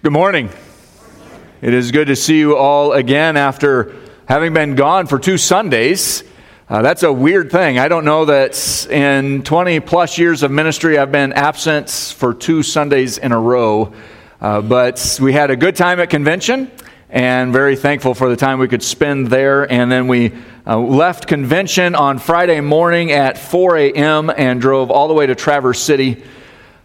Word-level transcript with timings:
Good 0.00 0.12
morning. 0.12 0.48
It 1.60 1.74
is 1.74 1.90
good 1.90 2.06
to 2.06 2.14
see 2.14 2.38
you 2.38 2.56
all 2.56 2.92
again 2.92 3.36
after 3.36 3.96
having 4.28 4.54
been 4.54 4.76
gone 4.76 5.08
for 5.08 5.18
two 5.18 5.36
Sundays. 5.36 6.22
Uh, 6.68 6.82
that's 6.82 7.02
a 7.02 7.12
weird 7.12 7.50
thing. 7.50 7.80
I 7.80 7.88
don't 7.88 8.04
know 8.04 8.24
that 8.26 8.86
in 8.88 9.42
20 9.42 9.80
plus 9.80 10.16
years 10.16 10.44
of 10.44 10.52
ministry 10.52 10.98
I've 10.98 11.10
been 11.10 11.32
absent 11.32 11.90
for 11.90 12.32
two 12.32 12.62
Sundays 12.62 13.18
in 13.18 13.32
a 13.32 13.40
row. 13.40 13.92
Uh, 14.40 14.60
but 14.60 15.18
we 15.20 15.32
had 15.32 15.50
a 15.50 15.56
good 15.56 15.74
time 15.74 15.98
at 15.98 16.10
convention 16.10 16.70
and 17.10 17.52
very 17.52 17.74
thankful 17.74 18.14
for 18.14 18.28
the 18.28 18.36
time 18.36 18.60
we 18.60 18.68
could 18.68 18.84
spend 18.84 19.26
there. 19.26 19.64
And 19.70 19.90
then 19.90 20.06
we 20.06 20.32
uh, 20.64 20.78
left 20.78 21.26
convention 21.26 21.96
on 21.96 22.20
Friday 22.20 22.60
morning 22.60 23.10
at 23.10 23.36
4 23.36 23.76
a.m. 23.76 24.30
and 24.30 24.60
drove 24.60 24.92
all 24.92 25.08
the 25.08 25.14
way 25.14 25.26
to 25.26 25.34
Traverse 25.34 25.80
City 25.80 26.22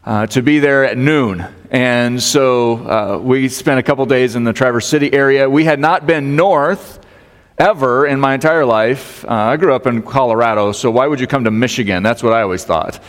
uh, 0.05 0.27
to 0.27 0.41
be 0.41 0.59
there 0.59 0.85
at 0.85 0.97
noon. 0.97 1.45
And 1.71 2.21
so 2.21 2.75
uh, 2.87 3.17
we 3.17 3.49
spent 3.49 3.79
a 3.79 3.83
couple 3.83 4.05
days 4.05 4.35
in 4.35 4.43
the 4.43 4.53
Traverse 4.53 4.87
City 4.87 5.11
area. 5.13 5.49
We 5.49 5.63
had 5.63 5.79
not 5.79 6.05
been 6.05 6.35
north 6.35 6.99
ever 7.57 8.05
in 8.05 8.19
my 8.19 8.33
entire 8.33 8.65
life. 8.65 9.23
Uh, 9.25 9.33
I 9.33 9.57
grew 9.57 9.73
up 9.73 9.87
in 9.87 10.01
Colorado, 10.01 10.71
so 10.71 10.91
why 10.91 11.07
would 11.07 11.19
you 11.19 11.27
come 11.27 11.45
to 11.45 11.51
Michigan? 11.51 12.03
That's 12.03 12.21
what 12.21 12.33
I 12.33 12.41
always 12.41 12.63
thought. 12.63 12.99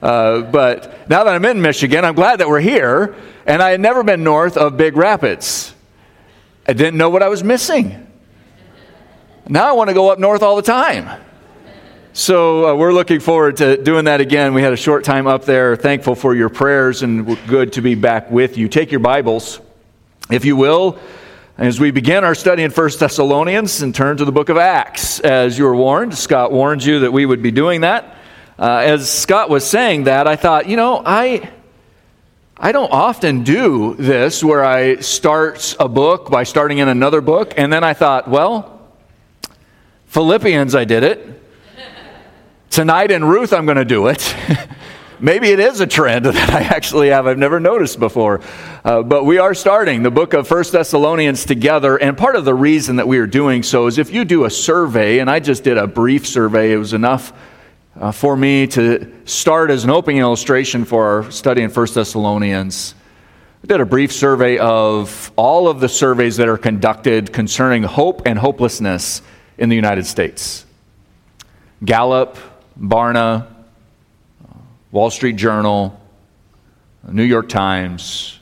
Uh, 0.00 0.42
but 0.42 1.08
now 1.10 1.24
that 1.24 1.34
I'm 1.34 1.44
in 1.44 1.60
Michigan, 1.60 2.04
I'm 2.04 2.14
glad 2.14 2.40
that 2.40 2.48
we're 2.48 2.60
here. 2.60 3.16
And 3.46 3.62
I 3.62 3.70
had 3.70 3.80
never 3.80 4.04
been 4.04 4.22
north 4.22 4.56
of 4.56 4.76
Big 4.76 4.96
Rapids. 4.96 5.74
I 6.66 6.74
didn't 6.74 6.98
know 6.98 7.10
what 7.10 7.22
I 7.22 7.28
was 7.28 7.42
missing. 7.42 8.06
Now 9.48 9.70
I 9.70 9.72
want 9.72 9.88
to 9.88 9.94
go 9.94 10.10
up 10.10 10.18
north 10.18 10.42
all 10.42 10.54
the 10.56 10.62
time. 10.62 11.08
So 12.14 12.70
uh, 12.70 12.74
we're 12.74 12.92
looking 12.92 13.20
forward 13.20 13.58
to 13.58 13.80
doing 13.82 14.06
that 14.06 14.20
again. 14.20 14.54
We 14.54 14.62
had 14.62 14.72
a 14.72 14.78
short 14.78 15.04
time 15.04 15.26
up 15.26 15.44
there. 15.44 15.76
Thankful 15.76 16.14
for 16.14 16.34
your 16.34 16.48
prayers 16.48 17.02
and 17.02 17.38
good 17.46 17.74
to 17.74 17.82
be 17.82 17.94
back 17.94 18.30
with 18.30 18.56
you. 18.56 18.66
Take 18.66 18.90
your 18.90 19.00
Bibles, 19.00 19.60
if 20.30 20.44
you 20.44 20.56
will, 20.56 20.98
as 21.58 21.78
we 21.78 21.90
begin 21.90 22.24
our 22.24 22.34
study 22.34 22.62
in 22.62 22.70
1 22.70 22.90
Thessalonians 22.98 23.82
and 23.82 23.94
turn 23.94 24.16
to 24.16 24.24
the 24.24 24.32
book 24.32 24.48
of 24.48 24.56
Acts. 24.56 25.20
As 25.20 25.58
you 25.58 25.64
were 25.64 25.76
warned, 25.76 26.16
Scott 26.16 26.50
warned 26.50 26.82
you 26.82 27.00
that 27.00 27.12
we 27.12 27.26
would 27.26 27.42
be 27.42 27.50
doing 27.50 27.82
that. 27.82 28.16
Uh, 28.58 28.78
as 28.78 29.08
Scott 29.08 29.50
was 29.50 29.64
saying 29.64 30.04
that, 30.04 30.26
I 30.26 30.36
thought, 30.36 30.68
you 30.68 30.76
know, 30.76 31.02
I. 31.04 31.50
I 32.60 32.72
don't 32.72 32.90
often 32.90 33.44
do 33.44 33.94
this 33.94 34.42
where 34.42 34.64
I 34.64 34.96
start 34.96 35.76
a 35.78 35.88
book 35.88 36.28
by 36.28 36.42
starting 36.42 36.78
in 36.78 36.88
another 36.88 37.20
book, 37.20 37.54
and 37.56 37.72
then 37.72 37.84
I 37.84 37.94
thought, 37.94 38.26
well, 38.26 38.80
Philippians, 40.06 40.74
I 40.74 40.84
did 40.84 41.04
it. 41.04 41.38
Tonight 42.70 43.10
in 43.10 43.24
Ruth, 43.24 43.52
I'm 43.52 43.64
going 43.64 43.78
to 43.78 43.84
do 43.84 44.08
it. 44.08 44.36
Maybe 45.20 45.48
it 45.48 45.58
is 45.58 45.80
a 45.80 45.86
trend 45.86 46.24
that 46.26 46.50
I 46.50 46.60
actually 46.60 47.08
have, 47.08 47.26
I've 47.26 47.38
never 47.38 47.58
noticed 47.58 47.98
before. 47.98 48.40
Uh, 48.84 49.02
but 49.02 49.24
we 49.24 49.38
are 49.38 49.54
starting 49.54 50.02
the 50.02 50.10
book 50.10 50.32
of 50.32 50.46
First 50.46 50.72
Thessalonians 50.72 51.44
together. 51.44 51.96
And 51.96 52.16
part 52.16 52.36
of 52.36 52.44
the 52.44 52.54
reason 52.54 52.96
that 52.96 53.08
we 53.08 53.18
are 53.18 53.26
doing 53.26 53.62
so 53.62 53.86
is 53.86 53.98
if 53.98 54.12
you 54.12 54.24
do 54.24 54.44
a 54.44 54.50
survey, 54.50 55.18
and 55.18 55.28
I 55.30 55.40
just 55.40 55.64
did 55.64 55.78
a 55.78 55.86
brief 55.86 56.26
survey, 56.26 56.72
it 56.72 56.76
was 56.76 56.92
enough 56.92 57.32
uh, 57.96 58.12
for 58.12 58.36
me 58.36 58.66
to 58.68 59.12
start 59.24 59.70
as 59.70 59.82
an 59.82 59.90
opening 59.90 60.20
illustration 60.20 60.84
for 60.84 61.24
our 61.24 61.30
study 61.32 61.62
in 61.62 61.70
First 61.70 61.94
Thessalonians. 61.94 62.94
I 63.64 63.66
did 63.66 63.80
a 63.80 63.86
brief 63.86 64.12
survey 64.12 64.58
of 64.58 65.32
all 65.34 65.66
of 65.66 65.80
the 65.80 65.88
surveys 65.88 66.36
that 66.36 66.48
are 66.48 66.58
conducted 66.58 67.32
concerning 67.32 67.82
hope 67.82 68.22
and 68.24 68.38
hopelessness 68.38 69.20
in 69.56 69.68
the 69.68 69.74
United 69.74 70.06
States. 70.06 70.64
Gallup, 71.84 72.36
Barna, 72.80 73.46
Wall 74.92 75.10
Street 75.10 75.36
Journal, 75.36 76.00
New 77.10 77.24
York 77.24 77.48
Times, 77.48 78.38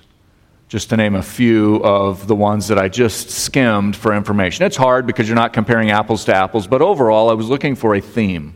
just 0.68 0.90
to 0.90 0.96
name 0.96 1.14
a 1.14 1.22
few 1.22 1.76
of 1.76 2.26
the 2.26 2.34
ones 2.34 2.68
that 2.68 2.78
I 2.78 2.88
just 2.88 3.30
skimmed 3.30 3.96
for 3.96 4.14
information. 4.14 4.66
It's 4.66 4.76
hard 4.76 5.06
because 5.06 5.28
you're 5.28 5.36
not 5.36 5.52
comparing 5.52 5.90
apples 5.90 6.24
to 6.26 6.34
apples, 6.34 6.66
but 6.66 6.82
overall, 6.82 7.30
I 7.30 7.34
was 7.34 7.48
looking 7.48 7.76
for 7.76 7.94
a 7.94 8.00
theme. 8.00 8.54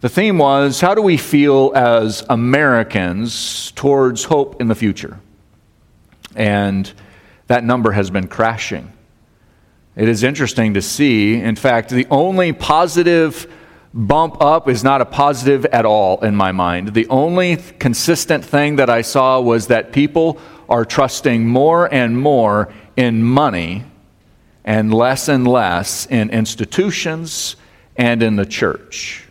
The 0.00 0.08
theme 0.08 0.38
was 0.38 0.80
how 0.80 0.94
do 0.94 1.02
we 1.02 1.16
feel 1.16 1.72
as 1.74 2.24
Americans 2.28 3.72
towards 3.72 4.24
hope 4.24 4.60
in 4.60 4.68
the 4.68 4.74
future? 4.74 5.20
And 6.34 6.90
that 7.46 7.62
number 7.62 7.92
has 7.92 8.10
been 8.10 8.26
crashing. 8.26 8.92
It 9.94 10.08
is 10.08 10.22
interesting 10.22 10.74
to 10.74 10.82
see. 10.82 11.34
In 11.34 11.54
fact, 11.54 11.90
the 11.90 12.06
only 12.10 12.52
positive 12.52 13.46
bump 13.94 14.40
up 14.40 14.68
is 14.68 14.82
not 14.82 15.00
a 15.00 15.04
positive 15.04 15.64
at 15.66 15.84
all 15.84 16.20
in 16.24 16.34
my 16.34 16.52
mind. 16.52 16.94
The 16.94 17.06
only 17.08 17.56
consistent 17.78 18.44
thing 18.44 18.76
that 18.76 18.88
I 18.88 19.02
saw 19.02 19.40
was 19.40 19.66
that 19.66 19.92
people 19.92 20.38
are 20.68 20.84
trusting 20.84 21.46
more 21.46 21.92
and 21.92 22.18
more 22.18 22.72
in 22.96 23.22
money 23.22 23.84
and 24.64 24.94
less 24.94 25.28
and 25.28 25.46
less 25.46 26.06
in 26.06 26.30
institutions 26.30 27.56
and 27.96 28.22
in 28.22 28.36
the 28.36 28.46
church. 28.46 29.28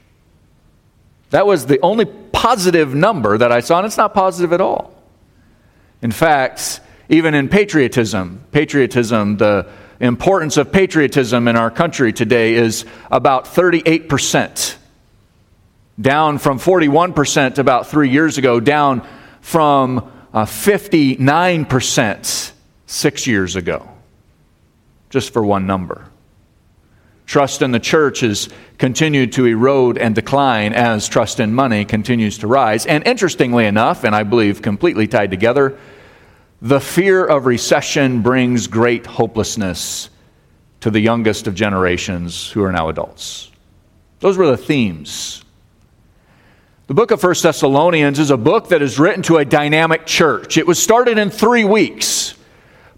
That 1.31 1.47
was 1.47 1.65
the 1.65 1.79
only 1.81 2.05
positive 2.05 2.93
number 2.93 3.37
that 3.37 3.51
I 3.51 3.61
saw, 3.61 3.77
and 3.77 3.87
it's 3.87 3.97
not 3.97 4.13
positive 4.13 4.53
at 4.53 4.61
all. 4.61 4.93
In 6.01 6.11
fact, 6.11 6.81
even 7.09 7.33
in 7.33 7.47
patriotism, 7.49 8.43
patriotism, 8.51 9.37
the 9.37 9.67
importance 10.07 10.57
of 10.57 10.71
patriotism 10.71 11.47
in 11.47 11.55
our 11.55 11.69
country 11.69 12.11
today 12.11 12.55
is 12.55 12.85
about 13.11 13.45
38%, 13.45 14.75
down 15.99 16.39
from 16.39 16.59
41% 16.59 17.59
about 17.59 17.87
three 17.87 18.09
years 18.09 18.37
ago, 18.37 18.59
down 18.59 19.07
from 19.41 20.11
uh, 20.33 20.45
59% 20.45 22.51
six 22.87 23.27
years 23.27 23.55
ago, 23.55 23.87
just 25.09 25.31
for 25.31 25.43
one 25.43 25.67
number. 25.67 26.07
Trust 27.27 27.61
in 27.61 27.71
the 27.71 27.79
church 27.79 28.21
has 28.21 28.49
continued 28.77 29.33
to 29.33 29.45
erode 29.45 29.97
and 29.97 30.13
decline 30.13 30.73
as 30.73 31.07
trust 31.07 31.39
in 31.39 31.53
money 31.53 31.85
continues 31.85 32.39
to 32.39 32.47
rise. 32.47 32.85
And 32.85 33.07
interestingly 33.07 33.65
enough, 33.65 34.03
and 34.03 34.13
I 34.13 34.23
believe 34.23 34.61
completely 34.61 35.07
tied 35.07 35.31
together, 35.31 35.77
the 36.61 36.79
fear 36.79 37.25
of 37.25 37.47
recession 37.47 38.21
brings 38.21 38.67
great 38.67 39.07
hopelessness 39.07 40.09
to 40.81 40.91
the 40.91 40.99
youngest 40.99 41.47
of 41.47 41.55
generations 41.55 42.51
who 42.51 42.63
are 42.63 42.71
now 42.71 42.89
adults. 42.89 43.51
Those 44.19 44.37
were 44.37 44.47
the 44.47 44.57
themes. 44.57 45.43
The 46.85 46.93
book 46.93 47.09
of 47.09 47.23
1 47.23 47.35
Thessalonians 47.41 48.19
is 48.19 48.29
a 48.29 48.37
book 48.37 48.69
that 48.69 48.81
is 48.81 48.99
written 48.99 49.23
to 49.23 49.37
a 49.37 49.45
dynamic 49.45 50.05
church. 50.05 50.57
It 50.57 50.67
was 50.67 50.81
started 50.81 51.17
in 51.17 51.31
three 51.31 51.63
weeks. 51.63 52.35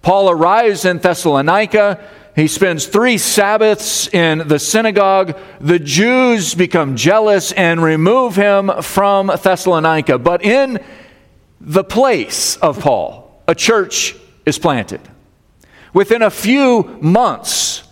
Paul 0.02 0.30
arrives 0.30 0.84
in 0.84 0.98
Thessalonica. 0.98 2.06
He 2.36 2.48
spends 2.48 2.88
three 2.88 3.18
Sabbaths 3.18 4.08
in 4.14 4.48
the 4.48 4.60
synagogue. 4.60 5.38
The 5.62 5.80
Jews 5.80 6.56
become 6.56 6.98
jealous 6.98 7.54
and 7.54 7.82
remove 7.82 8.36
him 8.36 8.72
from 8.82 9.28
Thessalonica. 9.28 10.18
But 10.18 10.44
in 10.44 10.84
the 11.62 11.84
place 11.84 12.58
of 12.58 12.80
Paul, 12.80 13.23
a 13.48 13.56
church 13.56 14.16
is 14.46 14.58
planted. 14.58 15.02
Within 15.94 16.22
a 16.22 16.30
few 16.30 16.98
months, 17.02 17.84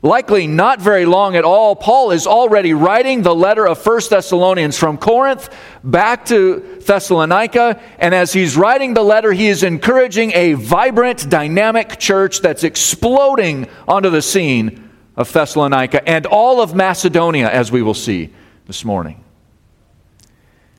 likely 0.00 0.46
not 0.46 0.80
very 0.80 1.04
long 1.04 1.34
at 1.34 1.44
all, 1.44 1.74
Paul 1.74 2.12
is 2.12 2.26
already 2.26 2.72
writing 2.72 3.22
the 3.22 3.34
letter 3.34 3.66
of 3.66 3.78
First 3.78 4.10
Thessalonians 4.10 4.78
from 4.78 4.96
Corinth 4.96 5.52
back 5.82 6.24
to 6.26 6.80
Thessalonica. 6.86 7.80
And 7.98 8.14
as 8.14 8.32
he's 8.32 8.56
writing 8.56 8.94
the 8.94 9.02
letter, 9.02 9.32
he 9.32 9.48
is 9.48 9.62
encouraging 9.62 10.32
a 10.34 10.52
vibrant, 10.52 11.28
dynamic 11.28 11.98
church 11.98 12.40
that's 12.40 12.62
exploding 12.62 13.66
onto 13.88 14.10
the 14.10 14.22
scene 14.22 14.88
of 15.16 15.32
Thessalonica 15.32 16.08
and 16.08 16.26
all 16.26 16.60
of 16.60 16.76
Macedonia, 16.76 17.50
as 17.50 17.72
we 17.72 17.82
will 17.82 17.94
see 17.94 18.32
this 18.66 18.84
morning. 18.84 19.24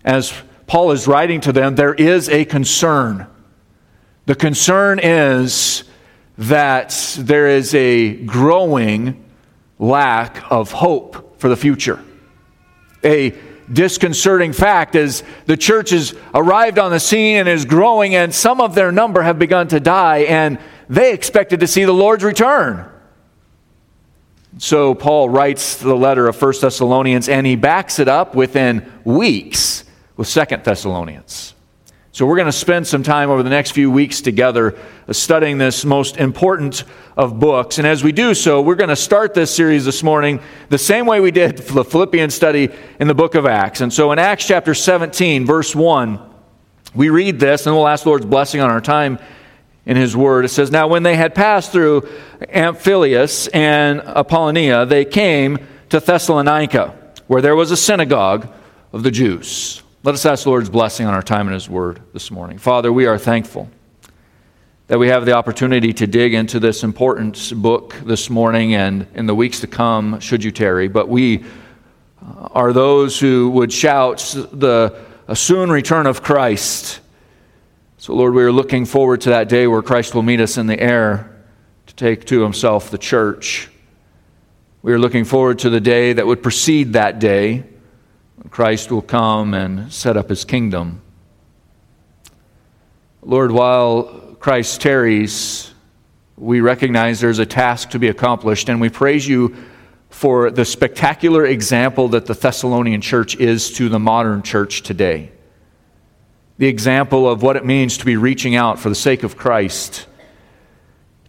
As 0.05 0.33
Paul 0.65 0.91
is 0.91 1.07
writing 1.07 1.41
to 1.41 1.51
them, 1.51 1.75
there 1.75 1.93
is 1.93 2.29
a 2.29 2.45
concern 2.45 3.27
the 4.25 4.35
concern 4.35 4.99
is 4.99 5.83
that 6.37 7.17
there 7.19 7.47
is 7.47 7.73
a 7.73 8.15
growing 8.25 9.25
lack 9.77 10.51
of 10.51 10.71
hope 10.71 11.39
for 11.39 11.49
the 11.49 11.57
future. 11.57 12.03
A 13.03 13.33
disconcerting 13.71 14.53
fact 14.53 14.95
is 14.95 15.23
the 15.45 15.57
church 15.57 15.91
has 15.91 16.15
arrived 16.33 16.79
on 16.79 16.91
the 16.91 16.99
scene 16.99 17.37
and 17.37 17.49
is 17.49 17.65
growing, 17.65 18.15
and 18.15 18.33
some 18.33 18.61
of 18.61 18.75
their 18.75 18.91
number 18.91 19.21
have 19.21 19.39
begun 19.39 19.67
to 19.69 19.79
die, 19.79 20.19
and 20.19 20.59
they 20.89 21.13
expected 21.13 21.59
to 21.59 21.67
see 21.67 21.85
the 21.85 21.93
Lord's 21.93 22.23
return. 22.23 22.85
So 24.57 24.95
Paul 24.95 25.29
writes 25.29 25.77
the 25.77 25.95
letter 25.95 26.27
of 26.27 26.41
1 26.41 26.53
Thessalonians, 26.61 27.29
and 27.29 27.45
he 27.45 27.55
backs 27.55 27.99
it 27.99 28.07
up 28.07 28.35
within 28.35 28.91
weeks 29.03 29.83
with 30.17 30.29
2 30.29 30.57
Thessalonians. 30.63 31.53
So, 32.19 32.25
we're 32.25 32.35
going 32.35 32.47
to 32.47 32.51
spend 32.51 32.85
some 32.85 33.01
time 33.01 33.29
over 33.29 33.43
the 33.43 33.49
next 33.49 33.71
few 33.71 33.89
weeks 33.89 34.19
together 34.19 34.77
uh, 35.07 35.13
studying 35.13 35.57
this 35.57 35.85
most 35.85 36.17
important 36.17 36.83
of 37.15 37.39
books. 37.39 37.77
And 37.77 37.87
as 37.87 38.03
we 38.03 38.11
do 38.11 38.33
so, 38.33 38.61
we're 38.61 38.75
going 38.75 38.89
to 38.89 38.95
start 38.97 39.33
this 39.33 39.55
series 39.55 39.85
this 39.85 40.03
morning 40.03 40.41
the 40.67 40.77
same 40.77 41.05
way 41.05 41.21
we 41.21 41.31
did 41.31 41.59
the 41.59 41.85
Philippian 41.85 42.29
study 42.29 42.71
in 42.99 43.07
the 43.07 43.13
book 43.13 43.35
of 43.35 43.45
Acts. 43.45 43.79
And 43.79 43.93
so, 43.93 44.11
in 44.11 44.19
Acts 44.19 44.45
chapter 44.45 44.73
17, 44.75 45.45
verse 45.45 45.73
1, 45.73 46.19
we 46.93 47.07
read 47.07 47.39
this, 47.39 47.65
and 47.65 47.73
we'll 47.73 47.87
ask 47.87 48.03
the 48.03 48.09
Lord's 48.09 48.25
blessing 48.25 48.59
on 48.59 48.69
our 48.69 48.81
time 48.81 49.17
in 49.85 49.95
his 49.95 50.13
word. 50.13 50.43
It 50.43 50.49
says, 50.49 50.71
Now 50.71 50.89
when 50.89 51.03
they 51.03 51.15
had 51.15 51.33
passed 51.33 51.71
through 51.71 52.01
Amphipolis 52.41 53.47
and 53.53 54.01
Apollonia, 54.01 54.85
they 54.85 55.05
came 55.05 55.57
to 55.87 56.01
Thessalonica, 56.01 57.13
where 57.27 57.41
there 57.41 57.55
was 57.55 57.71
a 57.71 57.77
synagogue 57.77 58.51
of 58.91 59.03
the 59.03 59.11
Jews. 59.11 59.83
Let 60.03 60.15
us 60.15 60.25
ask 60.25 60.43
the 60.43 60.49
Lord's 60.49 60.69
blessing 60.69 61.05
on 61.05 61.13
our 61.13 61.21
time 61.21 61.47
in 61.47 61.53
his 61.53 61.69
word 61.69 62.01
this 62.13 62.31
morning. 62.31 62.57
Father, 62.57 62.91
we 62.91 63.05
are 63.05 63.17
thankful 63.17 63.69
that 64.87 64.97
we 64.97 65.09
have 65.09 65.25
the 65.25 65.33
opportunity 65.33 65.93
to 65.93 66.07
dig 66.07 66.33
into 66.33 66.59
this 66.59 66.83
important 66.83 67.53
book 67.61 67.95
this 68.05 68.29
morning 68.29 68.75
and 68.75 69.07
in 69.13 69.25
the 69.25 69.35
weeks 69.35 69.59
to 69.59 69.67
come, 69.67 70.19
should 70.19 70.43
you 70.43 70.51
tarry. 70.51 70.87
But 70.87 71.09
we 71.09 71.43
are 72.21 72.73
those 72.73 73.19
who 73.19 73.49
would 73.51 73.71
shout 73.71 74.19
the 74.51 74.97
soon 75.33 75.69
return 75.71 76.07
of 76.07 76.23
Christ 76.23 77.01
so, 77.99 78.15
Lord, 78.15 78.33
we 78.33 78.43
are 78.43 78.51
looking 78.51 78.85
forward 78.85 79.19
to 79.21 79.31
that 79.31 79.49
day 79.49 79.67
where 79.67 79.81
Christ 79.81 80.15
will 80.15 80.23
meet 80.23 80.39
us 80.39 80.57
in 80.57 80.67
the 80.67 80.79
air 80.79 81.35
to 81.87 81.95
take 81.95 82.23
to 82.27 82.41
himself 82.41 82.89
the 82.89 82.97
church. 82.97 83.69
We 84.81 84.93
are 84.93 84.97
looking 84.97 85.25
forward 85.25 85.59
to 85.59 85.69
the 85.69 85.81
day 85.81 86.13
that 86.13 86.25
would 86.25 86.41
precede 86.41 86.93
that 86.93 87.19
day 87.19 87.65
Christ 88.49 88.91
will 88.91 89.01
come 89.01 89.53
and 89.53 89.91
set 89.91 90.17
up 90.17 90.29
his 90.29 90.45
kingdom. 90.45 91.01
Lord, 93.21 93.51
while 93.51 94.03
Christ 94.39 94.81
tarries, 94.81 95.73
we 96.37 96.61
recognize 96.61 97.19
there's 97.19 97.39
a 97.39 97.45
task 97.45 97.89
to 97.91 97.99
be 97.99 98.07
accomplished, 98.07 98.69
and 98.69 98.79
we 98.79 98.89
praise 98.89 99.27
you 99.27 99.55
for 100.09 100.49
the 100.49 100.65
spectacular 100.65 101.45
example 101.45 102.07
that 102.09 102.25
the 102.25 102.33
Thessalonian 102.33 103.01
church 103.01 103.35
is 103.35 103.71
to 103.73 103.89
the 103.89 103.99
modern 103.99 104.41
church 104.41 104.81
today 104.81 105.31
the 106.59 106.67
example 106.67 107.27
of 107.27 107.41
what 107.41 107.55
it 107.55 107.65
means 107.65 107.97
to 107.97 108.05
be 108.05 108.17
reaching 108.17 108.53
out 108.53 108.79
for 108.79 108.89
the 108.89 108.95
sake 108.95 109.23
of 109.23 109.37
Christ, 109.37 110.05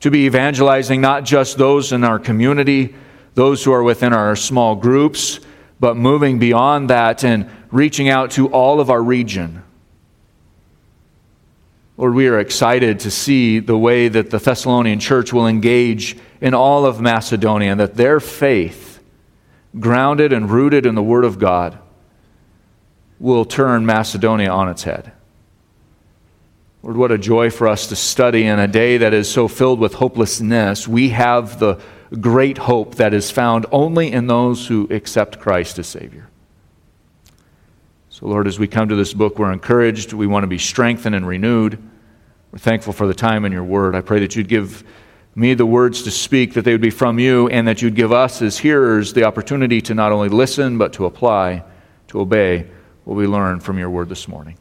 to 0.01 0.11
be 0.11 0.27
evangelizing 0.27 1.01
not 1.01 1.25
just 1.25 1.57
those 1.57 1.93
in 1.93 2.03
our 2.03 2.19
community, 2.19 2.97
those 3.35 3.63
who 3.63 3.73
are 3.73 3.85
within 3.85 4.13
our 4.13 4.35
small 4.35 4.75
groups, 4.75 5.39
but 5.81 5.97
moving 5.97 6.39
beyond 6.39 6.91
that 6.91 7.25
and 7.25 7.51
reaching 7.73 8.09
out 8.09 8.31
to 8.33 8.49
all 8.49 8.81
of 8.81 8.91
our 8.91 9.03
region. 9.03 9.65
Lord, 11.97 12.15
we 12.15 12.29
are 12.29 12.39
excited 12.39 13.01
to 13.01 13.11
see 13.11 13.59
the 13.59 13.77
way 13.77 14.09
that 14.09 14.31
the 14.31 14.39
Thessalonian 14.39 15.01
church 15.01 15.33
will 15.33 15.47
engage 15.47 16.17
in 16.41 16.55
all 16.55 16.87
of 16.87 17.01
Macedonia, 17.01 17.73
and 17.73 17.81
that 17.81 17.95
their 17.95 18.21
faith, 18.21 19.01
grounded 19.79 20.33
and 20.33 20.51
rooted 20.51 20.87
in 20.87 20.95
the 20.95 21.03
Word 21.03 21.25
of 21.25 21.39
God, 21.39 21.79
will 23.19 23.45
turn 23.45 23.85
Macedonia 23.85 24.51
on 24.51 24.69
its 24.71 24.85
head. 24.85 25.13
Lord, 26.83 26.97
what 26.97 27.13
a 27.13 27.19
joy 27.19 27.51
for 27.51 27.69
us 27.69 27.87
to 27.89 27.97
study 27.97 28.45
in 28.45 28.59
a 28.59 28.67
day 28.67 28.97
that 28.97 29.13
is 29.13 29.31
so 29.31 29.47
filled 29.47 29.79
with 29.79 29.95
hopelessness. 29.95 30.89
We 30.89 31.11
have 31.11 31.59
the 31.59 31.79
great 32.17 32.59
hope 32.59 32.97
that 32.97 33.15
is 33.15 33.31
found 33.31 33.67
only 33.71 34.11
in 34.11 34.27
those 34.27 34.67
who 34.67 34.89
accept 34.91 35.39
Christ 35.39 35.79
as 35.79 35.87
Savior. 35.87 36.29
So, 38.09 38.27
Lord, 38.27 38.47
as 38.47 38.59
we 38.59 38.67
come 38.67 38.89
to 38.89 38.97
this 38.97 39.15
book, 39.15 39.39
we're 39.39 39.53
encouraged. 39.53 40.13
We 40.13 40.27
want 40.27 40.43
to 40.43 40.49
be 40.49 40.59
strengthened 40.59 41.15
and 41.15 41.27
renewed. 41.27 41.79
We're 42.53 42.59
thankful 42.59 42.93
for 42.93 43.07
the 43.07 43.15
time 43.15 43.45
in 43.45 43.53
your 43.53 43.65
word. 43.65 43.95
I 43.95 44.01
pray 44.01 44.21
that 44.21 44.35
you'd 44.35 44.49
give 44.49 44.85
me 45.37 45.55
the 45.55 45.65
words 45.65 46.03
to 46.03 46.11
speak, 46.11 46.55
that 46.55 46.65
they 46.65 46.73
would 46.73 46.81
be 46.81 46.91
from 46.91 47.19
you, 47.19 47.49
and 47.49 47.69
that 47.69 47.81
you'd 47.81 47.95
give 47.95 48.13
us 48.13 48.43
as 48.43 48.59
hearers 48.59 49.13
the 49.13 49.25
opportunity 49.25 49.81
to 49.83 49.95
not 49.95 50.11
only 50.11 50.29
listen, 50.29 50.77
but 50.77 50.93
to 50.95 51.07
apply, 51.07 51.63
to 52.09 52.21
obey 52.21 52.67
what 53.05 53.15
we 53.15 53.27
learn 53.27 53.61
from 53.61 53.79
your 53.79 53.89
word 53.89 54.09
this 54.09 54.27
morning. 54.27 54.59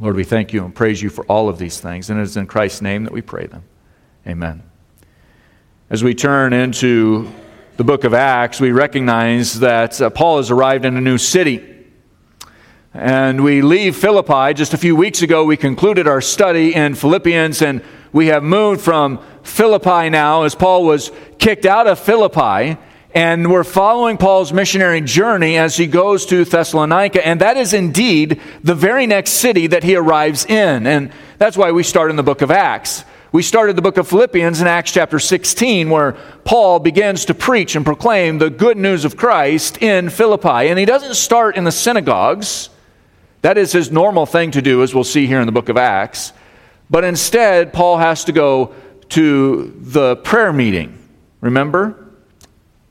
Lord, 0.00 0.16
we 0.16 0.24
thank 0.24 0.52
you 0.52 0.64
and 0.64 0.74
praise 0.74 1.02
you 1.02 1.10
for 1.10 1.24
all 1.26 1.48
of 1.48 1.58
these 1.58 1.80
things. 1.80 2.08
And 2.08 2.18
it 2.18 2.22
is 2.22 2.36
in 2.36 2.46
Christ's 2.46 2.80
name 2.80 3.04
that 3.04 3.12
we 3.12 3.20
pray 3.20 3.46
them. 3.46 3.64
Amen. 4.26 4.62
As 5.90 6.04
we 6.04 6.14
turn 6.14 6.52
into 6.52 7.32
the 7.78 7.84
book 7.84 8.04
of 8.04 8.12
Acts, 8.12 8.60
we 8.60 8.72
recognize 8.72 9.60
that 9.60 9.98
uh, 10.02 10.10
Paul 10.10 10.36
has 10.36 10.50
arrived 10.50 10.84
in 10.84 10.98
a 10.98 11.00
new 11.00 11.16
city. 11.16 11.64
And 12.92 13.42
we 13.42 13.62
leave 13.62 13.96
Philippi. 13.96 14.52
Just 14.52 14.74
a 14.74 14.76
few 14.76 14.94
weeks 14.94 15.22
ago, 15.22 15.46
we 15.46 15.56
concluded 15.56 16.06
our 16.06 16.20
study 16.20 16.74
in 16.74 16.94
Philippians, 16.94 17.62
and 17.62 17.82
we 18.12 18.26
have 18.26 18.42
moved 18.42 18.82
from 18.82 19.24
Philippi 19.42 20.10
now, 20.10 20.42
as 20.42 20.54
Paul 20.54 20.84
was 20.84 21.10
kicked 21.38 21.64
out 21.64 21.86
of 21.86 21.98
Philippi 21.98 22.76
and 23.14 23.50
we're 23.50 23.64
following 23.64 24.18
Paul's 24.18 24.52
missionary 24.52 25.00
journey 25.00 25.56
as 25.56 25.78
he 25.78 25.86
goes 25.86 26.26
to 26.26 26.44
Thessalonica, 26.44 27.26
and 27.26 27.40
that 27.40 27.56
is 27.56 27.72
indeed 27.72 28.38
the 28.62 28.74
very 28.74 29.06
next 29.06 29.30
city 29.30 29.66
that 29.68 29.82
he 29.82 29.96
arrives 29.96 30.44
in. 30.44 30.86
And 30.86 31.10
that's 31.38 31.56
why 31.56 31.72
we 31.72 31.82
start 31.82 32.10
in 32.10 32.16
the 32.16 32.22
book 32.22 32.42
of 32.42 32.50
Acts. 32.50 33.04
We 33.30 33.42
started 33.42 33.76
the 33.76 33.82
book 33.82 33.98
of 33.98 34.08
Philippians 34.08 34.60
in 34.60 34.66
Acts 34.66 34.90
chapter 34.92 35.18
16, 35.18 35.90
where 35.90 36.12
Paul 36.44 36.78
begins 36.78 37.26
to 37.26 37.34
preach 37.34 37.76
and 37.76 37.84
proclaim 37.84 38.38
the 38.38 38.50
good 38.50 38.76
news 38.76 39.04
of 39.04 39.16
Christ 39.16 39.82
in 39.82 40.08
Philippi. 40.08 40.68
And 40.68 40.78
he 40.78 40.84
doesn't 40.84 41.14
start 41.14 41.56
in 41.56 41.64
the 41.64 41.72
synagogues. 41.72 42.70
That 43.42 43.58
is 43.58 43.72
his 43.72 43.90
normal 43.90 44.26
thing 44.26 44.50
to 44.52 44.62
do, 44.62 44.82
as 44.82 44.94
we'll 44.94 45.04
see 45.04 45.26
here 45.26 45.40
in 45.40 45.46
the 45.46 45.52
book 45.52 45.68
of 45.68 45.76
Acts. 45.76 46.32
But 46.88 47.04
instead, 47.04 47.72
Paul 47.72 47.98
has 47.98 48.24
to 48.24 48.32
go 48.32 48.74
to 49.10 49.74
the 49.78 50.16
prayer 50.16 50.52
meeting. 50.52 50.98
Remember? 51.40 52.08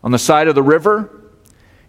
on 0.07 0.12
the 0.12 0.19
side 0.19 0.48
of 0.48 0.56
the 0.56 0.63
river. 0.63 1.10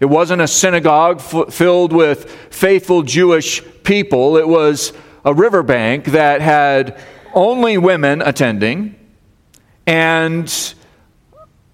It 0.01 0.07
wasn't 0.07 0.43
a 0.43 0.49
synagogue 0.49 1.21
f- 1.21 1.55
filled 1.55 1.93
with 1.93 2.29
faithful 2.51 3.03
Jewish 3.03 3.63
people, 3.85 4.37
it 4.37 4.49
was 4.49 4.93
a 5.25 5.33
riverbank 5.33 6.07
that 6.07 6.41
had 6.41 7.01
only 7.35 7.79
women 7.79 8.23
attending. 8.23 8.95
And 9.87 10.75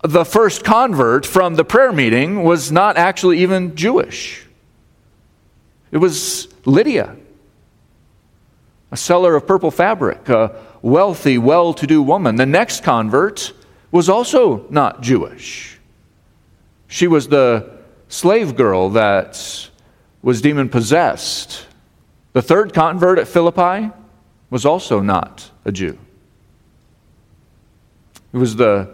the 0.02 0.24
first 0.24 0.64
convert 0.64 1.26
from 1.26 1.54
the 1.54 1.64
prayer 1.64 1.92
meeting 1.92 2.44
was 2.44 2.70
not 2.70 2.96
actually 2.96 3.40
even 3.40 3.74
Jewish. 3.74 4.44
It 5.90 5.98
was 5.98 6.48
Lydia, 6.64 7.16
a 8.90 8.96
seller 8.96 9.34
of 9.34 9.46
purple 9.46 9.70
fabric, 9.70 10.28
a 10.28 10.60
wealthy, 10.82 11.38
well 11.38 11.72
to 11.74 11.86
do 11.86 12.02
woman. 12.02 12.36
The 12.36 12.46
next 12.46 12.84
convert 12.84 13.52
was 13.90 14.08
also 14.08 14.66
not 14.70 15.00
Jewish. 15.00 15.78
She 16.88 17.06
was 17.06 17.28
the 17.28 17.78
slave 18.08 18.56
girl 18.56 18.90
that 18.90 19.70
was 20.22 20.42
demon 20.42 20.68
possessed. 20.68 21.66
The 22.32 22.42
third 22.42 22.74
convert 22.74 23.18
at 23.18 23.28
Philippi 23.28 23.90
was 24.50 24.64
also 24.64 25.00
not 25.00 25.50
a 25.64 25.72
Jew. 25.72 25.98
It 28.32 28.36
was 28.36 28.56
the 28.56 28.90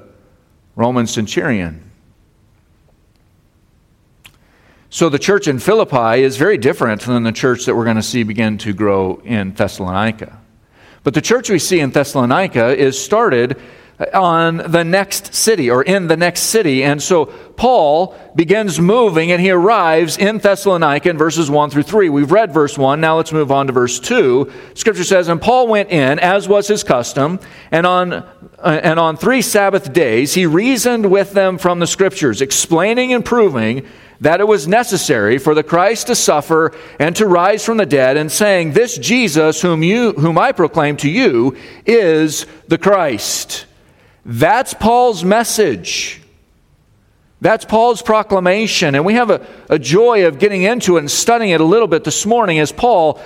Roman 0.76 1.06
centurion. 1.06 1.90
So 4.90 5.08
the 5.08 5.18
church 5.18 5.46
in 5.46 5.58
Philippi 5.58 6.22
is 6.22 6.36
very 6.36 6.58
different 6.58 7.02
than 7.02 7.22
the 7.22 7.32
church 7.32 7.64
that 7.66 7.76
we're 7.76 7.84
going 7.84 7.96
to 7.96 8.02
see 8.02 8.22
begin 8.22 8.58
to 8.58 8.72
grow 8.72 9.22
in 9.24 9.54
Thessalonica. 9.54 10.40
But 11.02 11.14
the 11.14 11.20
church 11.20 11.48
we 11.48 11.58
see 11.58 11.80
in 11.80 11.90
Thessalonica 11.90 12.76
is 12.76 13.02
started 13.02 13.60
on 14.14 14.56
the 14.56 14.82
next 14.82 15.34
city 15.34 15.70
or 15.70 15.82
in 15.82 16.06
the 16.06 16.16
next 16.16 16.44
city. 16.44 16.82
And 16.82 17.02
so 17.02 17.26
Paul 17.26 18.16
begins 18.34 18.80
moving 18.80 19.30
and 19.30 19.40
he 19.40 19.50
arrives 19.50 20.16
in 20.16 20.38
Thessalonica 20.38 21.10
in 21.10 21.18
verses 21.18 21.50
1 21.50 21.70
through 21.70 21.82
3. 21.82 22.08
We've 22.08 22.32
read 22.32 22.52
verse 22.52 22.78
1. 22.78 23.00
Now 23.00 23.18
let's 23.18 23.32
move 23.32 23.52
on 23.52 23.66
to 23.66 23.72
verse 23.72 24.00
2. 24.00 24.50
Scripture 24.74 25.04
says, 25.04 25.28
And 25.28 25.40
Paul 25.40 25.68
went 25.68 25.90
in, 25.90 26.18
as 26.18 26.48
was 26.48 26.66
his 26.66 26.82
custom, 26.82 27.40
and 27.70 27.86
on, 27.86 28.12
uh, 28.14 28.24
and 28.62 28.98
on 28.98 29.16
three 29.16 29.42
Sabbath 29.42 29.92
days 29.92 30.32
he 30.32 30.46
reasoned 30.46 31.10
with 31.10 31.32
them 31.32 31.58
from 31.58 31.78
the 31.78 31.86
Scriptures, 31.86 32.40
explaining 32.40 33.12
and 33.12 33.24
proving 33.24 33.86
that 34.22 34.40
it 34.40 34.46
was 34.46 34.68
necessary 34.68 35.38
for 35.38 35.54
the 35.54 35.62
Christ 35.62 36.06
to 36.06 36.14
suffer 36.14 36.72
and 36.98 37.16
to 37.16 37.26
rise 37.26 37.64
from 37.64 37.78
the 37.78 37.86
dead, 37.86 38.16
and 38.16 38.30
saying, 38.30 38.72
This 38.72 38.96
Jesus, 38.96 39.60
whom, 39.60 39.82
you, 39.82 40.12
whom 40.12 40.38
I 40.38 40.52
proclaim 40.52 40.96
to 40.98 41.10
you, 41.10 41.56
is 41.86 42.46
the 42.68 42.78
Christ. 42.78 43.66
That's 44.24 44.74
Paul's 44.74 45.24
message. 45.24 46.20
That's 47.40 47.64
Paul's 47.64 48.02
proclamation. 48.02 48.94
And 48.94 49.04
we 49.04 49.14
have 49.14 49.30
a, 49.30 49.46
a, 49.70 49.78
joy 49.78 50.26
of 50.26 50.38
getting 50.38 50.62
into 50.62 50.96
it 50.96 51.00
and 51.00 51.10
studying 51.10 51.52
it 51.52 51.60
a 51.60 51.64
little 51.64 51.88
bit 51.88 52.04
this 52.04 52.26
morning 52.26 52.58
as 52.58 52.70
Paul 52.70 53.18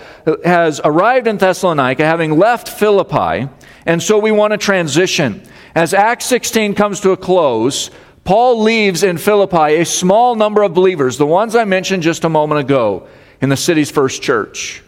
has 0.44 0.80
arrived 0.84 1.26
in 1.26 1.36
Thessalonica, 1.36 2.04
having 2.04 2.38
left 2.38 2.68
Philippi. 2.68 3.48
And 3.86 4.00
so 4.00 4.18
we 4.18 4.30
want 4.30 4.52
to 4.52 4.58
transition. 4.58 5.42
As 5.74 5.92
Acts 5.92 6.26
16 6.26 6.74
comes 6.74 7.00
to 7.00 7.10
a 7.10 7.16
close, 7.16 7.90
Paul 8.22 8.62
leaves 8.62 9.02
in 9.02 9.18
Philippi 9.18 9.80
a 9.80 9.84
small 9.84 10.36
number 10.36 10.62
of 10.62 10.74
believers, 10.74 11.18
the 11.18 11.26
ones 11.26 11.56
I 11.56 11.64
mentioned 11.64 12.04
just 12.04 12.22
a 12.22 12.28
moment 12.28 12.60
ago 12.60 13.08
in 13.40 13.48
the 13.48 13.56
city's 13.56 13.90
first 13.90 14.22
church. 14.22 14.82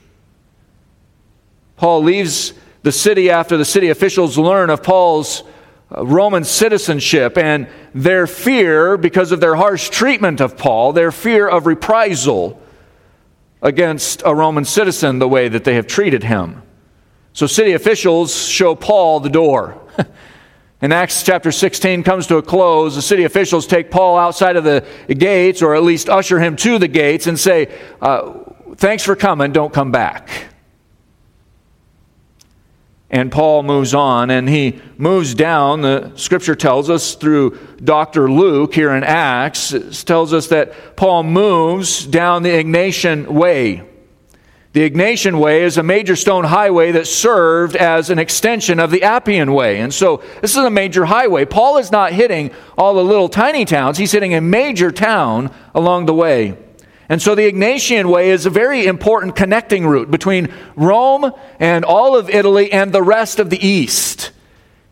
Paul 1.77 2.05
leaves 2.05 2.55
the 2.83 2.93
city 2.93 3.29
after 3.29 3.57
the 3.57 3.65
city 3.65 3.89
officials 3.89 4.39
learn 4.39 4.71
of 4.71 4.85
Paul's 4.85 5.43
Roman 5.91 6.45
citizenship 6.45 7.39
and 7.39 7.69
their 7.95 8.27
fear, 8.27 8.97
because 8.97 9.31
of 9.33 9.41
their 9.41 9.55
harsh 9.55 9.89
treatment 9.89 10.41
of 10.41 10.57
Paul, 10.57 10.93
their 10.93 11.13
fear 11.13 11.47
of 11.47 11.67
reprisal 11.67 12.61
against 13.63 14.23
a 14.25 14.35
Roman 14.35 14.65
citizen 14.65 15.19
the 15.19 15.29
way 15.29 15.49
that 15.49 15.65
they 15.65 15.75
have 15.75 15.87
treated 15.87 16.25
him. 16.25 16.63
So 17.33 17.47
city 17.47 17.73
officials 17.73 18.35
show 18.35 18.75
Paul 18.75 19.21
the 19.21 19.29
door. 19.29 19.81
In 20.83 20.93
Acts 20.93 21.23
chapter 21.23 21.53
16 21.53 22.03
comes 22.03 22.27
to 22.27 22.37
a 22.37 22.43
close, 22.43 22.97
the 22.97 23.03
city 23.03 23.25
officials 23.25 23.67
take 23.67 23.91
Paul 23.91 24.19
outside 24.19 24.57
of 24.57 24.65
the 24.65 24.85
gates, 25.09 25.63
or 25.63 25.75
at 25.75 25.83
least 25.83 26.09
usher 26.09 26.39
him 26.39 26.57
to 26.57 26.79
the 26.79 26.89
gates, 26.89 27.27
and 27.27 27.39
say, 27.39 27.75
uh, 28.01 28.33
Thanks 28.75 29.03
for 29.05 29.17
coming, 29.17 29.53
don't 29.53 29.73
come 29.73 29.91
back. 29.91 30.29
And 33.09 33.31
Paul 33.31 33.63
moves 33.63 33.95
on, 33.95 34.31
and 34.31 34.49
he 34.49 34.81
moves 34.99 35.35
down. 35.35 35.83
The 35.83 36.13
scripture 36.17 36.57
tells 36.57 36.91
us 36.91 37.15
through 37.15 37.57
Dr. 37.83 38.31
Luke 38.31 38.75
here 38.75 38.91
in 38.91 39.05
Acts, 39.05 39.73
tells 40.03 40.33
us 40.33 40.49
that 40.49 40.97
Paul 40.97 41.23
moves 41.23 42.05
down 42.05 42.43
the 42.43 42.51
Egnatian 42.51 43.29
Way. 43.29 43.85
The 44.73 44.91
Egnatian 44.91 45.39
Way 45.41 45.63
is 45.63 45.79
a 45.79 45.83
major 45.83 46.17
stone 46.17 46.45
highway 46.45 46.93
that 46.93 47.07
served 47.07 47.77
as 47.77 48.11
an 48.11 48.19
extension 48.19 48.79
of 48.79 48.91
the 48.91 49.05
Appian 49.05 49.55
Way. 49.55 49.81
And 49.81 49.95
so 49.95 50.23
this 50.43 50.51
is 50.51 50.65
a 50.65 50.69
major 50.69 51.07
highway. 51.07 51.47
Paul 51.47 51.79
is 51.79 51.91
not 51.91 52.13
hitting 52.13 52.51
all 52.77 52.93
the 52.93 53.05
little 53.05 53.31
tiny 53.31 53.65
towns, 53.65 53.97
he's 53.97 54.13
hitting 54.13 54.35
a 54.35 54.41
major 54.41 54.91
town 54.91 55.51
along 55.75 56.07
the 56.07 56.13
way. 56.13 56.59
And 57.09 57.23
so 57.23 57.35
the 57.35 57.51
Egnatian 57.51 58.07
Way 58.07 58.31
is 58.31 58.47
a 58.47 58.51
very 58.51 58.87
important 58.87 59.37
connecting 59.37 59.87
route 59.87 60.11
between 60.11 60.53
Rome 60.75 61.33
and 61.61 61.85
all 61.85 62.17
of 62.17 62.29
Italy 62.29 62.73
and 62.73 62.93
the 62.93 63.03
rest 63.03 63.39
of 63.39 63.51
the 63.51 63.65
East. 63.65 64.33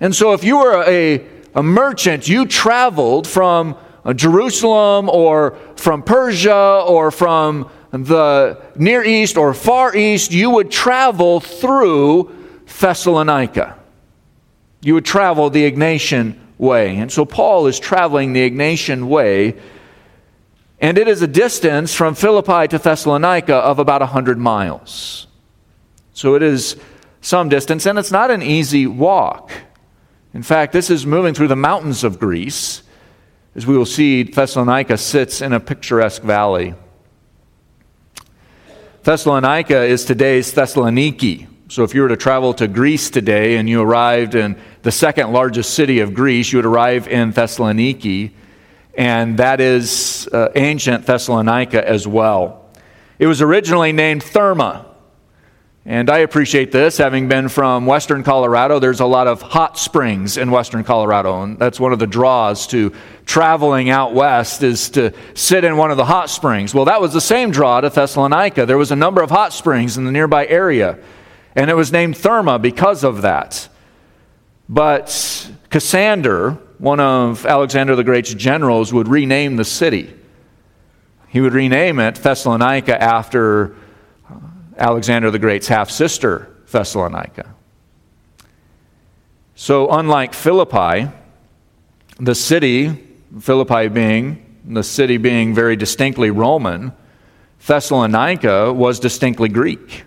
And 0.01 0.15
so 0.15 0.33
if 0.33 0.45
you 0.45 0.59
were 0.59 0.85
a, 0.87 1.27
a 1.55 1.63
merchant, 1.63 2.29
you 2.29 2.47
traveled 2.47 3.27
from 3.27 3.77
uh, 4.05 4.13
Jerusalem 4.13 5.09
or 5.09 5.57
from 5.77 6.03
Persia 6.03 6.85
or 6.87 7.11
from 7.11 7.71
the 7.91 8.61
Near 8.77 9.03
East 9.03 9.37
or 9.37 9.55
Far 9.55 9.97
East, 9.97 10.33
you 10.33 10.51
would 10.51 10.71
travel 10.71 11.41
through 11.41 12.35
Thessalonica. 12.81 13.79
You 14.83 14.95
would 14.95 15.05
travel 15.05 15.49
the 15.51 15.71
Egnatian 15.71 16.37
way. 16.59 16.97
And 16.97 17.11
so 17.11 17.25
Paul 17.25 17.67
is 17.67 17.79
traveling 17.79 18.33
the 18.33 18.49
Egnatian 18.49 19.05
way, 19.05 19.55
and 20.85 20.99
it 20.99 21.09
is 21.09 21.23
a 21.23 21.27
distance 21.27 21.95
from 21.95 22.15
Philippi 22.15 22.69
to 22.69 22.77
Thessalonica 22.77 23.55
of 23.55 23.79
about 23.79 24.03
100 24.03 24.37
miles. 24.37 25.27
So 26.13 26.35
it 26.35 26.43
is 26.43 26.77
some 27.23 27.49
distance, 27.49 27.87
and 27.87 27.99
it's 27.99 28.11
not 28.11 28.31
an 28.31 28.43
easy 28.43 28.87
walk. 28.87 29.51
In 30.35 30.43
fact, 30.43 30.75
this 30.75 30.91
is 30.91 31.07
moving 31.07 31.33
through 31.33 31.49
the 31.49 31.57
mountains 31.57 32.05
of 32.05 32.21
Greece. 32.21 32.83
As 33.55 33.67
we 33.67 33.79
will 33.79 33.87
see, 33.87 34.25
Thessalonica 34.25 34.99
sits 34.99 35.41
in 35.41 35.55
a 35.55 35.59
picturesque 35.59 36.21
valley. 36.21 36.75
Thessalonica 39.05 39.85
is 39.85 40.05
today's 40.05 40.53
Thessaloniki. 40.53 41.47
So 41.69 41.85
if 41.85 41.95
you 41.95 42.03
were 42.03 42.09
to 42.09 42.17
travel 42.19 42.53
to 42.53 42.69
Greece 42.69 43.09
today 43.09 43.57
and 43.57 43.71
you 43.71 43.81
arrived 43.81 44.35
in 44.35 44.61
the 44.83 44.93
second 44.93 45.33
largest 45.33 45.73
city 45.73 46.01
of 46.01 46.13
Greece, 46.13 46.53
you 46.53 46.59
would 46.59 46.67
arrive 46.67 47.09
in 47.09 47.33
Thessaloniki, 47.33 48.33
and 48.97 49.39
that 49.39 49.61
is 49.61 50.29
uh, 50.33 50.51
ancient 50.55 51.07
Thessalonica 51.07 51.87
as 51.87 52.07
well. 52.07 52.69
It 53.19 53.27
was 53.27 53.43
originally 53.43 53.93
named 53.93 54.23
Therma. 54.23 54.87
And 55.87 56.09
I 56.09 56.19
appreciate 56.19 56.73
this, 56.73 56.97
having 56.97 57.29
been 57.29 57.51
from 57.51 57.85
western 57.85 58.23
Colorado. 58.23 58.79
There's 58.79 59.01
a 59.01 59.07
lot 59.07 59.27
of 59.27 59.43
hot 59.43 59.79
springs 59.79 60.39
in 60.39 60.51
western 60.51 60.83
Colorado, 60.83 61.43
and 61.43 61.59
that's 61.59 61.79
one 61.79 61.93
of 61.93 61.99
the 61.99 62.07
draws 62.07 62.67
to 62.69 62.95
traveling 63.27 63.91
out 63.91 64.15
west 64.15 64.63
is 64.63 64.89
to 64.91 65.13
sit 65.35 65.63
in 65.63 65.77
one 65.77 65.91
of 65.91 65.99
the 65.99 66.07
hot 66.07 66.31
springs. 66.31 66.73
Well, 66.73 66.87
that 66.87 67.03
was 67.03 67.13
the 67.13 67.21
same 67.21 67.51
draw 67.51 67.83
to 67.83 67.91
Thessalonica. 67.91 68.65
There 68.65 68.79
was 68.79 68.93
a 68.93 68.97
number 68.97 69.23
of 69.23 69.29
hot 69.29 69.53
springs 69.53 69.99
in 69.99 70.07
the 70.07 70.13
nearby 70.13 70.47
area, 70.47 70.99
and 71.55 71.69
it 71.69 71.75
was 71.75 71.93
named 71.93 72.15
Therma 72.15 72.63
because 72.63 73.05
of 73.05 73.21
that. 73.21 73.69
But 74.71 75.51
Cassander, 75.69 76.57
one 76.85 77.01
of 77.01 77.47
Alexander 77.47 77.97
the 77.97 78.05
Great's 78.05 78.35
generals, 78.35 78.93
would 78.93 79.09
rename 79.09 79.57
the 79.57 79.65
city. 79.65 80.15
He 81.29 81.41
would 81.41 81.55
rename 81.55 81.99
it 81.99 82.17
Thessalonica 82.17 83.03
after 83.03 83.75
uh, 84.31 84.35
Alexander 84.77 85.31
the 85.31 85.39
Great's 85.39 85.67
half 85.67 85.89
sister, 85.89 86.55
Thessalonica. 86.71 87.55
So, 89.55 89.89
unlike 89.89 90.35
Philippi, 90.35 91.09
the 92.21 92.35
city, 92.35 93.03
Philippi 93.41 93.89
being 93.89 94.61
the 94.67 94.83
city 94.83 95.17
being 95.17 95.55
very 95.55 95.77
distinctly 95.77 96.31
Roman, 96.31 96.93
Thessalonica 97.67 98.75
was 98.75 99.01
distinctly 99.01 99.49
Greek. 99.49 100.05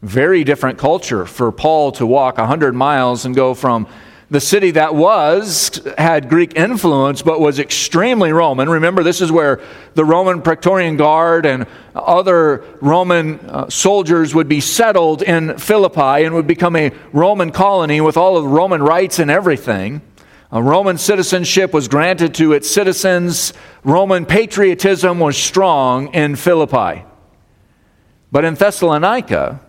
Very 0.00 0.44
different 0.44 0.78
culture 0.78 1.26
for 1.26 1.50
Paul 1.50 1.90
to 1.92 2.06
walk 2.06 2.38
100 2.38 2.72
miles 2.72 3.24
and 3.24 3.34
go 3.34 3.54
from 3.54 3.88
the 4.30 4.40
city 4.40 4.70
that 4.70 4.94
was 4.94 5.80
had 5.98 6.28
Greek 6.28 6.56
influence 6.56 7.20
but 7.20 7.40
was 7.40 7.58
extremely 7.58 8.32
Roman. 8.32 8.68
Remember, 8.68 9.02
this 9.02 9.20
is 9.20 9.32
where 9.32 9.60
the 9.94 10.04
Roman 10.04 10.40
Praetorian 10.40 10.96
Guard 10.96 11.46
and 11.46 11.66
other 11.94 12.64
Roman 12.80 13.40
uh, 13.40 13.68
soldiers 13.68 14.34
would 14.34 14.48
be 14.48 14.60
settled 14.60 15.22
in 15.22 15.58
Philippi 15.58 16.24
and 16.24 16.34
would 16.34 16.46
become 16.46 16.76
a 16.76 16.92
Roman 17.12 17.50
colony 17.50 18.00
with 18.00 18.16
all 18.16 18.36
of 18.36 18.44
the 18.44 18.48
Roman 18.48 18.82
rights 18.82 19.18
and 19.18 19.30
everything. 19.30 20.00
Roman 20.52 20.98
citizenship 20.98 21.72
was 21.72 21.86
granted 21.86 22.34
to 22.34 22.52
its 22.52 22.68
citizens. 22.68 23.52
Roman 23.84 24.26
patriotism 24.26 25.20
was 25.20 25.36
strong 25.36 26.12
in 26.12 26.34
Philippi. 26.34 27.04
But 28.32 28.44
in 28.44 28.54
Thessalonica, 28.54 29.60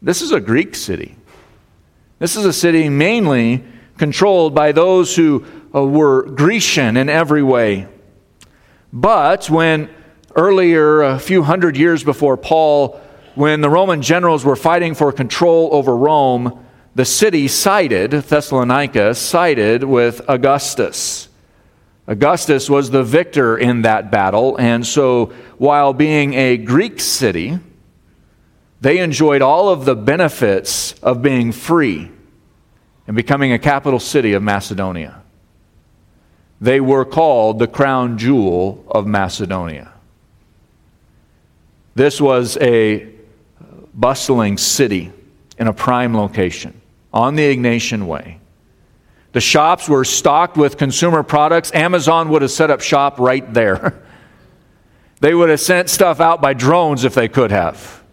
this 0.00 0.22
is 0.22 0.32
a 0.32 0.40
Greek 0.40 0.74
city. 0.74 1.16
This 2.18 2.36
is 2.36 2.44
a 2.46 2.52
city 2.52 2.88
mainly 2.88 3.64
controlled 3.98 4.54
by 4.54 4.72
those 4.72 5.14
who 5.14 5.44
uh, 5.74 5.84
were 5.84 6.22
Grecian 6.22 6.96
in 6.96 7.08
every 7.08 7.42
way. 7.42 7.88
But 8.92 9.50
when 9.50 9.90
earlier, 10.36 11.02
a 11.02 11.18
few 11.18 11.42
hundred 11.42 11.76
years 11.76 12.04
before 12.04 12.36
Paul, 12.36 13.00
when 13.34 13.60
the 13.60 13.70
Roman 13.70 14.02
generals 14.02 14.44
were 14.44 14.56
fighting 14.56 14.94
for 14.94 15.12
control 15.12 15.68
over 15.72 15.96
Rome, 15.96 16.64
the 16.94 17.04
city 17.04 17.48
sided, 17.48 18.12
Thessalonica, 18.12 19.14
sided 19.14 19.82
with 19.82 20.20
Augustus. 20.28 21.28
Augustus 22.06 22.68
was 22.68 22.90
the 22.90 23.02
victor 23.02 23.56
in 23.56 23.82
that 23.82 24.10
battle, 24.10 24.56
and 24.58 24.86
so 24.86 25.32
while 25.58 25.92
being 25.92 26.34
a 26.34 26.56
Greek 26.56 27.00
city, 27.00 27.58
they 28.80 28.98
enjoyed 28.98 29.42
all 29.42 29.70
of 29.70 29.86
the 29.86 29.96
benefits 29.96 30.92
of 30.94 31.22
being 31.22 31.50
free 31.50 32.10
and 33.06 33.16
becoming 33.16 33.52
a 33.52 33.58
capital 33.58 34.00
city 34.00 34.32
of 34.32 34.42
Macedonia. 34.42 35.22
They 36.60 36.80
were 36.80 37.04
called 37.04 37.58
the 37.58 37.66
crown 37.66 38.16
jewel 38.16 38.84
of 38.88 39.06
Macedonia. 39.06 39.92
This 41.94 42.20
was 42.20 42.56
a 42.58 43.08
bustling 43.92 44.58
city 44.58 45.12
in 45.58 45.66
a 45.68 45.72
prime 45.72 46.16
location 46.16 46.80
on 47.12 47.36
the 47.36 47.56
Egnatian 47.56 48.06
Way. 48.06 48.38
The 49.32 49.40
shops 49.40 49.88
were 49.88 50.04
stocked 50.04 50.56
with 50.56 50.78
consumer 50.78 51.22
products. 51.24 51.72
Amazon 51.74 52.28
would 52.28 52.42
have 52.42 52.52
set 52.52 52.70
up 52.70 52.80
shop 52.80 53.18
right 53.18 53.52
there. 53.52 54.00
they 55.20 55.34
would 55.34 55.50
have 55.50 55.60
sent 55.60 55.90
stuff 55.90 56.20
out 56.20 56.40
by 56.40 56.54
drones 56.54 57.04
if 57.04 57.14
they 57.14 57.28
could 57.28 57.50
have. 57.50 58.03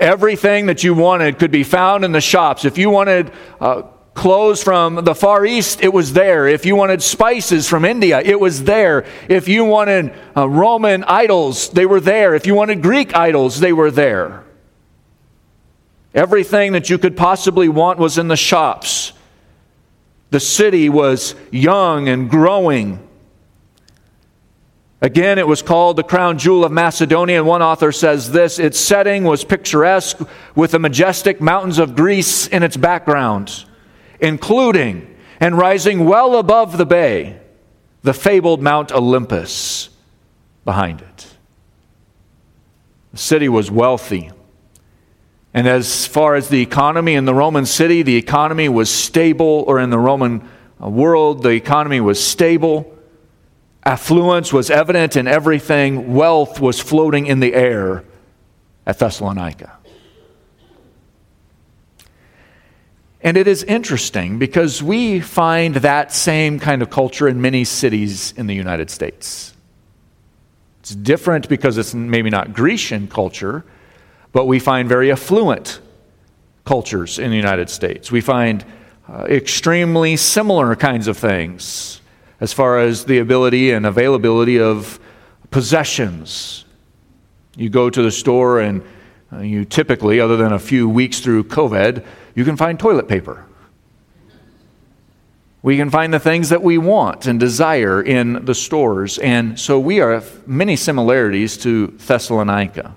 Everything 0.00 0.66
that 0.66 0.82
you 0.82 0.94
wanted 0.94 1.38
could 1.38 1.50
be 1.50 1.62
found 1.62 2.04
in 2.04 2.12
the 2.12 2.20
shops. 2.20 2.64
If 2.64 2.76
you 2.76 2.90
wanted 2.90 3.30
uh, 3.60 3.82
clothes 4.14 4.62
from 4.62 5.04
the 5.04 5.14
Far 5.14 5.46
East, 5.46 5.80
it 5.82 5.92
was 5.92 6.12
there. 6.12 6.48
If 6.48 6.66
you 6.66 6.74
wanted 6.74 7.02
spices 7.02 7.68
from 7.68 7.84
India, 7.84 8.20
it 8.20 8.40
was 8.40 8.64
there. 8.64 9.04
If 9.28 9.46
you 9.46 9.64
wanted 9.64 10.12
uh, 10.36 10.48
Roman 10.48 11.04
idols, 11.04 11.68
they 11.70 11.86
were 11.86 12.00
there. 12.00 12.34
If 12.34 12.46
you 12.46 12.54
wanted 12.54 12.82
Greek 12.82 13.14
idols, 13.14 13.60
they 13.60 13.72
were 13.72 13.90
there. 13.90 14.42
Everything 16.14 16.72
that 16.72 16.90
you 16.90 16.98
could 16.98 17.16
possibly 17.16 17.68
want 17.68 17.98
was 17.98 18.16
in 18.16 18.26
the 18.26 18.36
shops. 18.36 19.12
The 20.30 20.40
city 20.40 20.88
was 20.88 21.34
young 21.52 22.08
and 22.08 22.28
growing. 22.28 23.05
Again, 25.02 25.38
it 25.38 25.46
was 25.46 25.60
called 25.60 25.96
the 25.96 26.02
crown 26.02 26.38
jewel 26.38 26.64
of 26.64 26.72
Macedonia, 26.72 27.38
and 27.38 27.46
one 27.46 27.62
author 27.62 27.92
says 27.92 28.32
this 28.32 28.58
its 28.58 28.78
setting 28.78 29.24
was 29.24 29.44
picturesque 29.44 30.18
with 30.54 30.70
the 30.70 30.78
majestic 30.78 31.40
mountains 31.40 31.78
of 31.78 31.94
Greece 31.94 32.46
in 32.46 32.62
its 32.62 32.78
background, 32.78 33.66
including 34.20 35.14
and 35.38 35.58
rising 35.58 36.06
well 36.06 36.36
above 36.38 36.78
the 36.78 36.86
bay, 36.86 37.38
the 38.02 38.14
fabled 38.14 38.62
Mount 38.62 38.90
Olympus 38.90 39.90
behind 40.64 41.02
it. 41.02 41.26
The 43.12 43.18
city 43.18 43.48
was 43.48 43.70
wealthy. 43.70 44.30
And 45.52 45.66
as 45.66 46.06
far 46.06 46.34
as 46.34 46.48
the 46.48 46.60
economy 46.60 47.14
in 47.14 47.24
the 47.24 47.34
Roman 47.34 47.66
city, 47.66 48.02
the 48.02 48.16
economy 48.16 48.68
was 48.68 48.90
stable, 48.90 49.64
or 49.66 49.78
in 49.78 49.90
the 49.90 49.98
Roman 49.98 50.46
uh, 50.82 50.88
world, 50.88 51.42
the 51.42 51.50
economy 51.50 52.00
was 52.00 52.22
stable. 52.22 52.95
Affluence 53.86 54.52
was 54.52 54.68
evident 54.68 55.14
in 55.14 55.28
everything, 55.28 56.12
wealth 56.12 56.58
was 56.60 56.80
floating 56.80 57.26
in 57.26 57.38
the 57.38 57.54
air 57.54 58.02
at 58.84 58.98
Thessalonica. 58.98 59.78
And 63.20 63.36
it 63.36 63.46
is 63.46 63.62
interesting 63.62 64.40
because 64.40 64.82
we 64.82 65.20
find 65.20 65.76
that 65.76 66.12
same 66.12 66.58
kind 66.58 66.82
of 66.82 66.90
culture 66.90 67.28
in 67.28 67.40
many 67.40 67.62
cities 67.62 68.34
in 68.36 68.48
the 68.48 68.56
United 68.56 68.90
States. 68.90 69.54
It's 70.80 70.92
different 70.92 71.48
because 71.48 71.78
it's 71.78 71.94
maybe 71.94 72.28
not 72.28 72.54
Grecian 72.54 73.06
culture, 73.06 73.64
but 74.32 74.46
we 74.46 74.58
find 74.58 74.88
very 74.88 75.12
affluent 75.12 75.80
cultures 76.64 77.20
in 77.20 77.30
the 77.30 77.36
United 77.36 77.70
States. 77.70 78.10
We 78.10 78.20
find 78.20 78.64
uh, 79.08 79.26
extremely 79.28 80.16
similar 80.16 80.74
kinds 80.74 81.06
of 81.06 81.16
things 81.16 82.00
as 82.40 82.52
far 82.52 82.78
as 82.78 83.04
the 83.04 83.18
ability 83.18 83.70
and 83.70 83.86
availability 83.86 84.58
of 84.60 85.00
possessions. 85.50 86.64
You 87.56 87.70
go 87.70 87.88
to 87.88 88.02
the 88.02 88.10
store 88.10 88.60
and 88.60 88.82
uh, 89.32 89.38
you 89.38 89.64
typically, 89.64 90.20
other 90.20 90.36
than 90.36 90.52
a 90.52 90.58
few 90.58 90.88
weeks 90.88 91.20
through 91.20 91.44
COVID, 91.44 92.04
you 92.34 92.44
can 92.44 92.56
find 92.56 92.78
toilet 92.78 93.08
paper. 93.08 93.44
We 95.62 95.76
can 95.76 95.90
find 95.90 96.14
the 96.14 96.20
things 96.20 96.50
that 96.50 96.62
we 96.62 96.78
want 96.78 97.26
and 97.26 97.40
desire 97.40 98.00
in 98.00 98.44
the 98.44 98.54
stores. 98.54 99.18
And 99.18 99.58
so 99.58 99.80
we 99.80 100.00
are 100.00 100.22
many 100.46 100.76
similarities 100.76 101.56
to 101.58 101.88
Thessalonica. 101.88 102.94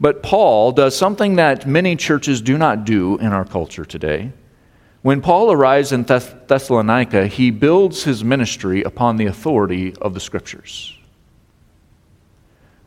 But 0.00 0.22
Paul 0.22 0.72
does 0.72 0.96
something 0.96 1.36
that 1.36 1.66
many 1.66 1.94
churches 1.96 2.40
do 2.40 2.58
not 2.58 2.84
do 2.84 3.18
in 3.18 3.32
our 3.32 3.44
culture 3.44 3.84
today. 3.84 4.32
When 5.02 5.20
Paul 5.20 5.52
arrives 5.52 5.92
in 5.92 6.04
Thess- 6.04 6.34
Thessalonica, 6.46 7.26
he 7.26 7.50
builds 7.50 8.04
his 8.04 8.24
ministry 8.24 8.82
upon 8.82 9.16
the 9.16 9.26
authority 9.26 9.94
of 10.00 10.14
the 10.14 10.20
scriptures. 10.20 10.94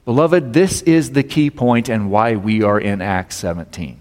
Beloved, 0.06 0.54
this 0.54 0.82
is 0.82 1.12
the 1.12 1.24
key 1.24 1.50
point 1.50 1.88
and 1.88 2.10
why 2.10 2.36
we 2.36 2.64
are 2.64 2.80
in 2.80 3.02
Acts 3.02 3.36
17. 3.38 4.00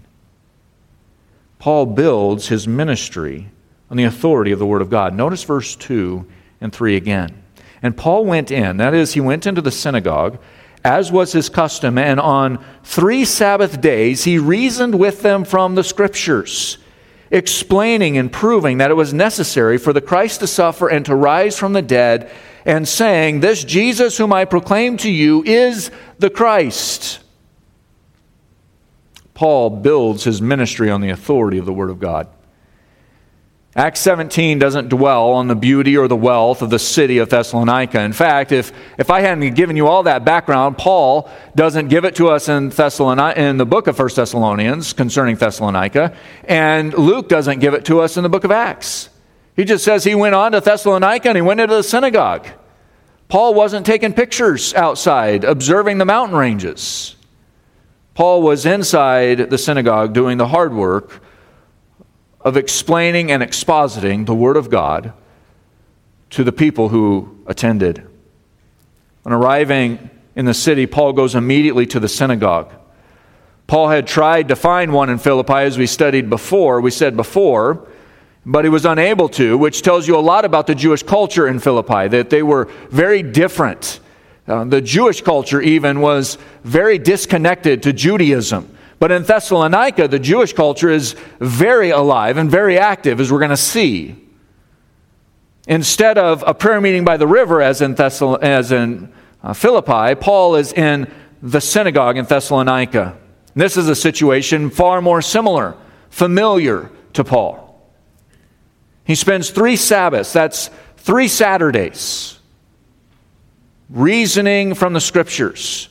Paul 1.59 1.85
builds 1.85 2.47
his 2.47 2.67
ministry 2.67 3.49
on 3.89 3.97
the 3.97 4.03
authority 4.03 4.51
of 4.51 4.59
the 4.59 4.65
Word 4.65 4.81
of 4.81 4.89
God. 4.89 5.13
Notice 5.13 5.43
verse 5.43 5.75
2 5.75 6.25
and 6.59 6.73
3 6.73 6.95
again. 6.95 7.43
And 7.83 7.95
Paul 7.95 8.25
went 8.25 8.51
in, 8.51 8.77
that 8.77 8.93
is, 8.93 9.13
he 9.13 9.21
went 9.21 9.45
into 9.45 9.61
the 9.61 9.71
synagogue, 9.71 10.39
as 10.83 11.11
was 11.11 11.31
his 11.31 11.49
custom, 11.49 11.97
and 11.97 12.19
on 12.19 12.63
three 12.83 13.25
Sabbath 13.25 13.79
days 13.79 14.23
he 14.23 14.39
reasoned 14.39 14.95
with 14.95 15.21
them 15.21 15.43
from 15.43 15.75
the 15.75 15.83
Scriptures, 15.83 16.77
explaining 17.31 18.17
and 18.17 18.31
proving 18.31 18.77
that 18.77 18.91
it 18.91 18.95
was 18.95 19.13
necessary 19.13 19.77
for 19.77 19.93
the 19.93 20.01
Christ 20.01 20.41
to 20.41 20.47
suffer 20.47 20.89
and 20.89 21.05
to 21.05 21.15
rise 21.15 21.57
from 21.57 21.73
the 21.73 21.81
dead 21.81 22.29
and 22.65 22.87
saying, 22.87 23.39
This 23.39 23.63
Jesus 23.63 24.17
whom 24.17 24.33
I 24.33 24.45
proclaim 24.45 24.97
to 24.97 25.09
you 25.09 25.43
is 25.43 25.89
the 26.19 26.29
Christ. 26.29 27.19
Paul 29.33 29.69
builds 29.69 30.23
his 30.25 30.41
ministry 30.41 30.89
on 30.89 31.01
the 31.01 31.09
authority 31.09 31.57
of 31.57 31.65
the 31.65 31.73
Word 31.73 31.89
of 31.89 31.99
God. 31.99 32.27
Acts 33.73 34.01
17 34.01 34.59
doesn't 34.59 34.89
dwell 34.89 35.31
on 35.31 35.47
the 35.47 35.55
beauty 35.55 35.95
or 35.95 36.09
the 36.09 36.15
wealth 36.15 36.61
of 36.61 36.69
the 36.69 36.79
city 36.79 37.19
of 37.19 37.29
Thessalonica. 37.29 38.01
In 38.01 38.11
fact, 38.11 38.51
if, 38.51 38.73
if 38.97 39.09
I 39.09 39.21
hadn't 39.21 39.53
given 39.53 39.77
you 39.77 39.87
all 39.87 40.03
that 40.03 40.25
background, 40.25 40.77
Paul 40.77 41.29
doesn't 41.55 41.87
give 41.87 42.03
it 42.03 42.15
to 42.15 42.27
us 42.27 42.49
in, 42.49 42.67
Thessalonica, 42.67 43.41
in 43.41 43.55
the 43.55 43.65
book 43.65 43.87
of 43.87 43.97
1 43.97 44.09
Thessalonians 44.13 44.91
concerning 44.91 45.37
Thessalonica, 45.37 46.13
and 46.43 46.93
Luke 46.93 47.29
doesn't 47.29 47.59
give 47.59 47.73
it 47.73 47.85
to 47.85 48.01
us 48.01 48.17
in 48.17 48.23
the 48.23 48.29
book 48.29 48.43
of 48.43 48.51
Acts. 48.51 49.09
He 49.55 49.63
just 49.63 49.85
says 49.85 50.03
he 50.03 50.15
went 50.15 50.35
on 50.35 50.51
to 50.51 50.59
Thessalonica 50.59 51.29
and 51.29 51.37
he 51.37 51.41
went 51.41 51.61
into 51.61 51.75
the 51.75 51.83
synagogue. 51.83 52.47
Paul 53.29 53.53
wasn't 53.53 53.85
taking 53.85 54.11
pictures 54.11 54.73
outside, 54.73 55.45
observing 55.45 55.97
the 55.97 56.05
mountain 56.05 56.37
ranges. 56.37 57.15
Paul 58.15 58.41
was 58.41 58.65
inside 58.65 59.49
the 59.49 59.57
synagogue 59.57 60.13
doing 60.13 60.37
the 60.37 60.47
hard 60.47 60.73
work 60.73 61.21
of 62.43 62.57
explaining 62.57 63.31
and 63.31 63.43
expositing 63.43 64.25
the 64.25 64.35
Word 64.35 64.57
of 64.57 64.69
God 64.69 65.13
to 66.31 66.43
the 66.43 66.51
people 66.51 66.89
who 66.89 67.37
attended. 67.45 68.07
On 69.25 69.31
arriving 69.31 70.09
in 70.35 70.45
the 70.45 70.53
city, 70.53 70.87
Paul 70.87 71.13
goes 71.13 71.35
immediately 71.35 71.85
to 71.87 71.99
the 71.99 72.09
synagogue. 72.09 72.73
Paul 73.67 73.89
had 73.89 74.07
tried 74.07 74.47
to 74.47 74.55
find 74.55 74.91
one 74.91 75.09
in 75.09 75.17
Philippi, 75.17 75.53
as 75.53 75.77
we 75.77 75.87
studied 75.87 76.29
before, 76.29 76.81
we 76.81 76.91
said 76.91 77.15
before, 77.15 77.87
but 78.45 78.65
he 78.65 78.69
was 78.69 78.85
unable 78.85 79.29
to, 79.29 79.57
which 79.57 79.81
tells 79.81 80.07
you 80.07 80.17
a 80.17 80.19
lot 80.19 80.45
about 80.45 80.67
the 80.67 80.75
Jewish 80.75 81.03
culture 81.03 81.47
in 81.47 81.59
Philippi, 81.59 82.07
that 82.07 82.29
they 82.29 82.41
were 82.41 82.65
very 82.89 83.21
different. 83.21 83.99
Uh, 84.47 84.63
the 84.63 84.81
Jewish 84.81 85.21
culture, 85.21 85.61
even, 85.61 86.01
was 86.01 86.37
very 86.63 86.97
disconnected 86.97 87.83
to 87.83 87.93
Judaism. 87.93 88.75
But 89.01 89.11
in 89.11 89.23
Thessalonica, 89.23 90.07
the 90.07 90.19
Jewish 90.19 90.53
culture 90.53 90.91
is 90.91 91.15
very 91.39 91.89
alive 91.89 92.37
and 92.37 92.51
very 92.51 92.77
active, 92.77 93.19
as 93.19 93.31
we're 93.31 93.39
going 93.39 93.49
to 93.49 93.57
see. 93.57 94.15
Instead 95.67 96.19
of 96.19 96.43
a 96.45 96.53
prayer 96.53 96.79
meeting 96.79 97.03
by 97.03 97.17
the 97.17 97.25
river, 97.25 97.63
as 97.63 97.81
in, 97.81 97.95
Thessal- 97.95 98.37
as 98.43 98.71
in 98.71 99.11
uh, 99.41 99.53
Philippi, 99.53 100.13
Paul 100.13 100.55
is 100.55 100.71
in 100.71 101.11
the 101.41 101.59
synagogue 101.59 102.17
in 102.17 102.25
Thessalonica. 102.25 103.17
This 103.55 103.75
is 103.75 103.89
a 103.89 103.95
situation 103.95 104.69
far 104.69 105.01
more 105.01 105.23
similar, 105.23 105.75
familiar 106.11 106.91
to 107.13 107.23
Paul. 107.23 107.81
He 109.03 109.15
spends 109.15 109.49
three 109.49 109.77
Sabbaths, 109.77 110.31
that's 110.31 110.69
three 110.97 111.27
Saturdays, 111.27 112.37
reasoning 113.89 114.75
from 114.75 114.93
the 114.93 115.01
scriptures. 115.01 115.89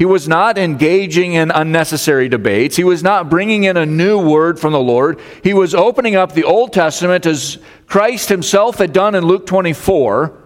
He 0.00 0.06
was 0.06 0.26
not 0.26 0.56
engaging 0.56 1.34
in 1.34 1.50
unnecessary 1.50 2.30
debates. 2.30 2.74
He 2.74 2.84
was 2.84 3.02
not 3.02 3.28
bringing 3.28 3.64
in 3.64 3.76
a 3.76 3.84
new 3.84 4.18
word 4.18 4.58
from 4.58 4.72
the 4.72 4.80
Lord. 4.80 5.20
He 5.44 5.52
was 5.52 5.74
opening 5.74 6.16
up 6.16 6.32
the 6.32 6.44
Old 6.44 6.72
Testament 6.72 7.26
as 7.26 7.58
Christ 7.86 8.30
himself 8.30 8.78
had 8.78 8.94
done 8.94 9.14
in 9.14 9.26
Luke 9.26 9.44
24. 9.44 10.38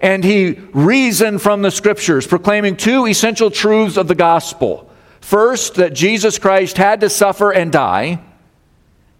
And 0.00 0.24
he 0.24 0.58
reasoned 0.72 1.40
from 1.40 1.62
the 1.62 1.70
scriptures, 1.70 2.26
proclaiming 2.26 2.76
two 2.76 3.06
essential 3.06 3.52
truths 3.52 3.96
of 3.96 4.08
the 4.08 4.16
gospel. 4.16 4.90
First, 5.20 5.76
that 5.76 5.94
Jesus 5.94 6.36
Christ 6.36 6.78
had 6.78 7.00
to 7.02 7.08
suffer 7.08 7.52
and 7.52 7.70
die. 7.70 8.20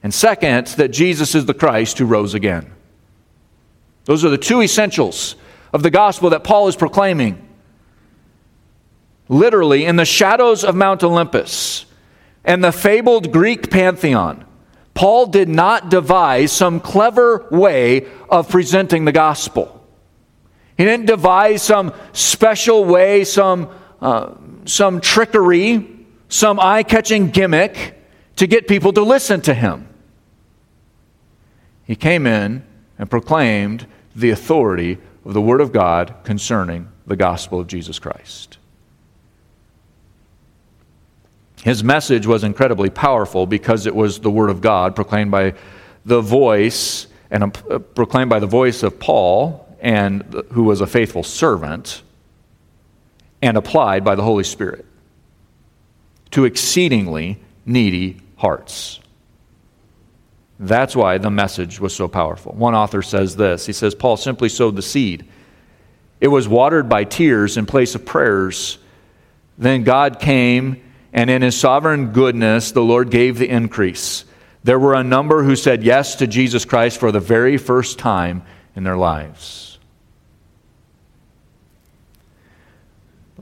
And 0.03 0.13
second, 0.13 0.67
that 0.79 0.89
Jesus 0.89 1.37
is 1.37 1.47
the 1.47 1.55
Christ 1.55 1.99
who 1.99 2.07
rose 2.07 2.35
again. 2.35 2.73
Those 4.07 4.25
are 4.25 4.31
the 4.31 4.37
two 4.37 4.63
essentials 4.63 5.37
of 5.73 5.85
the 5.85 5.91
gospel 5.91 6.31
that 6.31 6.43
Paul 6.43 6.67
is 6.67 6.75
proclaiming. 6.75 7.48
Literally, 9.29 9.85
in 9.85 9.97
the 9.97 10.05
shadows 10.05 10.65
of 10.65 10.75
Mount 10.75 11.03
Olympus 11.03 11.85
and 12.45 12.65
the 12.65 12.73
fabled 12.73 13.33
Greek 13.33 13.71
pantheon, 13.71 14.45
Paul 14.95 15.27
did 15.27 15.49
not 15.49 15.91
devise 15.91 16.51
some 16.51 16.81
clever 16.81 17.47
way 17.51 18.07
of 18.29 18.49
presenting 18.49 19.05
the 19.05 19.13
gospel. 19.13 19.75
He 20.77 20.85
didn't 20.85 21.07
devise 21.07 21.63
some 21.63 21.93
special 22.13 22.85
way, 22.85 23.25
some, 23.25 23.69
uh, 24.01 24.35
some 24.65 25.01
trickery, 25.01 25.89
some 26.29 26.59
eye 26.61 26.83
catching 26.83 27.31
gimmick 27.31 27.99
to 28.37 28.47
get 28.47 28.69
people 28.69 28.93
to 28.93 29.03
listen 29.03 29.41
to 29.43 29.55
him. 29.55 29.89
He 31.85 31.97
came 31.97 32.27
in 32.27 32.65
and 32.99 33.11
proclaimed 33.11 33.87
the 34.15 34.31
authority 34.31 34.99
of 35.25 35.33
the 35.33 35.41
Word 35.41 35.61
of 35.61 35.73
God 35.73 36.15
concerning 36.25 36.89
the 37.07 37.17
gospel 37.17 37.61
of 37.61 37.67
Jesus 37.67 37.99
Christ. 37.99 38.58
His 41.69 41.85
message 41.85 42.27
was 42.27 42.45
incredibly 42.45 42.89
powerful 42.89 43.45
because 43.45 43.85
it 43.85 43.95
was 43.95 44.21
the 44.21 44.31
Word 44.31 44.49
of 44.49 44.63
God 44.63 44.97
proclaimed 44.97 45.31
by 45.31 45.53
the 46.07 46.23
voice 46.23 47.07
and 47.31 47.55
uh, 47.71 47.79
proclaimed 47.79 48.31
by 48.31 48.39
the 48.39 48.47
voice 48.47 48.83
of 48.83 48.99
Paul, 48.99 49.69
and 49.79 50.45
who 50.53 50.63
was 50.63 50.81
a 50.81 50.87
faithful 50.87 51.23
servant, 51.23 52.01
and 53.43 53.59
applied 53.59 54.03
by 54.03 54.15
the 54.15 54.23
Holy 54.23 54.45
Spirit 54.45 54.87
to 56.31 56.47
exceedingly 56.47 57.39
needy 57.67 58.23
hearts. 58.37 59.01
That's 60.59 60.97
why 60.97 61.19
the 61.19 61.31
message 61.31 61.81
was 61.81 61.95
so 61.95 62.09
powerful. 62.09 62.53
One 62.55 62.75
author 62.75 63.03
says 63.03 63.37
this 63.37 63.67
He 63.67 63.75
says, 63.75 63.95
Paul 63.95 64.17
simply 64.17 64.49
sowed 64.49 64.75
the 64.75 64.81
seed. 64.81 65.29
It 66.19 66.29
was 66.29 66.49
watered 66.49 66.89
by 66.89 67.05
tears 67.05 67.59
in 67.59 67.67
place 67.67 67.95
of 67.95 68.07
prayers. 68.07 68.79
Then 69.59 69.85
God 69.85 70.19
came, 70.19 70.83
and 71.13 71.31
in 71.31 71.43
his 71.43 71.59
sovereign 71.59 72.13
goodness, 72.13 72.73
the 72.73 72.83
Lord 72.83 73.11
gave 73.11 73.39
the 73.39 73.49
increase. 73.49 74.25
There 74.65 74.79
were 74.79 74.95
a 74.95 75.05
number 75.05 75.43
who 75.43 75.57
said 75.57 75.83
yes 75.83 76.17
to 76.17 76.27
Jesus 76.27 76.65
Christ 76.65 77.01
for 77.01 77.13
the 77.13 77.21
very 77.21 77.57
first 77.57 77.99
time 77.99 78.43
in 78.77 78.85
their 78.85 78.97
lives. 78.97 79.79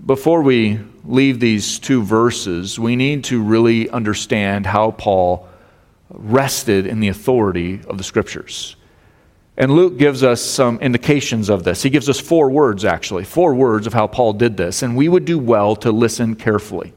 Before 0.04 0.42
we 0.42 0.78
leave 1.04 1.40
these 1.40 1.80
two 1.80 2.02
verses, 2.02 2.78
we 2.78 2.94
need 2.94 3.24
to 3.24 3.42
really 3.42 3.90
understand 3.90 4.66
how 4.66 4.92
Paul 4.92 5.48
rested 6.10 6.86
in 6.86 7.00
the 7.00 7.08
authority 7.08 7.80
of 7.88 7.98
the 7.98 8.04
scriptures. 8.04 8.76
And 9.56 9.72
Luke 9.72 9.96
gives 9.98 10.22
us 10.22 10.40
some 10.42 10.78
indications 10.80 11.48
of 11.48 11.64
this. 11.64 11.82
He 11.82 11.90
gives 11.90 12.08
us 12.08 12.20
four 12.20 12.50
words, 12.50 12.84
actually, 12.84 13.24
four 13.24 13.54
words 13.54 13.86
of 13.86 13.94
how 13.94 14.06
Paul 14.06 14.34
did 14.34 14.56
this, 14.56 14.82
and 14.82 14.96
we 14.96 15.08
would 15.08 15.24
do 15.24 15.38
well 15.38 15.74
to 15.76 15.90
listen 15.90 16.36
carefully. 16.36 16.92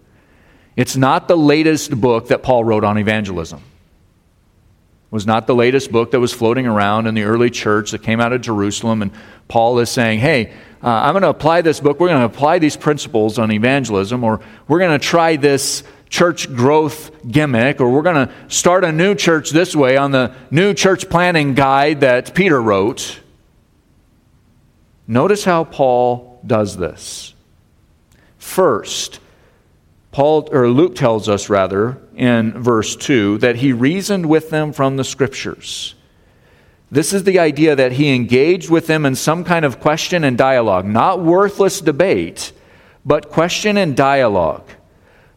It's 0.80 0.96
not 0.96 1.28
the 1.28 1.36
latest 1.36 2.00
book 2.00 2.30
that 2.30 2.42
Paul 2.42 2.63
wrote 2.63 2.86
on 2.86 2.98
evangelism. 2.98 3.60
It 3.60 5.12
was 5.12 5.28
not 5.28 5.46
the 5.46 5.54
latest 5.54 5.92
book 5.92 6.12
that 6.12 6.22
was 6.22 6.32
floating 6.32 6.68
around 6.68 7.06
in 7.06 7.15
the 7.15 7.24
early 7.24 7.50
church 7.50 7.92
that 7.92 8.02
came 8.02 8.22
out 8.22 8.32
of 8.32 8.39
Jerusalem. 8.39 9.02
And 9.02 9.12
Paul 9.50 9.80
is 9.80 9.89
saying, 9.89 10.20
hey, 10.20 10.54
uh, 10.82 10.88
I'm 10.88 11.12
going 11.12 11.24
to 11.24 11.28
apply 11.28 11.63
this 11.63 11.82
book. 11.82 12.00
We're 12.00 12.08
going 12.08 12.22
to 12.22 12.34
apply 12.34 12.60
these 12.60 12.78
principles 12.78 13.38
on 13.38 13.52
evangelism, 13.52 14.24
or 14.24 14.39
we're 14.70 14.80
going 14.80 14.98
to 14.98 15.06
try 15.06 15.36
this 15.36 15.84
church 16.08 16.48
growth 16.56 17.12
gimmick, 17.30 17.82
or 17.82 17.92
we're 17.92 18.02
going 18.02 18.30
to 18.30 18.34
start 18.48 18.86
a 18.86 18.94
new 18.94 19.15
church 19.15 19.50
this 19.50 19.76
way 19.76 19.98
on 19.98 20.12
the 20.12 20.34
new 20.50 20.74
church 20.74 21.10
planning 21.10 21.56
guide 21.56 22.00
that 22.00 22.34
Peter 22.34 22.62
wrote. 22.62 23.20
Notice 25.10 25.44
how 25.44 25.65
Paul 25.65 26.39
does 26.48 26.78
this. 26.78 27.34
First, 28.38 29.20
Paul 30.12 30.50
or 30.52 30.69
Luke 30.69 30.95
tells 30.95 31.30
us 31.30 31.50
rather 31.50 32.02
in 32.15 32.52
verse 32.52 32.95
2 32.95 33.38
that 33.39 33.58
he 33.58 33.74
reasoned 33.74 34.26
with 34.26 34.50
them 34.50 34.74
from 34.74 34.98
the 34.98 35.04
scriptures. 35.04 35.95
This 36.91 37.13
is 37.13 37.24
the 37.24 37.38
idea 37.38 37.76
that 37.76 37.93
he 37.93 38.13
engaged 38.13 38.69
with 38.69 38.88
them 38.88 39.06
in 39.06 39.13
some 39.13 39.43
kind 39.43 39.63
of 39.63 39.80
question 39.80 40.24
and 40.24 40.38
dialogue, 40.38 40.86
not 40.86 41.24
worthless 41.24 41.82
debate, 41.82 42.52
but 43.06 43.30
question 43.30 43.78
and 43.78 43.95
dialogue. 43.95 44.67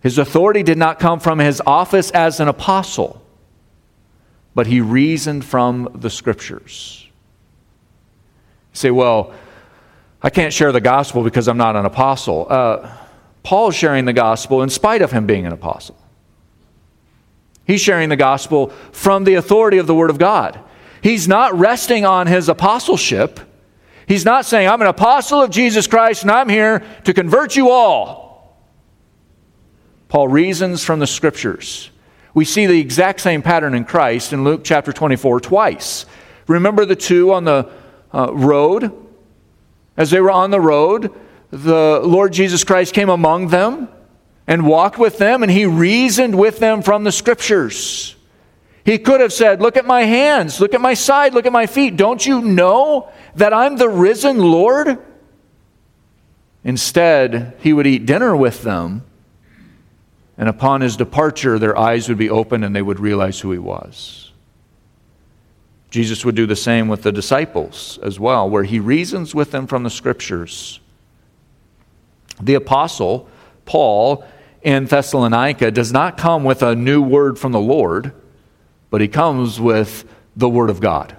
His 0.02 0.16
authority 0.16 0.62
did 0.62 0.78
not 0.78 0.98
come 0.98 1.20
from 1.20 1.38
his 1.38 1.61
office 1.66 2.11
as 2.11 2.40
an 2.40 2.48
apostle, 2.48 3.22
but 4.54 4.66
he 4.66 4.80
reasoned 4.80 5.44
from 5.44 5.90
the 5.94 6.11
scriptures. 6.11 7.06
You 8.72 8.76
say, 8.76 8.90
well, 8.90 9.35
I 10.22 10.30
can't 10.30 10.52
share 10.52 10.72
the 10.72 10.80
gospel 10.80 11.22
because 11.22 11.48
I'm 11.48 11.58
not 11.58 11.76
an 11.76 11.85
apostle. 11.85 12.46
Uh, 12.48 12.96
Paul's 13.42 13.74
sharing 13.74 14.05
the 14.05 14.12
gospel 14.12 14.62
in 14.62 14.70
spite 14.70 15.02
of 15.02 15.12
him 15.12 15.26
being 15.26 15.46
an 15.46 15.52
apostle. 15.52 15.96
He's 17.66 17.81
sharing 17.81 18.09
the 18.09 18.16
gospel 18.16 18.68
from 18.92 19.24
the 19.24 19.35
authority 19.35 19.78
of 19.78 19.87
the 19.87 19.94
Word 19.94 20.11
of 20.11 20.18
God. 20.18 20.59
He's 21.02 21.26
not 21.26 21.59
resting 21.59 22.05
on 22.05 22.26
his 22.26 22.48
apostleship. 22.48 23.40
He's 24.07 24.24
not 24.24 24.44
saying, 24.44 24.68
I'm 24.68 24.81
an 24.81 24.88
apostle 24.88 25.42
of 25.42 25.50
Jesus 25.50 25.87
Christ 25.87 26.22
and 26.22 26.31
I'm 26.31 26.48
here 26.48 26.85
to 27.05 27.14
convert 27.14 27.57
you 27.57 27.70
all. 27.70 28.57
Paul 30.09 30.28
reasons 30.28 30.85
from 30.85 31.00
the 31.00 31.07
scriptures. 31.07 31.90
We 32.35 32.44
see 32.44 32.66
the 32.66 32.78
exact 32.78 33.20
same 33.20 33.42
pattern 33.42 33.74
in 33.74 33.85
Christ 33.85 34.33
in 34.33 34.44
Luke 34.44 34.62
chapter 34.64 34.92
24 34.92 35.40
twice. 35.40 36.07
Remember 36.46 36.85
the 36.85 36.96
two 36.96 37.33
on 37.33 37.44
the 37.44 37.70
uh, 38.12 38.33
road? 38.33 38.92
As 39.96 40.11
they 40.11 40.20
were 40.20 40.31
on 40.31 40.50
the 40.50 40.61
road, 40.61 41.12
the 41.52 42.00
Lord 42.02 42.32
Jesus 42.32 42.64
Christ 42.64 42.94
came 42.94 43.10
among 43.10 43.48
them 43.48 43.88
and 44.46 44.66
walked 44.66 44.98
with 44.98 45.18
them, 45.18 45.42
and 45.42 45.52
he 45.52 45.66
reasoned 45.66 46.34
with 46.34 46.58
them 46.58 46.80
from 46.80 47.04
the 47.04 47.12
scriptures. 47.12 48.16
He 48.84 48.98
could 48.98 49.20
have 49.20 49.34
said, 49.34 49.60
Look 49.60 49.76
at 49.76 49.84
my 49.84 50.02
hands, 50.02 50.60
look 50.60 50.72
at 50.72 50.80
my 50.80 50.94
side, 50.94 51.34
look 51.34 51.44
at 51.44 51.52
my 51.52 51.66
feet. 51.66 51.96
Don't 51.96 52.24
you 52.24 52.40
know 52.40 53.12
that 53.36 53.52
I'm 53.52 53.76
the 53.76 53.88
risen 53.88 54.38
Lord? 54.38 54.98
Instead, 56.64 57.54
he 57.60 57.72
would 57.74 57.86
eat 57.86 58.06
dinner 58.06 58.34
with 58.34 58.62
them, 58.62 59.04
and 60.38 60.48
upon 60.48 60.80
his 60.80 60.96
departure, 60.96 61.58
their 61.58 61.76
eyes 61.76 62.08
would 62.08 62.18
be 62.18 62.30
opened 62.30 62.64
and 62.64 62.74
they 62.74 62.82
would 62.82 62.98
realize 62.98 63.40
who 63.40 63.52
he 63.52 63.58
was. 63.58 64.32
Jesus 65.90 66.24
would 66.24 66.34
do 66.34 66.46
the 66.46 66.56
same 66.56 66.88
with 66.88 67.02
the 67.02 67.12
disciples 67.12 67.98
as 68.02 68.18
well, 68.18 68.48
where 68.48 68.64
he 68.64 68.80
reasons 68.80 69.34
with 69.34 69.50
them 69.50 69.66
from 69.66 69.82
the 69.82 69.90
scriptures. 69.90 70.80
The 72.40 72.55
apostle, 72.55 73.29
Paul, 73.64 74.25
in 74.62 74.87
Thessalonica, 74.87 75.71
does 75.71 75.92
not 75.92 76.16
come 76.16 76.45
with 76.45 76.62
a 76.62 76.75
new 76.75 77.03
word 77.03 77.38
from 77.38 77.53
the 77.53 77.61
Lord 77.61 78.12
but 78.92 79.01
he 79.01 79.09
comes 79.09 79.59
with 79.59 80.05
the 80.37 80.51
Word 80.51 80.68
of 80.68 80.79
God, 80.79 81.16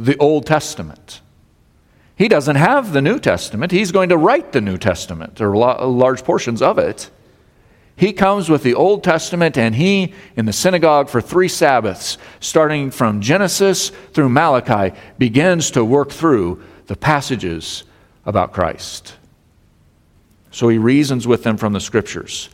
the 0.00 0.16
Old 0.18 0.46
Testament. 0.46 1.20
He 2.16 2.26
doesn't 2.26 2.56
have 2.56 2.92
the 2.92 3.00
New 3.00 3.20
Testament. 3.20 3.70
He's 3.70 3.92
going 3.92 4.08
to 4.08 4.16
write 4.16 4.50
the 4.50 4.60
New 4.60 4.76
Testament, 4.76 5.40
or 5.40 5.56
large 5.56 6.24
portions 6.24 6.60
of 6.60 6.80
it. 6.80 7.08
He 7.94 8.12
comes 8.12 8.48
with 8.48 8.64
the 8.64 8.74
Old 8.74 9.04
Testament, 9.04 9.56
and 9.56 9.76
he, 9.76 10.12
in 10.34 10.44
the 10.44 10.52
synagogue 10.52 11.08
for 11.08 11.20
three 11.20 11.46
Sabbaths, 11.46 12.18
starting 12.40 12.90
from 12.90 13.20
Genesis 13.20 13.90
through 14.12 14.30
Malachi, 14.30 14.92
begins 15.18 15.70
to 15.70 15.84
work 15.84 16.10
through 16.10 16.64
the 16.88 16.96
passages 16.96 17.84
about 18.26 18.52
Christ. 18.52 19.14
So 20.52 20.68
he 20.68 20.78
reasons 20.78 21.26
with 21.26 21.42
them 21.42 21.56
from 21.56 21.72
the 21.72 21.80
Scriptures. 21.80 22.48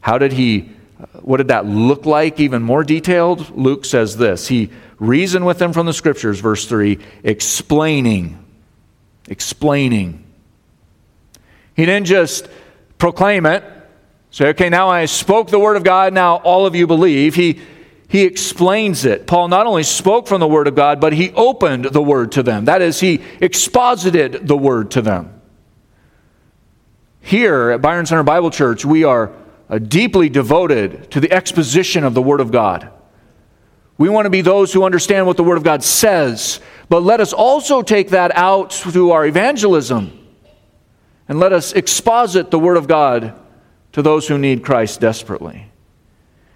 How 0.00 0.18
did 0.18 0.32
he 0.32 0.76
what 1.20 1.36
did 1.36 1.48
that 1.48 1.64
look 1.66 2.06
like, 2.06 2.40
even 2.40 2.62
more 2.62 2.82
detailed? 2.82 3.56
Luke 3.56 3.84
says 3.84 4.16
this 4.16 4.48
He 4.48 4.70
reasoned 4.98 5.46
with 5.46 5.58
them 5.58 5.72
from 5.72 5.86
the 5.86 5.92
scriptures, 5.92 6.40
verse 6.40 6.66
3, 6.66 6.98
explaining. 7.22 8.44
Explaining. 9.28 10.24
He 11.74 11.86
didn't 11.86 12.06
just 12.06 12.48
proclaim 12.98 13.46
it, 13.46 13.62
say, 14.32 14.48
okay, 14.48 14.68
now 14.68 14.88
I 14.88 15.04
spoke 15.04 15.50
the 15.50 15.58
word 15.58 15.76
of 15.76 15.84
God, 15.84 16.12
now 16.12 16.36
all 16.36 16.66
of 16.66 16.74
you 16.74 16.88
believe. 16.88 17.36
He, 17.36 17.60
he 18.08 18.22
explains 18.22 19.04
it. 19.04 19.28
Paul 19.28 19.46
not 19.46 19.66
only 19.66 19.84
spoke 19.84 20.26
from 20.26 20.40
the 20.40 20.48
word 20.48 20.66
of 20.66 20.74
God, 20.74 21.00
but 21.00 21.12
he 21.12 21.30
opened 21.32 21.84
the 21.84 22.02
word 22.02 22.32
to 22.32 22.42
them. 22.42 22.64
That 22.64 22.82
is, 22.82 22.98
he 22.98 23.22
exposited 23.40 24.48
the 24.48 24.56
word 24.56 24.90
to 24.92 25.02
them. 25.02 25.37
Here 27.20 27.70
at 27.70 27.82
Byron 27.82 28.06
Center 28.06 28.22
Bible 28.22 28.50
Church, 28.50 28.84
we 28.84 29.04
are 29.04 29.32
uh, 29.68 29.78
deeply 29.78 30.28
devoted 30.28 31.10
to 31.10 31.20
the 31.20 31.30
exposition 31.30 32.04
of 32.04 32.14
the 32.14 32.22
Word 32.22 32.40
of 32.40 32.50
God. 32.50 32.90
We 33.98 34.08
want 34.08 34.26
to 34.26 34.30
be 34.30 34.40
those 34.40 34.72
who 34.72 34.84
understand 34.84 35.26
what 35.26 35.36
the 35.36 35.44
Word 35.44 35.58
of 35.58 35.64
God 35.64 35.82
says, 35.82 36.60
but 36.88 37.02
let 37.02 37.20
us 37.20 37.32
also 37.32 37.82
take 37.82 38.10
that 38.10 38.34
out 38.36 38.72
through 38.72 39.10
our 39.10 39.26
evangelism 39.26 40.12
and 41.28 41.38
let 41.38 41.52
us 41.52 41.72
exposit 41.72 42.50
the 42.50 42.58
Word 42.58 42.76
of 42.76 42.86
God 42.86 43.38
to 43.92 44.02
those 44.02 44.28
who 44.28 44.38
need 44.38 44.64
Christ 44.64 45.00
desperately. 45.00 45.70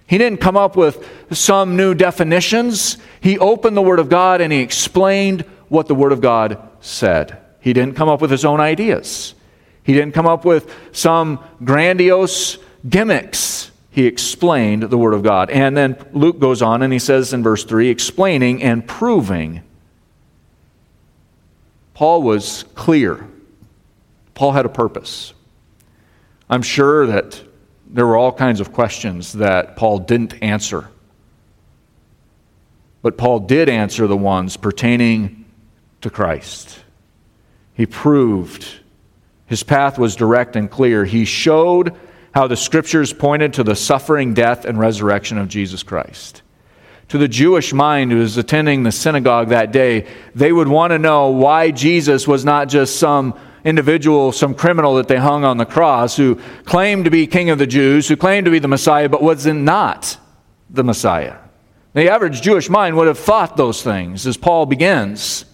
He 0.07 0.19
didn't 0.19 0.41
come 0.41 0.57
up 0.57 0.77
with 0.77 1.09
some 1.31 1.77
new 1.77 1.95
definitions. 1.95 2.99
He 3.21 3.39
opened 3.39 3.77
the 3.77 3.83
Word 3.83 3.99
of 3.99 4.09
God 4.09 4.41
and 4.41 4.53
he 4.53 4.61
explained 4.61 5.43
what 5.69 5.89
the 5.89 5.95
Word 5.95 6.13
of 6.13 6.21
God 6.21 6.59
said. 6.81 7.39
He 7.61 7.73
didn't 7.73 7.97
come 7.97 8.09
up 8.09 8.21
with 8.21 8.31
his 8.31 8.45
own 8.45 8.61
ideas. 8.61 9.35
He 9.83 9.93
didn't 9.93 10.13
come 10.13 10.27
up 10.27 10.45
with 10.45 10.75
some 10.93 11.43
grandiose 11.65 12.59
gimmicks. 12.89 13.71
He 13.91 14.07
explained 14.07 14.85
the 14.85 14.99
Word 14.99 15.13
of 15.13 15.23
God. 15.23 15.51
And 15.51 15.77
then 15.77 15.97
Luke 16.13 16.39
goes 16.39 16.63
on 16.63 16.83
and 16.83 16.93
he 16.93 16.99
says 16.99 17.33
in 17.33 17.43
verse 17.43 17.65
3 17.65 17.89
explaining 17.89 18.63
and 18.63 18.87
proving. 18.87 19.63
Paul 21.95 22.23
was 22.23 22.65
clear. 22.75 23.27
Paul 24.35 24.53
had 24.53 24.65
a 24.65 24.71
purpose. 24.71 25.35
I'm 26.49 26.63
sure 26.63 27.07
that 27.07 27.43
there 27.87 28.07
were 28.07 28.17
all 28.17 28.33
kinds 28.33 28.61
of 28.61 28.73
questions 28.73 29.35
that 29.35 29.77
Paul 29.77 29.99
didn't 29.99 30.43
answer. 30.43 30.89
But 33.03 33.19
Paul 33.19 33.41
did 33.41 33.69
answer 33.69 34.07
the 34.07 34.17
ones 34.17 34.57
pertaining 34.57 35.45
to 36.01 36.09
Christ. 36.09 36.81
He 37.75 37.85
proved 37.85 38.81
his 39.53 39.63
path 39.63 39.99
was 39.99 40.17
direct 40.17 40.57
and 40.57 40.71
clear. 40.71 41.05
He 41.05 41.27
showed 41.27 41.95
how 42.35 42.47
the 42.47 42.57
scriptures 42.57 43.13
pointed 43.13 43.53
to 43.53 43.63
the 43.63 43.77
suffering, 43.77 44.33
death, 44.33 44.65
and 44.65 44.79
resurrection 44.79 45.37
of 45.37 45.49
Jesus 45.49 45.83
Christ. 45.83 46.41
To 47.09 47.19
the 47.19 47.29
Jewish 47.29 47.75
mind 47.75 48.13
who 48.13 48.17
was 48.17 48.39
attending 48.39 48.83
the 48.83 48.91
synagogue 48.91 49.51
that 49.51 49.71
day, 49.71 50.07
they 50.35 50.55
would 50.55 50.69
want 50.69 50.93
to 50.93 50.99
know 50.99 51.29
why 51.29 51.71
Jesus 51.71 52.27
was 52.27 52.47
not 52.47 52.71
just 52.71 52.99
some 52.99 53.39
individual, 53.63 54.33
some 54.33 54.55
criminal 54.55 54.95
that 54.95 55.07
they 55.07 55.19
hung 55.19 55.45
on 55.45 55.59
the 55.59 55.67
cross 55.67 56.17
who 56.17 56.37
claimed 56.65 57.05
to 57.05 57.11
be 57.11 57.27
king 57.27 57.51
of 57.51 57.59
the 57.59 57.67
Jews, 57.67 58.09
who 58.09 58.17
claimed 58.17 58.47
to 58.47 58.51
be 58.51 58.59
the 58.59 58.69
Messiah, 58.69 59.11
but 59.11 59.23
was 59.23 59.45
not 59.45 60.17
the 60.71 60.83
Messiah. 60.83 61.37
The 61.93 62.09
average 62.09 62.41
Jewish 62.41 62.71
mind 62.71 62.97
would 62.97 63.07
have 63.07 63.19
thought 63.19 63.59
those 63.59 63.83
things 63.83 64.27
as 64.27 64.39
Paul 64.39 64.65
begins. 64.65 65.45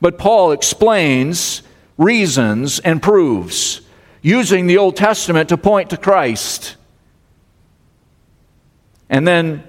But 0.00 0.16
Paul 0.16 0.52
explains, 0.52 1.62
reasons, 1.96 2.78
and 2.80 3.02
proves 3.02 3.80
using 4.22 4.66
the 4.66 4.78
Old 4.78 4.96
Testament 4.96 5.48
to 5.48 5.56
point 5.56 5.90
to 5.90 5.96
Christ. 5.96 6.76
And 9.08 9.26
then 9.26 9.62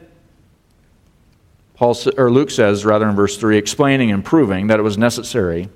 Paul 1.76 1.96
or 2.18 2.32
Luke 2.32 2.50
says 2.50 2.84
rather 2.84 3.08
in 3.08 3.16
verse 3.16 3.38
3 3.38 3.58
explaining 3.58 4.12
and 4.12 4.26
proving 4.26 4.68
that 4.68 4.80
it 4.80 4.84
was 4.84 4.98
necessary 4.98 5.70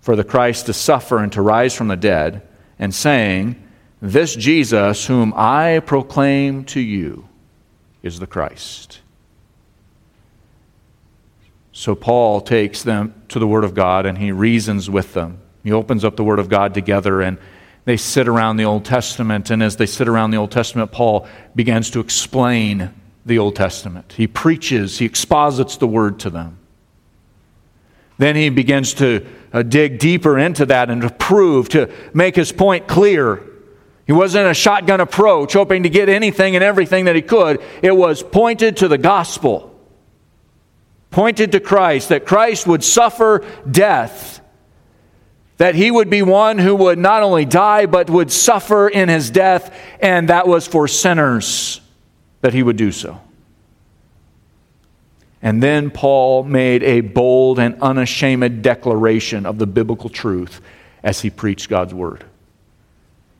for 0.00 0.16
the 0.16 0.24
Christ 0.24 0.66
to 0.66 0.72
suffer 0.72 1.18
and 1.18 1.32
to 1.32 1.42
rise 1.42 1.74
from 1.74 1.88
the 1.88 1.96
dead 1.96 2.42
and 2.78 2.92
saying 2.92 3.62
this 4.02 4.34
Jesus 4.34 5.06
whom 5.06 5.32
I 5.36 5.80
proclaim 5.86 6.64
to 6.66 6.80
you 6.80 7.28
is 8.02 8.18
the 8.18 8.26
Christ. 8.26 9.00
So 11.72 11.94
Paul 11.94 12.40
takes 12.40 12.82
them 12.82 13.14
to 13.28 13.38
the 13.38 13.46
word 13.46 13.62
of 13.62 13.74
God 13.74 14.06
and 14.06 14.18
he 14.18 14.32
reasons 14.32 14.90
with 14.90 15.14
them. 15.14 15.40
He 15.68 15.72
opens 15.72 16.04
up 16.04 16.16
the 16.16 16.24
word 16.24 16.38
of 16.38 16.48
God 16.48 16.72
together 16.72 17.20
and 17.20 17.38
they 17.84 17.96
sit 17.96 18.28
around 18.28 18.58
the 18.58 18.64
Old 18.64 18.84
Testament, 18.84 19.50
and 19.50 19.62
as 19.62 19.76
they 19.76 19.86
sit 19.86 20.08
around 20.08 20.30
the 20.30 20.36
Old 20.36 20.50
Testament, 20.50 20.92
Paul 20.92 21.26
begins 21.54 21.90
to 21.92 22.00
explain 22.00 22.90
the 23.24 23.38
Old 23.38 23.56
Testament. 23.56 24.12
He 24.14 24.26
preaches, 24.26 24.98
he 24.98 25.06
exposits 25.06 25.78
the 25.78 25.86
word 25.86 26.20
to 26.20 26.30
them. 26.30 26.58
Then 28.18 28.36
he 28.36 28.50
begins 28.50 28.92
to 28.94 29.26
uh, 29.54 29.62
dig 29.62 29.98
deeper 29.98 30.38
into 30.38 30.66
that 30.66 30.90
and 30.90 31.00
to 31.00 31.10
prove, 31.10 31.70
to 31.70 31.90
make 32.12 32.36
his 32.36 32.52
point 32.52 32.88
clear. 32.88 33.42
He 34.06 34.12
wasn't 34.12 34.48
a 34.48 34.54
shotgun 34.54 35.00
approach, 35.00 35.54
hoping 35.54 35.84
to 35.84 35.88
get 35.88 36.08
anything 36.08 36.56
and 36.56 36.64
everything 36.64 37.06
that 37.06 37.16
he 37.16 37.22
could. 37.22 37.62
It 37.82 37.96
was 37.96 38.22
pointed 38.22 38.78
to 38.78 38.88
the 38.88 38.98
gospel, 38.98 39.74
pointed 41.10 41.52
to 41.52 41.60
Christ, 41.60 42.10
that 42.10 42.26
Christ 42.26 42.66
would 42.66 42.84
suffer 42.84 43.46
death, 43.70 44.37
that 45.58 45.74
he 45.74 45.90
would 45.90 46.08
be 46.08 46.22
one 46.22 46.58
who 46.58 46.74
would 46.74 46.98
not 46.98 47.22
only 47.22 47.44
die, 47.44 47.86
but 47.86 48.08
would 48.08 48.32
suffer 48.32 48.88
in 48.88 49.08
his 49.08 49.30
death, 49.30 49.76
and 50.00 50.28
that 50.28 50.48
was 50.48 50.66
for 50.66 50.88
sinners 50.88 51.80
that 52.40 52.54
he 52.54 52.62
would 52.62 52.76
do 52.76 52.90
so. 52.92 53.20
And 55.42 55.62
then 55.62 55.90
Paul 55.90 56.44
made 56.44 56.82
a 56.82 57.00
bold 57.00 57.58
and 57.58 57.80
unashamed 57.80 58.62
declaration 58.62 59.46
of 59.46 59.58
the 59.58 59.66
biblical 59.66 60.10
truth 60.10 60.60
as 61.02 61.20
he 61.20 61.30
preached 61.30 61.68
God's 61.68 61.94
word. 61.94 62.24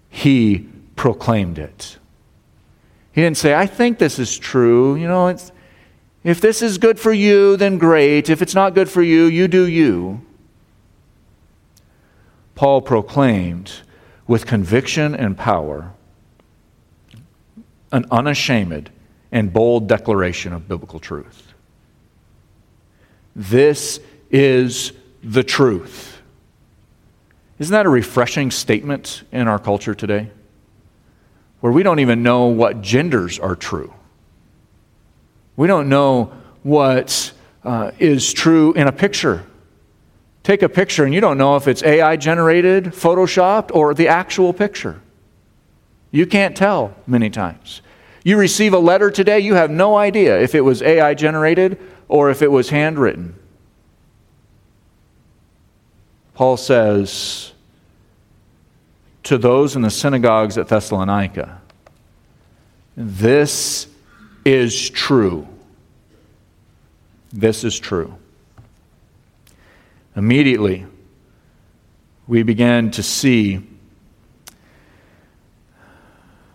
He 0.08 0.68
proclaimed 0.96 1.58
it. 1.58 1.98
He 3.12 3.22
didn't 3.22 3.36
say, 3.36 3.54
I 3.54 3.66
think 3.66 3.98
this 3.98 4.18
is 4.18 4.36
true. 4.36 4.96
You 4.96 5.08
know, 5.08 5.36
if 6.24 6.40
this 6.40 6.62
is 6.62 6.78
good 6.78 6.98
for 6.98 7.12
you, 7.12 7.56
then 7.56 7.78
great. 7.78 8.28
If 8.28 8.42
it's 8.42 8.54
not 8.54 8.74
good 8.74 8.88
for 8.88 9.02
you, 9.02 9.24
you 9.24 9.48
do 9.48 9.66
you. 9.66 10.20
Paul 12.58 12.82
proclaimed 12.82 13.72
with 14.26 14.44
conviction 14.44 15.14
and 15.14 15.38
power 15.38 15.92
an 17.92 18.04
unashamed 18.10 18.90
and 19.30 19.52
bold 19.52 19.86
declaration 19.86 20.52
of 20.52 20.66
biblical 20.66 20.98
truth. 20.98 21.54
This 23.36 24.00
is 24.28 24.92
the 25.22 25.44
truth. 25.44 26.20
Isn't 27.60 27.72
that 27.72 27.86
a 27.86 27.88
refreshing 27.88 28.50
statement 28.50 29.22
in 29.30 29.46
our 29.46 29.60
culture 29.60 29.94
today? 29.94 30.28
Where 31.60 31.72
we 31.72 31.84
don't 31.84 32.00
even 32.00 32.24
know 32.24 32.46
what 32.46 32.80
genders 32.80 33.38
are 33.38 33.54
true. 33.54 33.94
We 35.54 35.68
don't 35.68 35.88
know 35.88 36.32
what 36.64 37.32
uh, 37.62 37.92
is 38.00 38.32
true 38.32 38.72
in 38.72 38.88
a 38.88 38.92
picture. 38.92 39.47
Take 40.42 40.62
a 40.62 40.68
picture 40.68 41.04
and 41.04 41.12
you 41.12 41.20
don't 41.20 41.38
know 41.38 41.56
if 41.56 41.68
it's 41.68 41.82
AI 41.82 42.16
generated, 42.16 42.86
photoshopped, 42.86 43.70
or 43.74 43.94
the 43.94 44.08
actual 44.08 44.52
picture. 44.52 45.00
You 46.10 46.26
can't 46.26 46.56
tell 46.56 46.96
many 47.06 47.30
times. 47.30 47.82
You 48.24 48.36
receive 48.38 48.72
a 48.72 48.78
letter 48.78 49.10
today, 49.10 49.40
you 49.40 49.54
have 49.54 49.70
no 49.70 49.96
idea 49.96 50.40
if 50.40 50.54
it 50.54 50.62
was 50.62 50.82
AI 50.82 51.14
generated 51.14 51.78
or 52.08 52.30
if 52.30 52.42
it 52.42 52.50
was 52.50 52.70
handwritten. 52.70 53.34
Paul 56.34 56.56
says 56.56 57.52
to 59.24 59.36
those 59.36 59.76
in 59.76 59.82
the 59.82 59.90
synagogues 59.90 60.56
at 60.56 60.68
Thessalonica, 60.68 61.60
This 62.96 63.86
is 64.44 64.88
true. 64.90 65.46
This 67.32 67.64
is 67.64 67.78
true. 67.78 68.14
Immediately, 70.18 70.84
we 72.26 72.42
began 72.42 72.90
to 72.90 73.04
see 73.04 73.60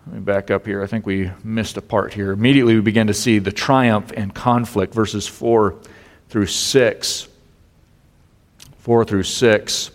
let 0.06 0.16
me 0.16 0.20
back 0.20 0.50
up 0.50 0.66
here. 0.66 0.82
I 0.82 0.86
think 0.86 1.06
we 1.06 1.30
missed 1.42 1.78
a 1.78 1.80
part 1.80 2.12
here. 2.12 2.32
Immediately, 2.32 2.74
we 2.74 2.82
began 2.82 3.06
to 3.06 3.14
see 3.14 3.38
the 3.38 3.52
triumph 3.52 4.12
and 4.14 4.34
conflict, 4.34 4.92
verses 4.92 5.26
4 5.26 5.76
through 6.28 6.44
6. 6.44 7.28
4 8.80 9.04
through 9.06 9.22
6. 9.22 9.88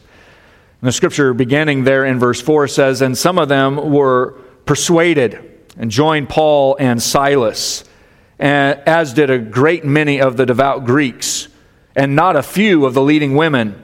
And 0.82 0.88
the 0.88 0.92
scripture 0.92 1.36
beginning 1.36 1.84
there 1.84 2.06
in 2.06 2.18
verse 2.18 2.42
4 2.42 2.68
says, 2.68 3.02
And 3.02 3.16
some 3.16 3.38
of 3.38 3.50
them 3.50 3.92
were 3.92 4.32
persuaded 4.66 5.62
and 5.78 5.92
joined 5.92 6.28
Paul 6.28 6.76
and 6.80 7.00
Silas, 7.00 7.84
and, 8.40 8.80
as 8.88 9.14
did 9.14 9.30
a 9.30 9.38
great 9.38 9.86
many 9.86 10.20
of 10.20 10.38
the 10.38 10.48
devout 10.48 10.86
Greeks, 10.86 11.50
and 12.00 12.16
not 12.16 12.38
a 12.38 12.42
few 12.42 12.86
of 12.86 12.94
the 12.94 13.02
leading 13.02 13.36
women. 13.36 13.76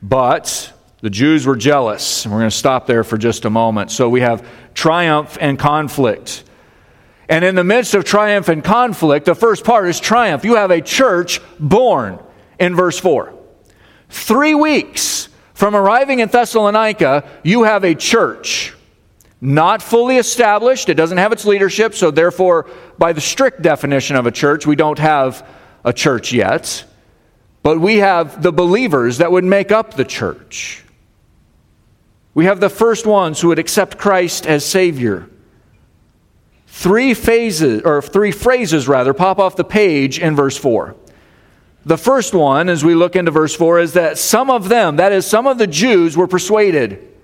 But 0.00 0.72
the 1.00 1.10
Jews 1.10 1.46
were 1.46 1.56
jealous. 1.56 2.24
And 2.24 2.32
we're 2.32 2.38
going 2.38 2.50
to 2.50 2.56
stop 2.56 2.86
there 2.86 3.02
for 3.02 3.18
just 3.18 3.44
a 3.44 3.50
moment. 3.50 3.90
So 3.90 4.08
we 4.08 4.20
have 4.20 4.46
triumph 4.72 5.36
and 5.40 5.58
conflict. 5.58 6.44
And 7.28 7.44
in 7.44 7.56
the 7.56 7.64
midst 7.64 7.94
of 7.94 8.04
triumph 8.04 8.48
and 8.48 8.62
conflict, 8.62 9.26
the 9.26 9.34
first 9.34 9.64
part 9.64 9.88
is 9.88 9.98
triumph. 9.98 10.44
You 10.44 10.54
have 10.54 10.70
a 10.70 10.80
church 10.80 11.40
born 11.58 12.20
in 12.60 12.76
verse 12.76 13.00
4. 13.00 13.36
Three 14.10 14.54
weeks 14.54 15.28
from 15.54 15.74
arriving 15.74 16.20
in 16.20 16.28
Thessalonica, 16.28 17.28
you 17.42 17.64
have 17.64 17.82
a 17.84 17.96
church. 17.96 18.74
Not 19.40 19.82
fully 19.82 20.18
established, 20.18 20.88
it 20.88 20.94
doesn't 20.94 21.18
have 21.18 21.32
its 21.32 21.44
leadership, 21.44 21.94
so 21.94 22.12
therefore, 22.12 22.70
by 22.96 23.12
the 23.12 23.20
strict 23.20 23.60
definition 23.60 24.14
of 24.14 24.26
a 24.26 24.30
church, 24.30 24.68
we 24.68 24.76
don't 24.76 25.00
have 25.00 25.44
a 25.84 25.92
church 25.92 26.32
yet. 26.32 26.84
But 27.64 27.80
we 27.80 27.96
have 27.96 28.42
the 28.42 28.52
believers 28.52 29.18
that 29.18 29.32
would 29.32 29.42
make 29.42 29.72
up 29.72 29.94
the 29.94 30.04
church. 30.04 30.84
We 32.34 32.44
have 32.44 32.60
the 32.60 32.68
first 32.68 33.06
ones 33.06 33.40
who 33.40 33.48
would 33.48 33.58
accept 33.58 33.96
Christ 33.96 34.46
as 34.46 34.66
Savior. 34.66 35.30
Three 36.66 37.14
phases, 37.14 37.80
or 37.82 38.02
three 38.02 38.32
phrases 38.32 38.86
rather, 38.86 39.14
pop 39.14 39.38
off 39.38 39.56
the 39.56 39.64
page 39.64 40.18
in 40.18 40.36
verse 40.36 40.58
4. 40.58 40.94
The 41.86 41.96
first 41.96 42.34
one, 42.34 42.68
as 42.68 42.84
we 42.84 42.94
look 42.94 43.16
into 43.16 43.30
verse 43.30 43.56
4, 43.56 43.78
is 43.78 43.92
that 43.94 44.18
some 44.18 44.50
of 44.50 44.68
them, 44.68 44.96
that 44.96 45.12
is, 45.12 45.24
some 45.24 45.46
of 45.46 45.56
the 45.56 45.66
Jews, 45.66 46.18
were 46.18 46.26
persuaded. 46.26 47.14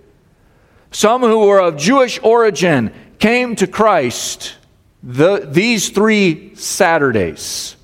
Some 0.91 1.21
who 1.21 1.41
were 1.47 1.61
of 1.61 1.77
Jewish 1.77 2.19
origin 2.23 2.95
came 3.19 3.57
to 3.57 3.67
Christ 3.67 4.57
the, 5.03 5.47
these 5.47 5.91
three 5.91 6.55
Saturdays. 6.55 7.77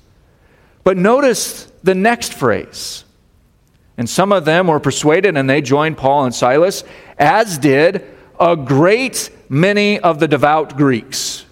But 0.83 0.97
notice 0.97 1.66
the 1.83 1.95
next 1.95 2.33
phrase 2.33 3.03
and 3.97 4.07
some 4.07 4.31
of 4.31 4.45
them 4.45 4.67
were 4.67 4.79
persuaded 4.79 5.35
and 5.35 5.49
they 5.49 5.61
joined 5.61 5.97
Paul 5.97 6.25
and 6.25 6.33
Silas, 6.33 6.83
as 7.17 7.57
did 7.57 8.05
a 8.39 8.55
great 8.55 9.31
many 9.49 9.99
of 9.99 10.19
the 10.19 10.27
devout 10.27 10.77
Greeks. 10.77 11.45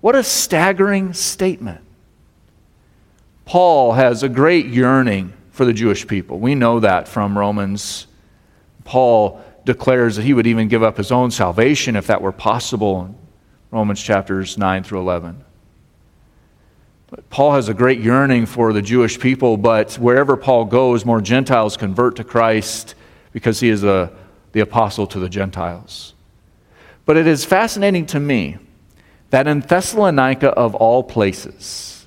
What 0.00 0.14
a 0.14 0.22
staggering 0.22 1.12
statement. 1.12 1.80
Paul 3.44 3.92
has 3.92 4.22
a 4.22 4.28
great 4.28 4.66
yearning 4.66 5.32
for 5.50 5.64
the 5.64 5.72
Jewish 5.72 6.06
people. 6.06 6.38
We 6.38 6.54
know 6.54 6.80
that 6.80 7.08
from 7.08 7.36
Romans. 7.36 8.06
Paul 8.84 9.42
declares 9.64 10.16
that 10.16 10.22
he 10.22 10.34
would 10.34 10.46
even 10.46 10.68
give 10.68 10.82
up 10.82 10.96
his 10.96 11.10
own 11.10 11.30
salvation 11.30 11.96
if 11.96 12.06
that 12.06 12.22
were 12.22 12.32
possible. 12.32 13.06
in 13.06 13.16
Romans 13.70 14.00
chapters 14.00 14.56
9 14.56 14.84
through 14.84 15.00
11. 15.00 15.44
Paul 17.30 17.52
has 17.52 17.68
a 17.68 17.74
great 17.74 18.00
yearning 18.00 18.46
for 18.46 18.72
the 18.72 18.82
Jewish 18.82 19.18
people, 19.18 19.56
but 19.56 19.94
wherever 19.94 20.36
Paul 20.36 20.64
goes, 20.64 21.04
more 21.04 21.20
Gentiles 21.20 21.76
convert 21.76 22.16
to 22.16 22.24
Christ 22.24 22.94
because 23.32 23.60
he 23.60 23.68
is 23.68 23.84
a, 23.84 24.12
the 24.52 24.60
apostle 24.60 25.06
to 25.08 25.18
the 25.18 25.28
Gentiles. 25.28 26.14
But 27.04 27.16
it 27.16 27.26
is 27.26 27.44
fascinating 27.44 28.06
to 28.06 28.20
me 28.20 28.58
that 29.30 29.46
in 29.46 29.60
Thessalonica, 29.60 30.50
of 30.50 30.74
all 30.74 31.02
places, 31.02 32.06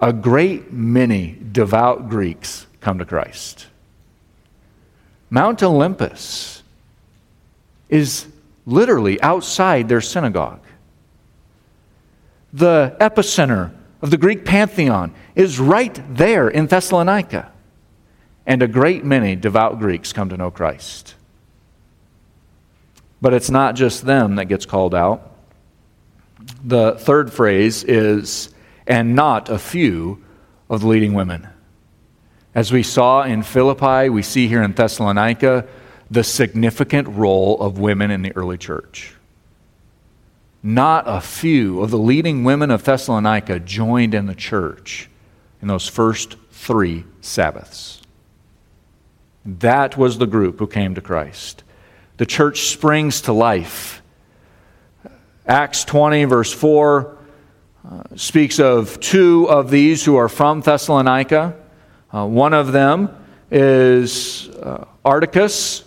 a 0.00 0.12
great 0.12 0.72
many 0.72 1.38
devout 1.52 2.08
Greeks 2.08 2.66
come 2.80 2.98
to 2.98 3.04
Christ. 3.04 3.66
Mount 5.30 5.62
Olympus 5.62 6.62
is 7.88 8.26
literally 8.66 9.20
outside 9.22 9.88
their 9.88 10.00
synagogue. 10.00 10.60
The 12.52 12.96
epicenter 13.00 13.72
of 14.04 14.10
the 14.10 14.18
Greek 14.18 14.44
pantheon 14.44 15.14
is 15.34 15.58
right 15.58 15.98
there 16.14 16.46
in 16.46 16.66
Thessalonica. 16.66 17.50
And 18.44 18.62
a 18.62 18.68
great 18.68 19.02
many 19.02 19.34
devout 19.34 19.78
Greeks 19.78 20.12
come 20.12 20.28
to 20.28 20.36
know 20.36 20.50
Christ. 20.50 21.14
But 23.22 23.32
it's 23.32 23.48
not 23.48 23.76
just 23.76 24.04
them 24.04 24.36
that 24.36 24.44
gets 24.44 24.66
called 24.66 24.94
out. 24.94 25.34
The 26.62 26.96
third 26.98 27.32
phrase 27.32 27.82
is, 27.82 28.50
and 28.86 29.14
not 29.14 29.48
a 29.48 29.58
few 29.58 30.22
of 30.68 30.82
the 30.82 30.86
leading 30.86 31.14
women. 31.14 31.48
As 32.54 32.70
we 32.70 32.82
saw 32.82 33.22
in 33.22 33.42
Philippi, 33.42 34.10
we 34.10 34.20
see 34.20 34.48
here 34.48 34.62
in 34.62 34.72
Thessalonica 34.72 35.66
the 36.10 36.24
significant 36.24 37.08
role 37.08 37.58
of 37.58 37.78
women 37.78 38.10
in 38.10 38.20
the 38.20 38.36
early 38.36 38.58
church 38.58 39.14
not 40.64 41.04
a 41.06 41.20
few 41.20 41.82
of 41.82 41.90
the 41.90 41.98
leading 41.98 42.42
women 42.42 42.70
of 42.70 42.82
Thessalonica 42.82 43.60
joined 43.60 44.14
in 44.14 44.24
the 44.24 44.34
church 44.34 45.10
in 45.60 45.68
those 45.68 45.86
first 45.86 46.36
three 46.50 47.04
Sabbaths. 47.20 48.00
That 49.44 49.98
was 49.98 50.16
the 50.16 50.26
group 50.26 50.58
who 50.58 50.66
came 50.66 50.94
to 50.94 51.02
Christ. 51.02 51.62
The 52.16 52.24
church 52.24 52.62
springs 52.62 53.20
to 53.22 53.34
life. 53.34 54.02
Acts 55.46 55.84
20, 55.84 56.24
verse 56.24 56.50
4 56.50 57.18
uh, 57.86 58.02
speaks 58.16 58.58
of 58.58 58.98
two 59.00 59.46
of 59.50 59.70
these 59.70 60.02
who 60.02 60.16
are 60.16 60.30
from 60.30 60.62
Thessalonica. 60.62 61.54
Uh, 62.10 62.26
one 62.26 62.54
of 62.54 62.72
them 62.72 63.14
is 63.50 64.48
uh, 64.48 64.86
Articus, 65.04 65.84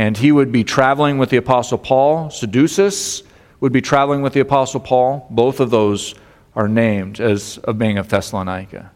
and 0.00 0.16
he 0.16 0.32
would 0.32 0.50
be 0.50 0.64
traveling 0.64 1.18
with 1.18 1.28
the 1.28 1.36
Apostle 1.36 1.76
Paul. 1.76 2.30
Secundus 2.30 3.22
would 3.60 3.70
be 3.70 3.82
traveling 3.82 4.22
with 4.22 4.32
the 4.32 4.40
Apostle 4.40 4.80
Paul. 4.80 5.26
Both 5.28 5.60
of 5.60 5.68
those 5.68 6.14
are 6.56 6.68
named 6.68 7.20
as 7.20 7.58
of 7.58 7.76
being 7.76 7.98
of 7.98 8.08
Thessalonica. 8.08 8.92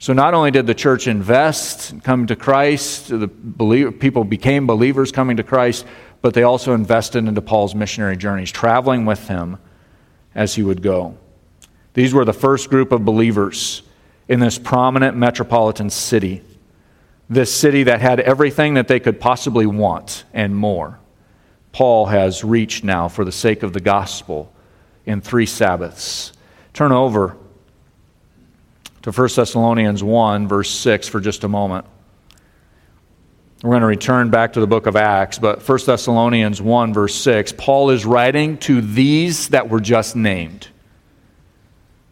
So 0.00 0.12
not 0.12 0.34
only 0.34 0.50
did 0.50 0.66
the 0.66 0.74
church 0.74 1.06
invest 1.06 1.92
and 1.92 2.02
come 2.02 2.26
to 2.26 2.34
Christ, 2.34 3.10
the 3.10 3.30
believer, 3.32 3.92
people 3.92 4.24
became 4.24 4.66
believers 4.66 5.12
coming 5.12 5.36
to 5.36 5.44
Christ, 5.44 5.86
but 6.20 6.34
they 6.34 6.42
also 6.42 6.74
invested 6.74 7.28
into 7.28 7.40
Paul's 7.40 7.76
missionary 7.76 8.16
journeys, 8.16 8.50
traveling 8.50 9.06
with 9.06 9.28
him 9.28 9.58
as 10.34 10.56
he 10.56 10.64
would 10.64 10.82
go. 10.82 11.16
These 11.92 12.12
were 12.12 12.24
the 12.24 12.32
first 12.32 12.70
group 12.70 12.90
of 12.90 13.04
believers 13.04 13.84
in 14.26 14.40
this 14.40 14.58
prominent 14.58 15.16
metropolitan 15.16 15.90
city, 15.90 16.42
this 17.28 17.54
city 17.54 17.84
that 17.84 18.00
had 18.00 18.20
everything 18.20 18.74
that 18.74 18.88
they 18.88 19.00
could 19.00 19.20
possibly 19.20 19.66
want 19.66 20.24
and 20.32 20.56
more. 20.56 20.98
Paul 21.72 22.06
has 22.06 22.44
reached 22.44 22.84
now 22.84 23.08
for 23.08 23.24
the 23.24 23.32
sake 23.32 23.62
of 23.62 23.72
the 23.72 23.80
gospel 23.80 24.52
in 25.06 25.20
three 25.20 25.46
Sabbaths. 25.46 26.32
Turn 26.72 26.92
over 26.92 27.36
to 29.02 29.10
1 29.10 29.28
Thessalonians 29.34 30.02
1, 30.02 30.48
verse 30.48 30.70
6, 30.70 31.08
for 31.08 31.20
just 31.20 31.44
a 31.44 31.48
moment. 31.48 31.86
We're 33.62 33.70
going 33.70 33.80
to 33.80 33.86
return 33.86 34.30
back 34.30 34.52
to 34.54 34.60
the 34.60 34.66
book 34.66 34.86
of 34.86 34.94
Acts, 34.94 35.38
but 35.38 35.66
1 35.66 35.78
Thessalonians 35.86 36.60
1, 36.60 36.92
verse 36.92 37.14
6, 37.14 37.52
Paul 37.56 37.90
is 37.90 38.04
writing 38.04 38.58
to 38.58 38.80
these 38.80 39.48
that 39.48 39.68
were 39.68 39.80
just 39.80 40.16
named. 40.16 40.68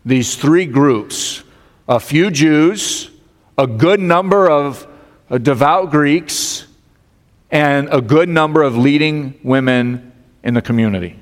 These 0.04 0.36
three 0.36 0.66
groups 0.66 1.44
a 1.88 2.00
few 2.00 2.30
Jews, 2.30 3.10
a 3.58 3.66
good 3.66 4.00
number 4.00 4.50
of 4.50 4.86
devout 5.38 5.90
Greeks, 5.90 6.66
and 7.50 7.88
a 7.90 8.00
good 8.00 8.28
number 8.28 8.62
of 8.62 8.76
leading 8.76 9.38
women 9.42 10.12
in 10.42 10.54
the 10.54 10.62
community. 10.62 11.18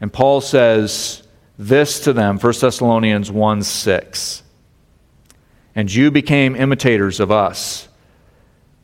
And 0.00 0.12
Paul 0.12 0.40
says, 0.40 1.22
this 1.58 2.00
to 2.00 2.12
them 2.12 2.38
1 2.38 2.52
Thessalonians 2.60 3.30
1 3.30 3.62
6. 3.62 4.42
And 5.74 5.92
you 5.92 6.10
became 6.10 6.56
imitators 6.56 7.20
of 7.20 7.30
us 7.30 7.88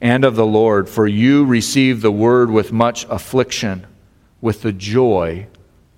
and 0.00 0.24
of 0.24 0.36
the 0.36 0.46
Lord, 0.46 0.88
for 0.88 1.06
you 1.06 1.44
received 1.44 2.02
the 2.02 2.12
word 2.12 2.50
with 2.50 2.72
much 2.72 3.04
affliction, 3.06 3.86
with 4.40 4.62
the 4.62 4.72
joy 4.72 5.48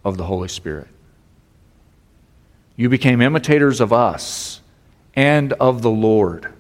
of 0.04 0.16
the 0.16 0.24
Holy 0.24 0.48
Spirit. 0.48 0.88
You 2.76 2.88
became 2.88 3.20
imitators 3.20 3.80
of 3.80 3.92
us 3.92 4.62
and 5.14 5.52
of 5.54 5.82
the 5.82 5.90
Lord, 5.90 6.52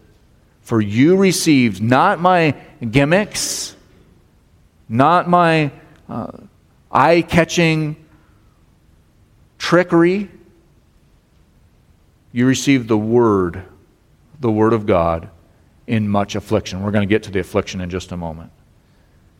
for 0.70 0.80
you 0.80 1.16
received 1.16 1.82
not 1.82 2.20
my 2.20 2.54
gimmicks, 2.92 3.74
not 4.88 5.28
my 5.28 5.72
uh, 6.08 6.30
eye 6.92 7.22
catching 7.22 7.96
trickery, 9.58 10.30
you 12.30 12.46
received 12.46 12.86
the 12.86 12.96
word, 12.96 13.64
the 14.38 14.48
word 14.48 14.72
of 14.72 14.86
God, 14.86 15.28
in 15.88 16.08
much 16.08 16.36
affliction. 16.36 16.84
We're 16.84 16.92
going 16.92 17.08
to 17.08 17.12
get 17.12 17.24
to 17.24 17.32
the 17.32 17.40
affliction 17.40 17.80
in 17.80 17.90
just 17.90 18.12
a 18.12 18.16
moment. 18.16 18.52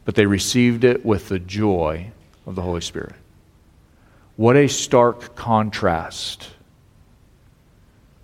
But 0.05 0.17
they 0.17 0.27
received 0.27 0.83
it 0.83 1.07
with 1.07 1.29
the 1.29 1.39
joy 1.39 2.11
of 2.45 2.57
the 2.57 2.63
Holy 2.63 2.81
Spirit. 2.81 3.15
What 4.35 4.57
a 4.57 4.67
stark 4.67 5.37
contrast 5.37 6.49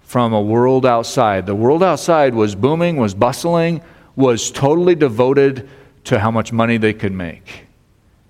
from 0.07 0.33
a 0.33 0.41
world 0.41 0.87
outside. 0.87 1.47
The 1.47 1.55
world 1.55 1.83
outside 1.83 2.33
was 2.33 2.55
booming, 2.55 2.97
was 2.97 3.13
bustling, 3.13 3.83
was 4.15 4.53
totally 4.53 4.95
devoted 4.95 5.69
to 6.05 6.21
how 6.21 6.31
much 6.31 6.53
money 6.53 6.77
they 6.77 6.93
could 6.93 7.13
make. 7.13 7.65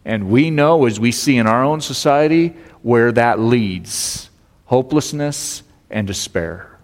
And 0.02 0.30
we 0.30 0.50
know, 0.50 0.86
as 0.86 0.98
we 0.98 1.12
see 1.12 1.36
in 1.36 1.46
our 1.46 1.62
own 1.62 1.82
society, 1.82 2.54
where 2.80 3.12
that 3.12 3.38
leads 3.38 4.30
hopelessness 4.64 5.62
and 5.90 6.06
despair. 6.06 6.78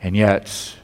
And 0.00 0.16
yet, 0.16 0.74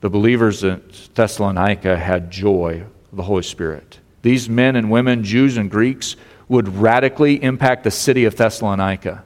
the 0.00 0.08
believers 0.10 0.62
at 0.62 0.92
Thessalonica 1.14 1.96
had 1.96 2.30
joy 2.30 2.84
of 3.10 3.16
the 3.16 3.24
Holy 3.24 3.42
Spirit. 3.42 3.98
These 4.22 4.48
men 4.48 4.76
and 4.76 4.88
women, 4.88 5.24
Jews 5.24 5.56
and 5.56 5.68
Greeks, 5.68 6.14
would 6.48 6.68
radically 6.68 7.42
impact 7.42 7.82
the 7.82 7.90
city 7.90 8.24
of 8.24 8.36
Thessalonica. 8.36 9.24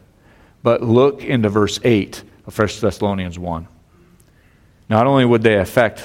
But 0.62 0.83
look 0.83 1.22
into 1.22 1.50
verse 1.50 1.79
8 1.85 2.22
of 2.51 2.59
1 2.59 2.69
Thessalonians 2.81 3.39
1. 3.39 3.69
Not 4.89 5.07
only 5.07 5.25
would 5.25 5.43
they 5.43 5.59
affect 5.59 6.03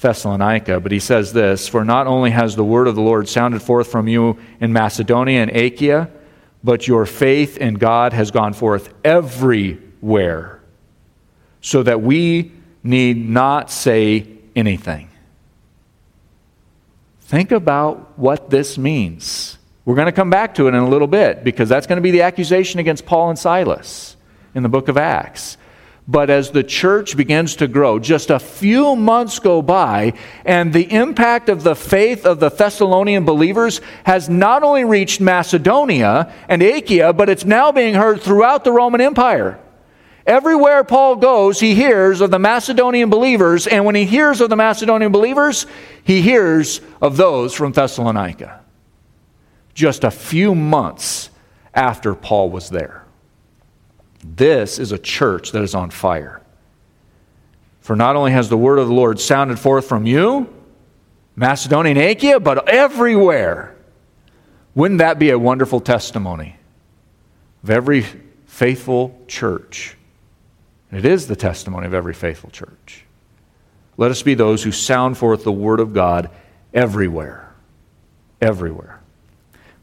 Thessalonica, 0.00 0.80
but 0.80 0.90
he 0.90 0.98
says 0.98 1.32
this 1.32 1.68
For 1.68 1.84
not 1.84 2.06
only 2.06 2.30
has 2.30 2.56
the 2.56 2.64
word 2.64 2.88
of 2.88 2.96
the 2.96 3.02
Lord 3.02 3.28
sounded 3.28 3.62
forth 3.62 3.88
from 3.88 4.08
you 4.08 4.36
in 4.60 4.72
Macedonia 4.72 5.42
and 5.42 5.50
Achaia, 5.50 6.10
but 6.64 6.88
your 6.88 7.06
faith 7.06 7.56
in 7.56 7.74
God 7.74 8.12
has 8.12 8.30
gone 8.30 8.52
forth 8.52 8.92
everywhere, 9.04 10.60
so 11.60 11.82
that 11.84 12.02
we 12.02 12.52
need 12.82 13.28
not 13.28 13.70
say 13.70 14.26
anything. 14.56 15.08
Think 17.20 17.52
about 17.52 18.18
what 18.18 18.50
this 18.50 18.76
means. 18.76 19.56
We're 19.84 19.94
going 19.94 20.06
to 20.06 20.12
come 20.12 20.30
back 20.30 20.56
to 20.56 20.66
it 20.66 20.70
in 20.70 20.74
a 20.82 20.88
little 20.88 21.06
bit 21.06 21.44
because 21.44 21.68
that's 21.68 21.86
going 21.86 21.96
to 21.96 22.02
be 22.02 22.10
the 22.10 22.22
accusation 22.22 22.80
against 22.80 23.06
Paul 23.06 23.30
and 23.30 23.38
Silas 23.38 24.16
in 24.54 24.62
the 24.62 24.68
book 24.68 24.88
of 24.88 24.96
Acts. 24.96 25.56
But 26.10 26.28
as 26.28 26.50
the 26.50 26.64
church 26.64 27.16
begins 27.16 27.54
to 27.56 27.68
grow, 27.68 28.00
just 28.00 28.30
a 28.30 28.40
few 28.40 28.96
months 28.96 29.38
go 29.38 29.62
by, 29.62 30.14
and 30.44 30.72
the 30.72 30.92
impact 30.92 31.48
of 31.48 31.62
the 31.62 31.76
faith 31.76 32.26
of 32.26 32.40
the 32.40 32.48
Thessalonian 32.48 33.24
believers 33.24 33.80
has 34.02 34.28
not 34.28 34.64
only 34.64 34.82
reached 34.82 35.20
Macedonia 35.20 36.34
and 36.48 36.64
Achaia, 36.64 37.12
but 37.12 37.28
it's 37.28 37.44
now 37.44 37.70
being 37.70 37.94
heard 37.94 38.20
throughout 38.20 38.64
the 38.64 38.72
Roman 38.72 39.00
Empire. 39.00 39.60
Everywhere 40.26 40.82
Paul 40.82 41.14
goes, 41.14 41.60
he 41.60 41.76
hears 41.76 42.20
of 42.20 42.32
the 42.32 42.40
Macedonian 42.40 43.08
believers, 43.08 43.68
and 43.68 43.84
when 43.84 43.94
he 43.94 44.04
hears 44.04 44.40
of 44.40 44.50
the 44.50 44.56
Macedonian 44.56 45.12
believers, 45.12 45.64
he 46.02 46.22
hears 46.22 46.80
of 47.00 47.16
those 47.18 47.54
from 47.54 47.70
Thessalonica. 47.70 48.60
Just 49.74 50.02
a 50.02 50.10
few 50.10 50.56
months 50.56 51.30
after 51.72 52.16
Paul 52.16 52.50
was 52.50 52.68
there. 52.68 52.99
This 54.22 54.78
is 54.78 54.92
a 54.92 54.98
church 54.98 55.52
that 55.52 55.62
is 55.62 55.74
on 55.74 55.90
fire. 55.90 56.40
For 57.80 57.96
not 57.96 58.16
only 58.16 58.32
has 58.32 58.48
the 58.48 58.56
word 58.56 58.78
of 58.78 58.88
the 58.88 58.94
Lord 58.94 59.18
sounded 59.18 59.58
forth 59.58 59.86
from 59.86 60.06
you, 60.06 60.48
Macedonia 61.36 61.90
and 61.90 61.98
Achaia, 61.98 62.38
but 62.38 62.68
everywhere. 62.68 63.74
Wouldn't 64.74 64.98
that 64.98 65.18
be 65.18 65.30
a 65.30 65.38
wonderful 65.38 65.80
testimony 65.80 66.56
of 67.62 67.70
every 67.70 68.04
faithful 68.46 69.18
church? 69.26 69.96
And 70.90 70.98
it 70.98 71.10
is 71.10 71.26
the 71.26 71.36
testimony 71.36 71.86
of 71.86 71.94
every 71.94 72.14
faithful 72.14 72.50
church. 72.50 73.04
Let 73.96 74.10
us 74.10 74.22
be 74.22 74.34
those 74.34 74.62
who 74.62 74.72
sound 74.72 75.18
forth 75.18 75.44
the 75.44 75.52
word 75.52 75.80
of 75.80 75.92
God 75.92 76.30
everywhere. 76.72 77.52
Everywhere. 78.40 79.00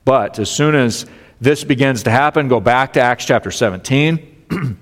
But 0.06 0.40
as 0.40 0.50
soon 0.50 0.76
as 0.76 1.06
this 1.40 1.64
begins 1.64 2.04
to 2.04 2.12
happen, 2.12 2.48
go 2.48 2.60
back 2.60 2.94
to 2.94 3.02
Acts 3.02 3.26
chapter 3.26 3.52
17. 3.52 4.46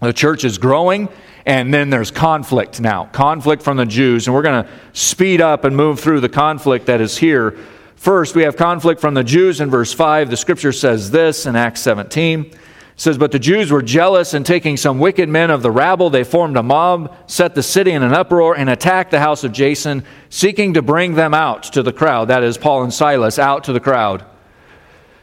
the 0.00 0.12
church 0.12 0.44
is 0.44 0.58
growing, 0.58 1.08
and 1.46 1.72
then 1.72 1.90
there's 1.90 2.10
conflict 2.10 2.80
now 2.80 3.06
conflict 3.06 3.62
from 3.62 3.76
the 3.76 3.86
Jews. 3.86 4.26
And 4.26 4.34
we're 4.34 4.42
going 4.42 4.64
to 4.64 4.70
speed 4.92 5.40
up 5.40 5.64
and 5.64 5.76
move 5.76 6.00
through 6.00 6.20
the 6.20 6.28
conflict 6.28 6.86
that 6.86 7.00
is 7.00 7.18
here. 7.18 7.56
First, 7.96 8.34
we 8.34 8.42
have 8.42 8.56
conflict 8.56 9.00
from 9.00 9.14
the 9.14 9.22
Jews 9.22 9.60
in 9.60 9.70
verse 9.70 9.92
5. 9.92 10.28
The 10.28 10.36
scripture 10.36 10.72
says 10.72 11.12
this 11.12 11.46
in 11.46 11.54
Acts 11.54 11.80
17. 11.82 12.46
It 12.46 12.56
says, 12.96 13.16
But 13.16 13.30
the 13.30 13.38
Jews 13.38 13.70
were 13.70 13.80
jealous, 13.80 14.34
and 14.34 14.44
taking 14.44 14.76
some 14.76 14.98
wicked 14.98 15.28
men 15.28 15.50
of 15.50 15.62
the 15.62 15.70
rabble, 15.70 16.10
they 16.10 16.24
formed 16.24 16.56
a 16.56 16.64
mob, 16.64 17.16
set 17.28 17.54
the 17.54 17.62
city 17.62 17.92
in 17.92 18.02
an 18.02 18.12
uproar, 18.12 18.56
and 18.56 18.68
attacked 18.68 19.12
the 19.12 19.20
house 19.20 19.44
of 19.44 19.52
Jason, 19.52 20.04
seeking 20.30 20.74
to 20.74 20.82
bring 20.82 21.14
them 21.14 21.32
out 21.32 21.62
to 21.64 21.82
the 21.84 21.92
crowd. 21.92 22.26
That 22.26 22.42
is, 22.42 22.58
Paul 22.58 22.82
and 22.82 22.92
Silas 22.92 23.38
out 23.38 23.64
to 23.64 23.72
the 23.72 23.78
crowd. 23.78 24.24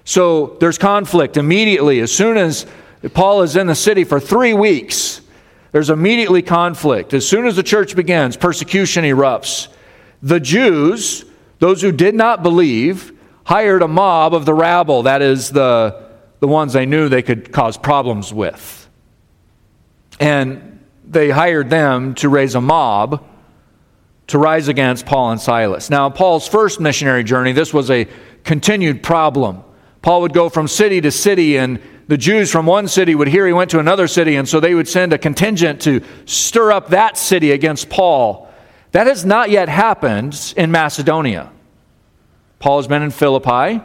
So 0.09 0.57
there's 0.59 0.79
conflict 0.79 1.37
immediately. 1.37 1.99
As 1.99 2.11
soon 2.11 2.35
as 2.35 2.65
Paul 3.13 3.43
is 3.43 3.55
in 3.55 3.67
the 3.67 3.75
city 3.75 4.03
for 4.03 4.19
three 4.19 4.55
weeks, 4.55 5.21
there's 5.71 5.91
immediately 5.91 6.41
conflict. 6.41 7.13
As 7.13 7.27
soon 7.27 7.45
as 7.45 7.55
the 7.55 7.61
church 7.61 7.95
begins, 7.95 8.35
persecution 8.35 9.03
erupts. 9.03 9.67
The 10.23 10.39
Jews, 10.39 11.25
those 11.59 11.83
who 11.83 11.91
did 11.91 12.15
not 12.15 12.41
believe, 12.41 13.13
hired 13.43 13.83
a 13.83 13.87
mob 13.87 14.33
of 14.33 14.45
the 14.45 14.53
rabble, 14.55 15.03
that 15.03 15.21
is, 15.21 15.51
the, 15.51 16.09
the 16.39 16.47
ones 16.47 16.73
they 16.73 16.87
knew 16.87 17.07
they 17.07 17.21
could 17.21 17.51
cause 17.51 17.77
problems 17.77 18.33
with. 18.33 18.89
And 20.19 20.83
they 21.05 21.29
hired 21.29 21.69
them 21.69 22.15
to 22.15 22.29
raise 22.29 22.55
a 22.55 22.61
mob 22.61 23.23
to 24.25 24.39
rise 24.39 24.69
against 24.69 25.05
Paul 25.05 25.33
and 25.33 25.39
Silas. 25.39 25.91
Now, 25.91 26.09
Paul's 26.09 26.47
first 26.47 26.79
missionary 26.79 27.23
journey, 27.23 27.51
this 27.51 27.71
was 27.71 27.91
a 27.91 28.07
continued 28.43 29.03
problem. 29.03 29.65
Paul 30.01 30.21
would 30.21 30.33
go 30.33 30.49
from 30.49 30.67
city 30.67 31.01
to 31.01 31.11
city, 31.11 31.57
and 31.57 31.81
the 32.07 32.17
Jews 32.17 32.51
from 32.51 32.65
one 32.65 32.87
city 32.87 33.15
would 33.15 33.27
hear 33.27 33.45
he 33.45 33.53
went 33.53 33.71
to 33.71 33.79
another 33.79 34.07
city, 34.07 34.35
and 34.35 34.47
so 34.47 34.59
they 34.59 34.73
would 34.73 34.87
send 34.87 35.13
a 35.13 35.17
contingent 35.17 35.81
to 35.81 36.01
stir 36.25 36.71
up 36.71 36.89
that 36.89 37.17
city 37.17 37.51
against 37.51 37.89
Paul. 37.89 38.49
That 38.91 39.07
has 39.07 39.25
not 39.25 39.49
yet 39.49 39.69
happened 39.69 40.53
in 40.57 40.71
Macedonia. 40.71 41.51
Paul 42.59 42.77
has 42.77 42.87
been 42.87 43.03
in 43.03 43.11
Philippi, 43.11 43.81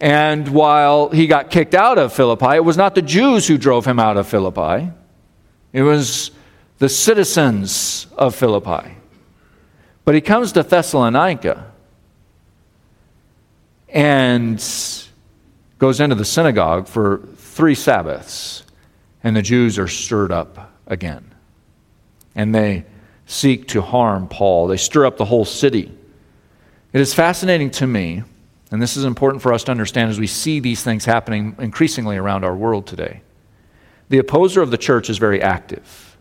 and 0.00 0.48
while 0.48 1.08
he 1.10 1.26
got 1.26 1.50
kicked 1.50 1.74
out 1.74 1.98
of 1.98 2.12
Philippi, 2.12 2.56
it 2.56 2.64
was 2.64 2.76
not 2.76 2.94
the 2.94 3.02
Jews 3.02 3.46
who 3.46 3.56
drove 3.56 3.86
him 3.86 3.98
out 3.98 4.16
of 4.16 4.26
Philippi, 4.26 4.90
it 5.72 5.82
was 5.82 6.30
the 6.78 6.88
citizens 6.88 8.06
of 8.18 8.34
Philippi. 8.34 8.96
But 10.04 10.14
he 10.14 10.20
comes 10.20 10.52
to 10.52 10.62
Thessalonica 10.62 11.72
and 13.94 14.62
goes 15.78 16.00
into 16.00 16.16
the 16.16 16.24
synagogue 16.24 16.88
for 16.88 17.20
three 17.36 17.76
Sabbaths, 17.76 18.64
and 19.22 19.34
the 19.34 19.42
Jews 19.42 19.78
are 19.78 19.88
stirred 19.88 20.32
up 20.32 20.72
again. 20.88 21.32
And 22.34 22.52
they 22.52 22.84
seek 23.26 23.68
to 23.68 23.80
harm 23.80 24.28
Paul, 24.28 24.66
they 24.66 24.76
stir 24.76 25.06
up 25.06 25.16
the 25.16 25.24
whole 25.24 25.44
city. 25.44 25.96
It 26.92 27.00
is 27.00 27.14
fascinating 27.14 27.70
to 27.72 27.86
me, 27.86 28.24
and 28.70 28.82
this 28.82 28.96
is 28.96 29.04
important 29.04 29.42
for 29.42 29.52
us 29.52 29.64
to 29.64 29.70
understand 29.70 30.10
as 30.10 30.18
we 30.18 30.26
see 30.26 30.58
these 30.58 30.82
things 30.82 31.04
happening 31.04 31.54
increasingly 31.58 32.16
around 32.16 32.44
our 32.44 32.54
world 32.54 32.86
today. 32.86 33.22
The 34.08 34.18
opposer 34.18 34.60
of 34.60 34.70
the 34.70 34.78
church 34.78 35.08
is 35.08 35.18
very 35.18 35.40
active. 35.40 36.16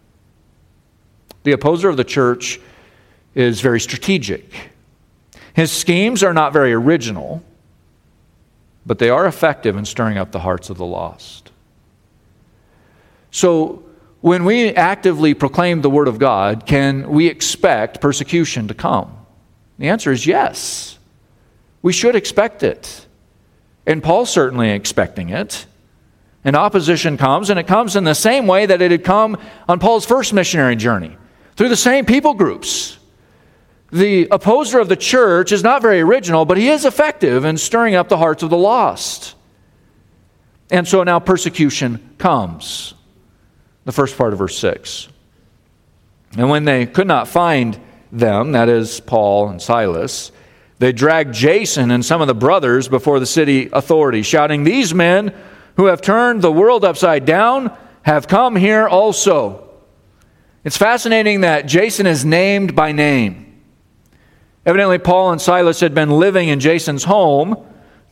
The 1.44 1.52
opposer 1.52 1.90
of 1.90 1.98
the 1.98 2.04
church 2.04 2.60
is 3.36 3.62
very 3.62 3.80
strategic. 3.80 4.70
His 5.54 5.72
schemes 5.72 6.24
are 6.24 6.34
not 6.34 6.54
very 6.54 6.74
original, 6.74 7.44
but 8.86 9.00
they 9.00 9.10
are 9.10 9.26
effective 9.26 9.78
in 9.78 9.86
stirring 9.86 10.18
up 10.18 10.32
the 10.32 10.40
hearts 10.40 10.70
of 10.70 10.78
the 10.78 10.86
lost. 10.86 11.52
So, 13.32 13.84
when 14.22 14.46
we 14.46 14.70
actively 14.70 15.34
proclaim 15.34 15.82
the 15.82 15.90
Word 15.90 16.08
of 16.08 16.18
God, 16.18 16.66
can 16.66 17.10
we 17.10 17.28
expect 17.28 18.00
persecution 18.00 18.70
to 18.70 18.74
come? 18.74 19.18
The 19.80 19.90
answer 19.90 20.12
is 20.12 20.26
yes. 20.26 20.98
We 21.82 21.92
should 21.92 22.16
expect 22.16 22.64
it. 22.64 23.06
And 23.86 24.02
Paul's 24.02 24.30
certainly 24.30 24.70
expecting 24.70 25.30
it. 25.30 25.66
And 26.46 26.56
opposition 26.56 27.18
comes, 27.18 27.50
and 27.50 27.60
it 27.60 27.68
comes 27.68 27.96
in 27.96 28.04
the 28.04 28.16
same 28.16 28.48
way 28.48 28.66
that 28.66 28.82
it 28.82 28.92
had 28.92 29.04
come 29.04 29.38
on 29.68 29.80
Paul's 29.80 30.06
first 30.06 30.34
missionary 30.34 30.76
journey 30.76 31.18
through 31.56 31.70
the 31.70 31.76
same 31.76 32.06
people 32.06 32.34
groups 32.34 32.98
the 33.94 34.28
opposer 34.32 34.80
of 34.80 34.90
the 34.90 34.96
church 34.96 35.52
is 35.52 35.62
not 35.62 35.84
very 35.84 36.02
original, 36.02 36.46
but 36.46 36.58
he 36.58 36.70
is 36.70 36.84
effective 36.84 37.46
in 37.46 37.58
stirring 37.58 37.94
up 37.94 38.10
the 38.10 38.18
hearts 38.18 38.42
of 38.42 38.50
the 38.50 38.58
lost. 38.58 39.36
And 40.72 40.88
so 40.88 41.04
now 41.04 41.20
persecution 41.20 42.16
comes. 42.18 42.96
The 43.86 43.92
first 43.92 44.18
part 44.18 44.34
of 44.34 44.40
verse 44.40 44.58
6. 44.58 45.10
And 46.38 46.50
when 46.50 46.66
they 46.66 46.88
could 46.88 47.06
not 47.06 47.28
find 47.28 47.80
them, 48.12 48.54
that 48.54 48.68
is, 48.68 49.00
Paul 49.00 49.50
and 49.50 49.62
Silas, 49.62 50.32
they 50.80 50.92
dragged 50.92 51.36
Jason 51.36 51.92
and 51.92 52.04
some 52.04 52.20
of 52.20 52.28
the 52.28 52.34
brothers 52.34 52.88
before 52.88 53.20
the 53.20 53.28
city 53.28 53.70
authorities, 53.72 54.26
shouting, 54.26 54.64
These 54.64 54.92
men 54.96 55.36
who 55.76 55.86
have 55.86 56.02
turned 56.02 56.42
the 56.42 56.52
world 56.52 56.84
upside 56.84 57.26
down 57.26 57.78
have 58.02 58.28
come 58.28 58.56
here 58.56 58.88
also. 58.88 59.70
It's 60.64 60.78
fascinating 60.78 61.42
that 61.42 61.68
Jason 61.68 62.08
is 62.08 62.26
named 62.26 62.76
by 62.76 62.92
name. 62.92 63.43
Evidently, 64.66 64.98
Paul 64.98 65.32
and 65.32 65.42
Silas 65.42 65.80
had 65.80 65.94
been 65.94 66.10
living 66.10 66.48
in 66.48 66.60
Jason's 66.60 67.04
home 67.04 67.58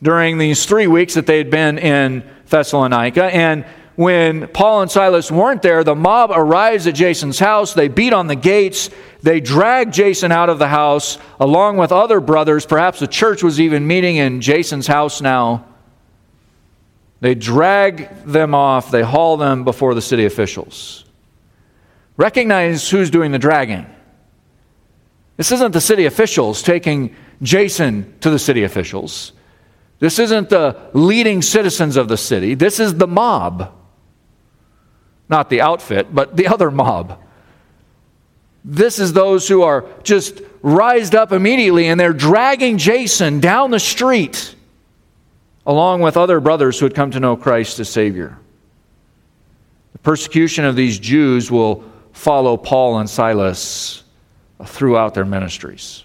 during 0.02 0.38
these 0.38 0.66
three 0.66 0.86
weeks 0.86 1.14
that 1.14 1.26
they 1.26 1.38
had 1.38 1.50
been 1.50 1.78
in 1.78 2.28
Thessalonica. 2.48 3.24
And 3.24 3.64
when 3.94 4.48
Paul 4.48 4.82
and 4.82 4.90
Silas 4.90 5.30
weren't 5.30 5.62
there, 5.62 5.84
the 5.84 5.94
mob 5.94 6.30
arrives 6.32 6.86
at 6.86 6.94
Jason's 6.94 7.38
house. 7.38 7.74
They 7.74 7.88
beat 7.88 8.12
on 8.12 8.26
the 8.26 8.34
gates. 8.34 8.90
They 9.22 9.40
drag 9.40 9.92
Jason 9.92 10.32
out 10.32 10.50
of 10.50 10.58
the 10.58 10.68
house 10.68 11.18
along 11.38 11.76
with 11.76 11.92
other 11.92 12.20
brothers. 12.20 12.66
Perhaps 12.66 13.00
the 13.00 13.06
church 13.06 13.42
was 13.42 13.60
even 13.60 13.86
meeting 13.86 14.16
in 14.16 14.40
Jason's 14.40 14.86
house 14.86 15.20
now. 15.20 15.66
They 17.20 17.34
drag 17.34 18.24
them 18.24 18.54
off. 18.54 18.90
They 18.90 19.02
haul 19.02 19.36
them 19.36 19.64
before 19.64 19.94
the 19.94 20.02
city 20.02 20.24
officials. 20.24 21.04
Recognize 22.16 22.90
who's 22.90 23.10
doing 23.10 23.30
the 23.30 23.38
dragging. 23.38 23.86
This 25.36 25.52
isn't 25.52 25.72
the 25.72 25.80
city 25.80 26.06
officials 26.06 26.62
taking 26.62 27.14
Jason 27.42 28.14
to 28.20 28.30
the 28.30 28.38
city 28.38 28.64
officials. 28.64 29.32
This 29.98 30.18
isn't 30.18 30.48
the 30.48 30.76
leading 30.92 31.42
citizens 31.42 31.96
of 31.96 32.08
the 32.08 32.16
city. 32.16 32.54
This 32.54 32.80
is 32.80 32.94
the 32.94 33.06
mob. 33.06 33.72
Not 35.28 35.48
the 35.48 35.60
outfit, 35.60 36.14
but 36.14 36.36
the 36.36 36.48
other 36.48 36.70
mob. 36.70 37.20
This 38.64 38.98
is 38.98 39.12
those 39.12 39.48
who 39.48 39.62
are 39.62 39.86
just 40.02 40.40
rised 40.62 41.14
up 41.14 41.32
immediately 41.32 41.88
and 41.88 41.98
they're 41.98 42.12
dragging 42.12 42.78
Jason 42.78 43.40
down 43.40 43.70
the 43.70 43.80
street 43.80 44.54
along 45.66 46.00
with 46.00 46.16
other 46.16 46.40
brothers 46.40 46.78
who 46.78 46.86
had 46.86 46.94
come 46.94 47.10
to 47.12 47.20
know 47.20 47.36
Christ 47.36 47.78
as 47.80 47.88
Savior. 47.88 48.38
The 49.92 49.98
persecution 49.98 50.64
of 50.64 50.76
these 50.76 50.98
Jews 50.98 51.50
will 51.50 51.84
follow 52.12 52.56
Paul 52.56 52.98
and 52.98 53.08
Silas 53.08 54.01
throughout 54.66 55.14
their 55.14 55.24
ministries. 55.24 56.04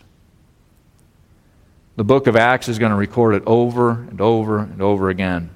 The 1.95 2.03
book 2.03 2.28
of 2.28 2.36
Acts 2.36 2.70
is 2.70 2.78
going 2.78 2.91
to 2.91 2.97
record 2.97 3.36
it 3.36 3.43
over 3.45 3.91
and 3.91 4.22
over 4.22 4.60
and 4.60 4.82
over 4.82 5.10
again. 5.10 5.49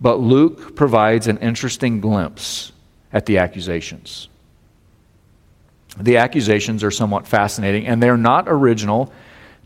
But 0.00 0.20
Luke 0.20 0.76
provides 0.76 1.26
an 1.26 1.38
interesting 1.38 2.00
glimpse 2.00 2.72
at 3.12 3.26
the 3.26 3.38
accusations. 3.38 4.28
The 5.98 6.18
accusations 6.18 6.84
are 6.84 6.90
somewhat 6.90 7.26
fascinating, 7.26 7.86
and 7.86 8.02
they're 8.02 8.18
not 8.18 8.44
original 8.46 9.12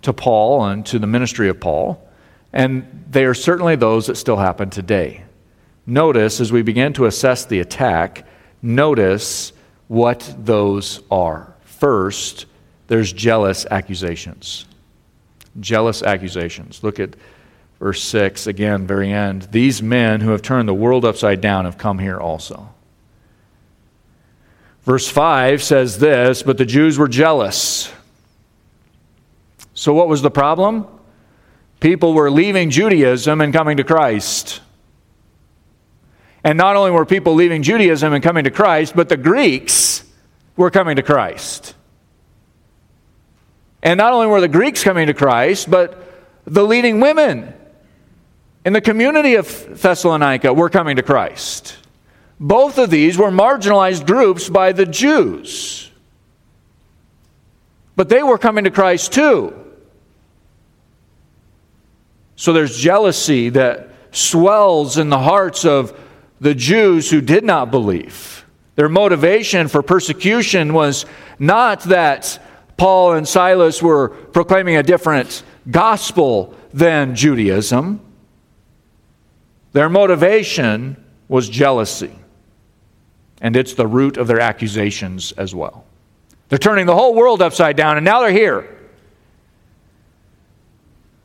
to 0.03 0.13
Paul 0.13 0.65
and 0.65 0.87
to 0.87 0.99
the 0.99 1.07
ministry 1.07 1.49
of 1.49 1.61
Paul, 1.61 2.09
and 2.53 3.05
they 3.11 3.25
are 3.25 3.35
certainly 3.35 3.77
those 3.77 4.07
that 4.07 4.17
still 4.17 4.37
happen 4.37 4.71
today. 4.71 5.25
Notice, 5.87 6.41
as 6.41 6.53
we 6.53 6.63
begin 6.63 6.93
to 6.95 7.07
assess 7.07 7.45
the 7.45 7.61
attack, 7.61 8.27
notice 8.63 9.53
what 9.89 10.35
those 10.39 11.03
are. 11.11 11.55
First, 11.81 12.45
there's 12.89 13.11
jealous 13.11 13.65
accusations. 13.71 14.67
Jealous 15.59 16.03
accusations. 16.03 16.85
Look 16.85 17.01
at 17.01 17.17
verse 17.79 18.03
6 18.03 18.47
again, 18.47 18.87
very 18.87 19.11
end. 19.11 19.45
These 19.51 19.83
men 19.83 20.21
who 20.21 20.31
have 20.33 20.43
turned 20.43 20.69
the 20.69 20.75
world 20.75 21.07
upside 21.07 21.41
down 21.41 21.65
have 21.65 21.79
come 21.79 21.99
here 21.99 22.19
also. 22.19 22.69
Verse 24.83 25.09
5 25.09 25.63
says 25.63 25.99
this 25.99 26.43
But 26.43 26.59
the 26.59 26.67
Jews 26.67 26.99
were 26.99 27.09
jealous. 27.09 27.91
So, 29.73 29.95
what 29.95 30.07
was 30.07 30.21
the 30.21 30.31
problem? 30.31 30.87
People 31.81 32.13
were 32.13 32.31
leaving 32.31 32.69
Judaism 32.69 33.41
and 33.41 33.55
coming 33.55 33.79
to 33.79 33.85
Christ. 33.85 34.61
And 36.45 36.59
not 36.59 36.77
only 36.77 36.91
were 36.91 37.07
people 37.07 37.35
leaving 37.35 37.63
Judaism 37.63 38.13
and 38.13 38.23
coming 38.23 38.45
to 38.45 38.51
Christ, 38.51 38.95
but 38.95 39.09
the 39.09 39.17
Greeks 39.17 40.05
were 40.57 40.71
coming 40.71 40.97
to 40.97 41.03
Christ. 41.03 41.75
And 43.83 43.99
not 43.99 44.13
only 44.13 44.27
were 44.27 44.41
the 44.41 44.49
Greeks 44.49 44.85
coming 44.85 45.07
to 45.07 45.15
Christ, 45.15 45.71
but 45.71 46.03
the 46.45 46.63
leading 46.63 47.01
women 47.01 47.55
in 48.65 48.73
the 48.73 48.81
community 48.81 49.35
of 49.35 49.81
Thessalonica 49.81 50.53
were 50.53 50.69
coming 50.69 50.97
to 50.97 51.03
Christ. 51.03 51.79
Both 52.39 52.79
of 52.79 52.91
these 52.91 53.17
were 53.17 53.31
marginalized 53.31 54.07
groups 54.07 54.49
by 54.49 54.73
the 54.73 54.87
Jews. 54.87 55.91
But 57.97 58.09
they 58.09 58.23
were 58.23 58.39
coming 58.39 58.65
to 58.65 58.71
Christ 58.71 59.13
too. 59.13 59.55
So 62.37 62.55
there's 62.55 62.77
jealousy 62.77 63.51
that 63.51 63.91
swells 64.13 64.97
in 64.97 65.11
the 65.11 65.19
hearts 65.19 65.65
of 65.65 65.99
the 66.41 66.55
Jews 66.55 67.11
who 67.11 67.21
did 67.21 67.45
not 67.45 67.71
believe. 67.71 68.47
Their 68.77 68.89
motivation 68.89 69.69
for 69.69 69.83
persecution 69.83 70.73
was 70.73 71.07
not 71.39 71.83
that 71.85 72.41
Paul 72.77 73.13
and 73.13 73.29
Silas 73.29 73.83
were 73.83 74.09
proclaiming 74.09 74.77
a 74.77 74.83
different 74.83 75.43
gospel 75.71 76.55
than 76.73 77.15
Judaism. 77.15 78.01
Their 79.73 79.89
motivation 79.89 80.97
was 81.29 81.49
jealousy. 81.49 82.13
And 83.41 83.57
it's 83.57 83.75
the 83.75 83.87
root 83.87 84.17
of 84.17 84.27
their 84.27 84.41
accusations 84.41 85.33
as 85.33 85.55
well. 85.55 85.85
They're 86.49 86.59
turning 86.59 86.87
the 86.87 86.95
whole 86.95 87.15
world 87.15 87.41
upside 87.41 87.77
down, 87.77 87.97
and 87.97 88.05
now 88.05 88.21
they're 88.21 88.33
here. 88.33 88.77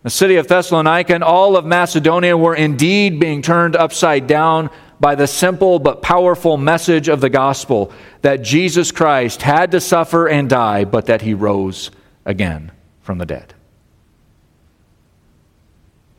The 0.03 0.11
city 0.11 0.35
of 0.35 0.47
Thessalonica 0.47 1.15
and 1.15 1.23
all 1.23 1.57
of 1.57 1.65
Macedonia 1.65 2.37
were 2.37 2.55
indeed 2.55 3.19
being 3.19 3.41
turned 3.41 3.75
upside 3.75 4.27
down 4.27 4.69
by 4.99 5.15
the 5.15 5.27
simple 5.27 5.79
but 5.79 6.01
powerful 6.01 6.57
message 6.57 7.07
of 7.07 7.21
the 7.21 7.29
gospel 7.29 7.91
that 8.21 8.41
Jesus 8.41 8.91
Christ 8.91 9.41
had 9.41 9.71
to 9.71 9.81
suffer 9.81 10.27
and 10.27 10.49
die, 10.49 10.85
but 10.85 11.07
that 11.07 11.21
he 11.21 11.33
rose 11.33 11.91
again 12.25 12.71
from 13.01 13.17
the 13.17 13.25
dead. 13.25 13.53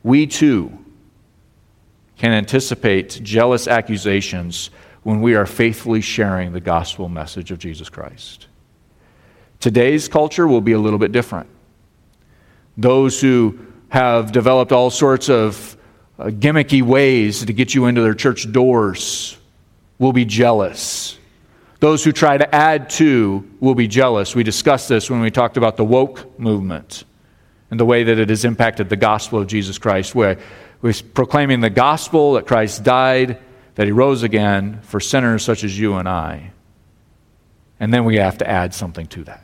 We 0.03 0.27
too 0.27 0.77
can 2.17 2.31
anticipate 2.31 3.19
jealous 3.23 3.67
accusations 3.67 4.69
when 5.03 5.21
we 5.21 5.35
are 5.35 5.45
faithfully 5.45 6.01
sharing 6.01 6.51
the 6.51 6.59
gospel 6.59 7.07
message 7.09 7.51
of 7.51 7.59
Jesus 7.59 7.89
Christ. 7.89 8.47
Today's 9.59 10.07
culture 10.07 10.47
will 10.47 10.61
be 10.61 10.73
a 10.73 10.79
little 10.79 10.99
bit 10.99 11.11
different. 11.11 11.49
Those 12.77 13.21
who 13.21 13.59
have 13.89 14.31
developed 14.31 14.71
all 14.71 14.89
sorts 14.89 15.29
of 15.29 15.76
uh, 16.19 16.25
gimmicky 16.25 16.81
ways 16.81 17.45
to 17.45 17.53
get 17.53 17.73
you 17.75 17.85
into 17.85 18.01
their 18.01 18.13
church 18.13 18.51
doors 18.51 19.37
will 19.99 20.13
be 20.13 20.25
jealous. 20.25 21.17
Those 21.79 22.03
who 22.03 22.11
try 22.11 22.37
to 22.37 22.55
add 22.55 22.89
to 22.91 23.47
will 23.59 23.75
be 23.75 23.87
jealous. 23.87 24.35
We 24.35 24.43
discussed 24.43 24.89
this 24.89 25.09
when 25.09 25.21
we 25.21 25.29
talked 25.29 25.57
about 25.57 25.77
the 25.77 25.85
woke 25.85 26.39
movement 26.39 27.03
and 27.69 27.79
the 27.79 27.85
way 27.85 28.03
that 28.03 28.17
it 28.17 28.29
has 28.29 28.45
impacted 28.45 28.89
the 28.89 28.95
gospel 28.95 29.39
of 29.39 29.47
Jesus 29.47 29.77
Christ, 29.77 30.15
where 30.15 30.39
we're 30.81 30.93
proclaiming 31.13 31.59
the 31.59 31.69
gospel 31.69 32.33
that 32.33 32.47
Christ 32.47 32.83
died, 32.83 33.39
that 33.75 33.85
he 33.85 33.91
rose 33.91 34.23
again 34.23 34.81
for 34.81 34.99
sinners 34.99 35.43
such 35.43 35.63
as 35.63 35.77
you 35.77 35.95
and 35.95 36.09
I. 36.09 36.51
And 37.79 37.93
then 37.93 38.05
we 38.05 38.15
have 38.15 38.39
to 38.39 38.49
add 38.49 38.73
something 38.73 39.05
to 39.07 39.23
that. 39.25 39.43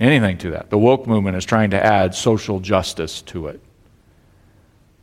Anything 0.00 0.38
to 0.38 0.50
that. 0.50 0.70
The 0.70 0.78
woke 0.78 1.06
movement 1.06 1.36
is 1.36 1.44
trying 1.44 1.70
to 1.70 1.84
add 1.84 2.14
social 2.14 2.60
justice 2.60 3.22
to 3.22 3.48
it. 3.48 3.60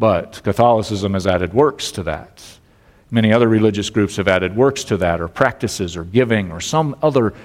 But 0.01 0.41
Catholicism 0.41 1.13
has 1.13 1.27
added 1.27 1.53
works 1.53 1.91
to 1.91 2.01
that. 2.01 2.43
Many 3.11 3.31
other 3.31 3.47
religious 3.47 3.91
groups 3.91 4.15
have 4.15 4.27
added 4.27 4.55
works 4.55 4.83
to 4.85 4.97
that, 4.97 5.21
or 5.21 5.27
practices, 5.27 5.95
or 5.95 6.03
giving, 6.03 6.51
or 6.51 6.59
some 6.59 6.95
other 7.03 7.35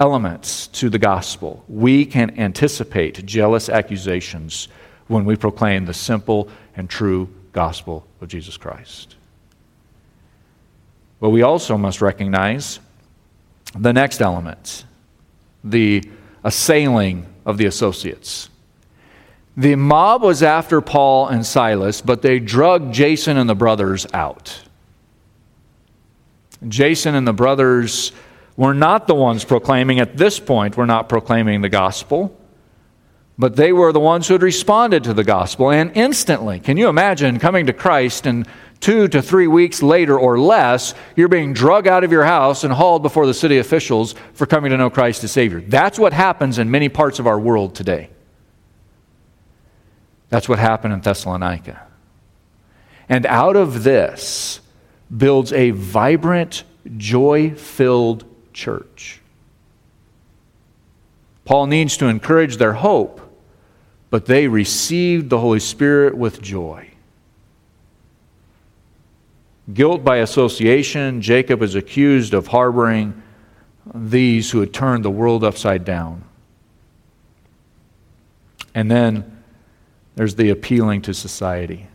elements 0.00 0.66
to 0.66 0.90
the 0.90 0.98
gospel. 0.98 1.64
We 1.68 2.04
can 2.04 2.36
anticipate 2.36 3.24
jealous 3.24 3.68
accusations 3.68 4.66
when 5.06 5.24
we 5.24 5.36
proclaim 5.36 5.84
the 5.84 5.94
simple 5.94 6.48
and 6.74 6.90
true 6.90 7.28
gospel 7.52 8.04
of 8.20 8.26
Jesus 8.26 8.56
Christ. 8.56 9.14
But 11.20 11.30
we 11.30 11.42
also 11.42 11.78
must 11.78 12.00
recognize 12.00 12.80
the 13.78 13.92
next 13.92 14.20
element 14.20 14.84
the 15.62 16.02
assailing 16.42 17.24
of 17.46 17.56
the 17.56 17.66
associates. 17.66 18.48
The 19.56 19.76
mob 19.76 20.22
was 20.22 20.42
after 20.42 20.80
Paul 20.80 21.28
and 21.28 21.46
Silas, 21.46 22.00
but 22.00 22.22
they 22.22 22.40
drugged 22.40 22.92
Jason 22.92 23.36
and 23.36 23.48
the 23.48 23.54
brothers 23.54 24.06
out. 24.12 24.62
Jason 26.66 27.14
and 27.14 27.26
the 27.26 27.32
brothers 27.32 28.12
were 28.56 28.74
not 28.74 29.06
the 29.06 29.14
ones 29.14 29.44
proclaiming, 29.44 30.00
at 30.00 30.16
this 30.16 30.40
point, 30.40 30.76
were 30.76 30.86
not 30.86 31.08
proclaiming 31.08 31.60
the 31.60 31.68
gospel, 31.68 32.36
but 33.38 33.56
they 33.56 33.72
were 33.72 33.92
the 33.92 34.00
ones 34.00 34.26
who 34.26 34.34
had 34.34 34.42
responded 34.42 35.04
to 35.04 35.14
the 35.14 35.24
gospel. 35.24 35.70
And 35.70 35.92
instantly, 35.96 36.60
can 36.60 36.76
you 36.76 36.88
imagine 36.88 37.38
coming 37.38 37.66
to 37.66 37.72
Christ 37.72 38.26
and 38.26 38.46
two 38.80 39.08
to 39.08 39.22
three 39.22 39.46
weeks 39.46 39.82
later 39.82 40.18
or 40.18 40.38
less, 40.38 40.94
you're 41.16 41.28
being 41.28 41.52
drug 41.52 41.86
out 41.86 42.04
of 42.04 42.12
your 42.12 42.24
house 42.24 42.64
and 42.64 42.72
hauled 42.72 43.02
before 43.02 43.26
the 43.26 43.34
city 43.34 43.58
officials 43.58 44.14
for 44.34 44.46
coming 44.46 44.70
to 44.70 44.76
know 44.76 44.90
Christ 44.90 45.24
as 45.24 45.32
Savior? 45.32 45.60
That's 45.60 45.98
what 45.98 46.12
happens 46.12 46.58
in 46.58 46.70
many 46.70 46.88
parts 46.88 47.18
of 47.18 47.26
our 47.26 47.38
world 47.38 47.74
today. 47.74 48.10
That's 50.34 50.48
what 50.48 50.58
happened 50.58 50.92
in 50.92 51.00
Thessalonica. 51.00 51.80
And 53.08 53.24
out 53.24 53.54
of 53.54 53.84
this, 53.84 54.60
builds 55.16 55.52
a 55.52 55.70
vibrant, 55.70 56.64
joy 56.96 57.54
filled 57.54 58.24
church. 58.52 59.20
Paul 61.44 61.68
needs 61.68 61.96
to 61.98 62.06
encourage 62.06 62.56
their 62.56 62.72
hope, 62.72 63.20
but 64.10 64.26
they 64.26 64.48
received 64.48 65.30
the 65.30 65.38
Holy 65.38 65.60
Spirit 65.60 66.16
with 66.16 66.42
joy. 66.42 66.90
Guilt 69.72 70.02
by 70.02 70.16
association, 70.16 71.22
Jacob 71.22 71.62
is 71.62 71.76
accused 71.76 72.34
of 72.34 72.48
harboring 72.48 73.22
these 73.94 74.50
who 74.50 74.58
had 74.58 74.74
turned 74.74 75.04
the 75.04 75.12
world 75.12 75.44
upside 75.44 75.84
down. 75.84 76.24
And 78.74 78.90
then 78.90 79.33
there's 80.16 80.34
the 80.34 80.50
appealing 80.50 81.02
to 81.02 81.14
society. 81.14 81.88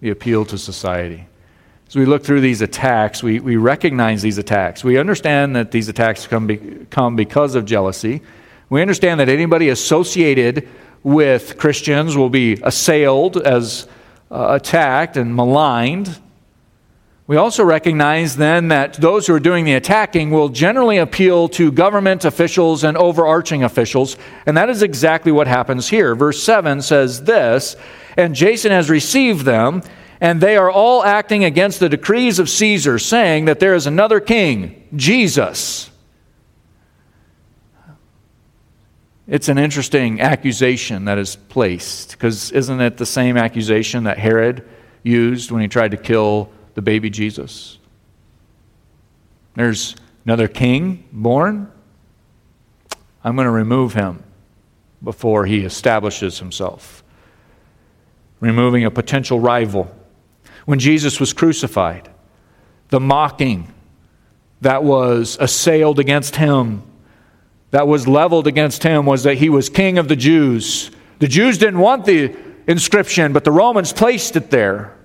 The 0.00 0.10
appeal 0.10 0.44
to 0.46 0.58
society. 0.58 1.26
As 1.88 1.96
we 1.96 2.04
look 2.04 2.22
through 2.22 2.42
these 2.42 2.60
attacks, 2.60 3.22
we, 3.22 3.40
we 3.40 3.56
recognize 3.56 4.20
these 4.20 4.38
attacks. 4.38 4.84
We 4.84 4.98
understand 4.98 5.56
that 5.56 5.70
these 5.70 5.88
attacks 5.88 6.26
come, 6.26 6.46
be, 6.46 6.58
come 6.90 7.16
because 7.16 7.54
of 7.54 7.64
jealousy. 7.64 8.20
We 8.68 8.82
understand 8.82 9.20
that 9.20 9.28
anybody 9.28 9.70
associated 9.70 10.68
with 11.02 11.56
Christians 11.56 12.16
will 12.16 12.28
be 12.28 12.60
assailed 12.62 13.38
as 13.38 13.88
uh, 14.30 14.58
attacked 14.60 15.16
and 15.16 15.34
maligned. 15.34 16.20
We 17.28 17.36
also 17.36 17.62
recognize 17.62 18.36
then 18.36 18.68
that 18.68 18.94
those 18.94 19.26
who 19.26 19.34
are 19.34 19.40
doing 19.40 19.66
the 19.66 19.74
attacking 19.74 20.30
will 20.30 20.48
generally 20.48 20.96
appeal 20.96 21.50
to 21.50 21.70
government 21.70 22.24
officials 22.24 22.84
and 22.84 22.96
overarching 22.96 23.62
officials, 23.62 24.16
and 24.46 24.56
that 24.56 24.70
is 24.70 24.82
exactly 24.82 25.30
what 25.30 25.46
happens 25.46 25.88
here. 25.88 26.14
Verse 26.14 26.42
7 26.42 26.80
says 26.80 27.24
this 27.24 27.76
And 28.16 28.34
Jason 28.34 28.72
has 28.72 28.88
received 28.88 29.44
them 29.44 29.82
and 30.22 30.40
they 30.40 30.56
are 30.56 30.70
all 30.70 31.04
acting 31.04 31.44
against 31.44 31.80
the 31.80 31.90
decrees 31.90 32.38
of 32.38 32.48
Caesar, 32.48 32.98
saying 32.98 33.44
that 33.44 33.60
there 33.60 33.74
is 33.74 33.86
another 33.86 34.20
king, 34.20 34.88
Jesus. 34.96 35.90
It's 39.26 39.50
an 39.50 39.58
interesting 39.58 40.22
accusation 40.22 41.04
that 41.04 41.18
is 41.18 41.36
placed, 41.36 42.12
because 42.12 42.50
isn't 42.52 42.80
it 42.80 42.96
the 42.96 43.06
same 43.06 43.36
accusation 43.36 44.04
that 44.04 44.16
Herod 44.16 44.66
used 45.02 45.50
when 45.50 45.60
he 45.60 45.68
tried 45.68 45.90
to 45.90 45.98
kill 45.98 46.50
the 46.78 46.82
baby 46.82 47.10
Jesus? 47.10 47.76
There's 49.56 49.96
another 50.24 50.46
king 50.46 51.08
born. 51.10 51.72
I'm 53.24 53.34
going 53.34 53.46
to 53.46 53.50
remove 53.50 53.94
him 53.94 54.22
before 55.02 55.44
he 55.44 55.64
establishes 55.64 56.38
himself. 56.38 57.02
Removing 58.38 58.84
a 58.84 58.92
potential 58.92 59.40
rival 59.40 59.92
when 60.66 60.78
Jesus 60.78 61.18
was 61.18 61.32
crucified, 61.32 62.08
the 62.90 63.00
mocking 63.00 63.74
that 64.60 64.84
was 64.84 65.36
assailed 65.40 65.98
against 65.98 66.36
him, 66.36 66.84
that 67.72 67.88
was 67.88 68.06
leveled 68.06 68.46
against 68.46 68.84
him, 68.84 69.04
was 69.04 69.24
that 69.24 69.34
he 69.34 69.48
was 69.48 69.68
king 69.68 69.98
of 69.98 70.06
the 70.06 70.14
Jews. 70.14 70.92
The 71.18 71.26
Jews 71.26 71.58
didn't 71.58 71.80
want 71.80 72.04
the 72.04 72.36
inscription, 72.68 73.32
but 73.32 73.42
the 73.42 73.50
Romans 73.50 73.92
placed 73.92 74.36
it 74.36 74.50
there. 74.50 74.96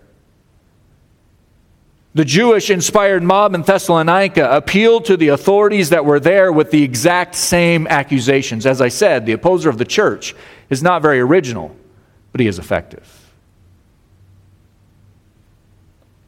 The 2.15 2.25
Jewish 2.25 2.69
inspired 2.69 3.23
mob 3.23 3.55
in 3.55 3.63
Thessalonica 3.63 4.55
appealed 4.55 5.05
to 5.05 5.17
the 5.17 5.29
authorities 5.29 5.89
that 5.89 6.05
were 6.05 6.19
there 6.19 6.51
with 6.51 6.69
the 6.69 6.83
exact 6.83 7.33
same 7.33 7.87
accusations. 7.87 8.67
As 8.67 8.81
I 8.81 8.89
said, 8.89 9.25
the 9.25 9.31
opposer 9.31 9.69
of 9.69 9.79
the 9.79 9.85
church 9.85 10.35
is 10.69 10.83
not 10.83 11.01
very 11.01 11.19
original, 11.19 11.75
but 12.31 12.39
he 12.39 12.45
is 12.45 12.59
effective. 12.59 13.31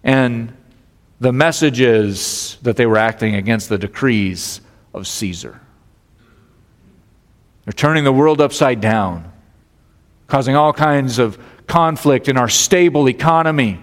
And 0.03 0.55
the 1.19 1.31
message 1.31 1.79
is 1.79 2.57
that 2.63 2.77
they 2.77 2.85
were 2.85 2.97
acting 2.97 3.35
against 3.35 3.69
the 3.69 3.77
decrees 3.77 4.61
of 4.93 5.07
Caesar. 5.07 5.59
They're 7.63 7.73
turning 7.73 8.03
the 8.03 8.13
world 8.13 8.41
upside 8.41 8.81
down, 8.81 9.31
causing 10.27 10.55
all 10.55 10.73
kinds 10.73 11.19
of 11.19 11.37
conflict 11.67 12.27
in 12.27 12.37
our 12.37 12.49
stable 12.49 13.07
economy. 13.07 13.79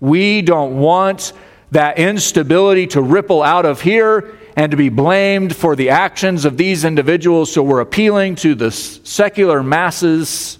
We 0.00 0.42
don't 0.42 0.78
want 0.78 1.32
that 1.70 1.98
instability 1.98 2.86
to 2.88 3.02
ripple 3.02 3.42
out 3.42 3.66
of 3.66 3.80
here 3.80 4.38
and 4.56 4.70
to 4.70 4.76
be 4.76 4.88
blamed 4.88 5.54
for 5.54 5.76
the 5.76 5.90
actions 5.90 6.44
of 6.44 6.56
these 6.56 6.84
individuals, 6.84 7.52
so 7.52 7.62
we're 7.62 7.80
appealing 7.80 8.34
to 8.36 8.54
the 8.54 8.70
secular 8.70 9.62
masses, 9.62 10.58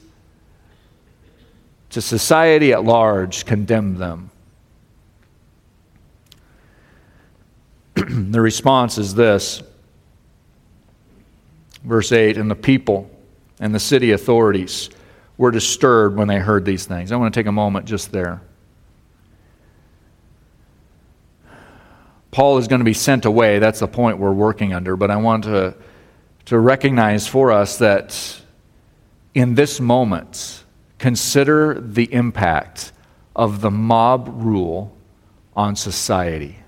to 1.90 2.00
society 2.00 2.72
at 2.72 2.84
large, 2.84 3.44
condemn 3.44 3.96
them. 3.96 4.30
the 8.30 8.40
response 8.40 8.98
is 8.98 9.14
this 9.14 9.62
verse 11.82 12.12
8 12.12 12.36
and 12.36 12.50
the 12.50 12.54
people 12.54 13.10
and 13.58 13.74
the 13.74 13.80
city 13.80 14.12
authorities 14.12 14.90
were 15.36 15.50
disturbed 15.50 16.16
when 16.16 16.28
they 16.28 16.38
heard 16.38 16.64
these 16.64 16.84
things. 16.84 17.10
I 17.10 17.16
want 17.16 17.32
to 17.32 17.40
take 17.40 17.46
a 17.46 17.52
moment 17.52 17.86
just 17.86 18.12
there. 18.12 18.42
Paul 22.30 22.58
is 22.58 22.68
going 22.68 22.80
to 22.80 22.84
be 22.84 22.94
sent 22.94 23.24
away. 23.24 23.58
That's 23.58 23.80
the 23.80 23.88
point 23.88 24.18
we're 24.18 24.32
working 24.32 24.74
under. 24.74 24.96
But 24.96 25.10
I 25.10 25.16
want 25.16 25.44
to, 25.44 25.74
to 26.46 26.58
recognize 26.58 27.26
for 27.26 27.50
us 27.50 27.78
that 27.78 28.40
in 29.34 29.54
this 29.54 29.80
moment, 29.80 30.64
consider 30.98 31.80
the 31.80 32.12
impact 32.12 32.92
of 33.34 33.60
the 33.60 33.70
mob 33.70 34.30
rule 34.34 34.96
on 35.56 35.76
society 35.76 36.58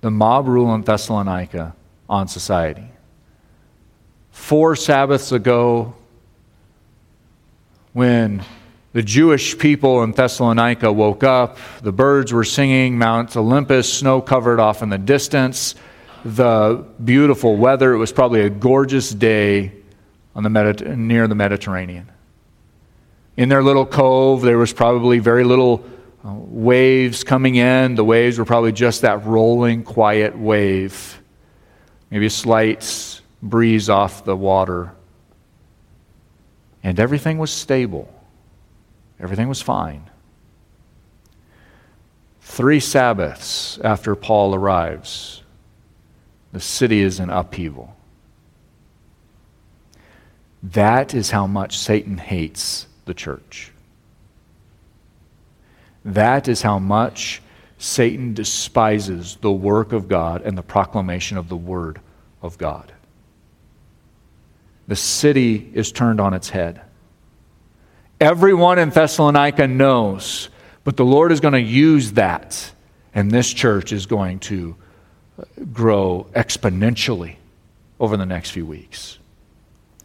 the 0.00 0.10
mob 0.10 0.46
rule 0.46 0.74
in 0.74 0.82
Thessalonica 0.82 1.74
on 2.08 2.28
society. 2.28 2.88
Four 4.30 4.76
Sabbaths 4.76 5.32
ago, 5.32 5.94
when 7.92 8.44
the 8.98 9.04
Jewish 9.04 9.56
people 9.56 10.02
in 10.02 10.10
Thessalonica 10.10 10.92
woke 10.92 11.22
up. 11.22 11.58
The 11.82 11.92
birds 11.92 12.32
were 12.32 12.42
singing. 12.42 12.98
Mount 12.98 13.36
Olympus, 13.36 13.92
snow 13.92 14.20
covered 14.20 14.58
off 14.58 14.82
in 14.82 14.88
the 14.88 14.98
distance. 14.98 15.76
The 16.24 16.84
beautiful 17.04 17.56
weather. 17.56 17.92
It 17.92 17.98
was 17.98 18.10
probably 18.10 18.40
a 18.40 18.50
gorgeous 18.50 19.10
day 19.10 19.70
on 20.34 20.42
the 20.42 20.48
Mediter- 20.48 20.96
near 20.96 21.28
the 21.28 21.36
Mediterranean. 21.36 22.10
In 23.36 23.48
their 23.48 23.62
little 23.62 23.86
cove, 23.86 24.42
there 24.42 24.58
was 24.58 24.72
probably 24.72 25.20
very 25.20 25.44
little 25.44 25.84
uh, 26.24 26.32
waves 26.34 27.22
coming 27.22 27.54
in. 27.54 27.94
The 27.94 28.04
waves 28.04 28.36
were 28.36 28.44
probably 28.44 28.72
just 28.72 29.02
that 29.02 29.24
rolling, 29.24 29.84
quiet 29.84 30.36
wave. 30.36 31.22
Maybe 32.10 32.26
a 32.26 32.30
slight 32.30 33.20
breeze 33.44 33.88
off 33.88 34.24
the 34.24 34.34
water. 34.34 34.92
And 36.82 36.98
everything 36.98 37.38
was 37.38 37.52
stable. 37.52 38.12
Everything 39.20 39.48
was 39.48 39.60
fine. 39.62 40.08
Three 42.40 42.80
Sabbaths 42.80 43.78
after 43.84 44.14
Paul 44.14 44.54
arrives, 44.54 45.42
the 46.52 46.60
city 46.60 47.00
is 47.00 47.20
in 47.20 47.30
upheaval. 47.30 47.94
That 50.62 51.14
is 51.14 51.30
how 51.30 51.46
much 51.46 51.78
Satan 51.78 52.18
hates 52.18 52.86
the 53.04 53.14
church. 53.14 53.72
That 56.04 56.48
is 56.48 56.62
how 56.62 56.78
much 56.78 57.42
Satan 57.78 58.34
despises 58.34 59.36
the 59.40 59.52
work 59.52 59.92
of 59.92 60.08
God 60.08 60.42
and 60.42 60.58
the 60.58 60.62
proclamation 60.62 61.36
of 61.36 61.48
the 61.48 61.56
Word 61.56 62.00
of 62.42 62.58
God. 62.58 62.92
The 64.88 64.96
city 64.96 65.70
is 65.74 65.92
turned 65.92 66.20
on 66.20 66.34
its 66.34 66.48
head. 66.48 66.80
Everyone 68.20 68.78
in 68.80 68.90
Thessalonica 68.90 69.68
knows, 69.68 70.48
but 70.82 70.96
the 70.96 71.04
Lord 71.04 71.30
is 71.30 71.40
going 71.40 71.54
to 71.54 71.60
use 71.60 72.12
that, 72.12 72.72
and 73.14 73.30
this 73.30 73.52
church 73.52 73.92
is 73.92 74.06
going 74.06 74.40
to 74.40 74.74
grow 75.72 76.26
exponentially 76.34 77.36
over 78.00 78.16
the 78.16 78.26
next 78.26 78.50
few 78.50 78.66
weeks. 78.66 79.18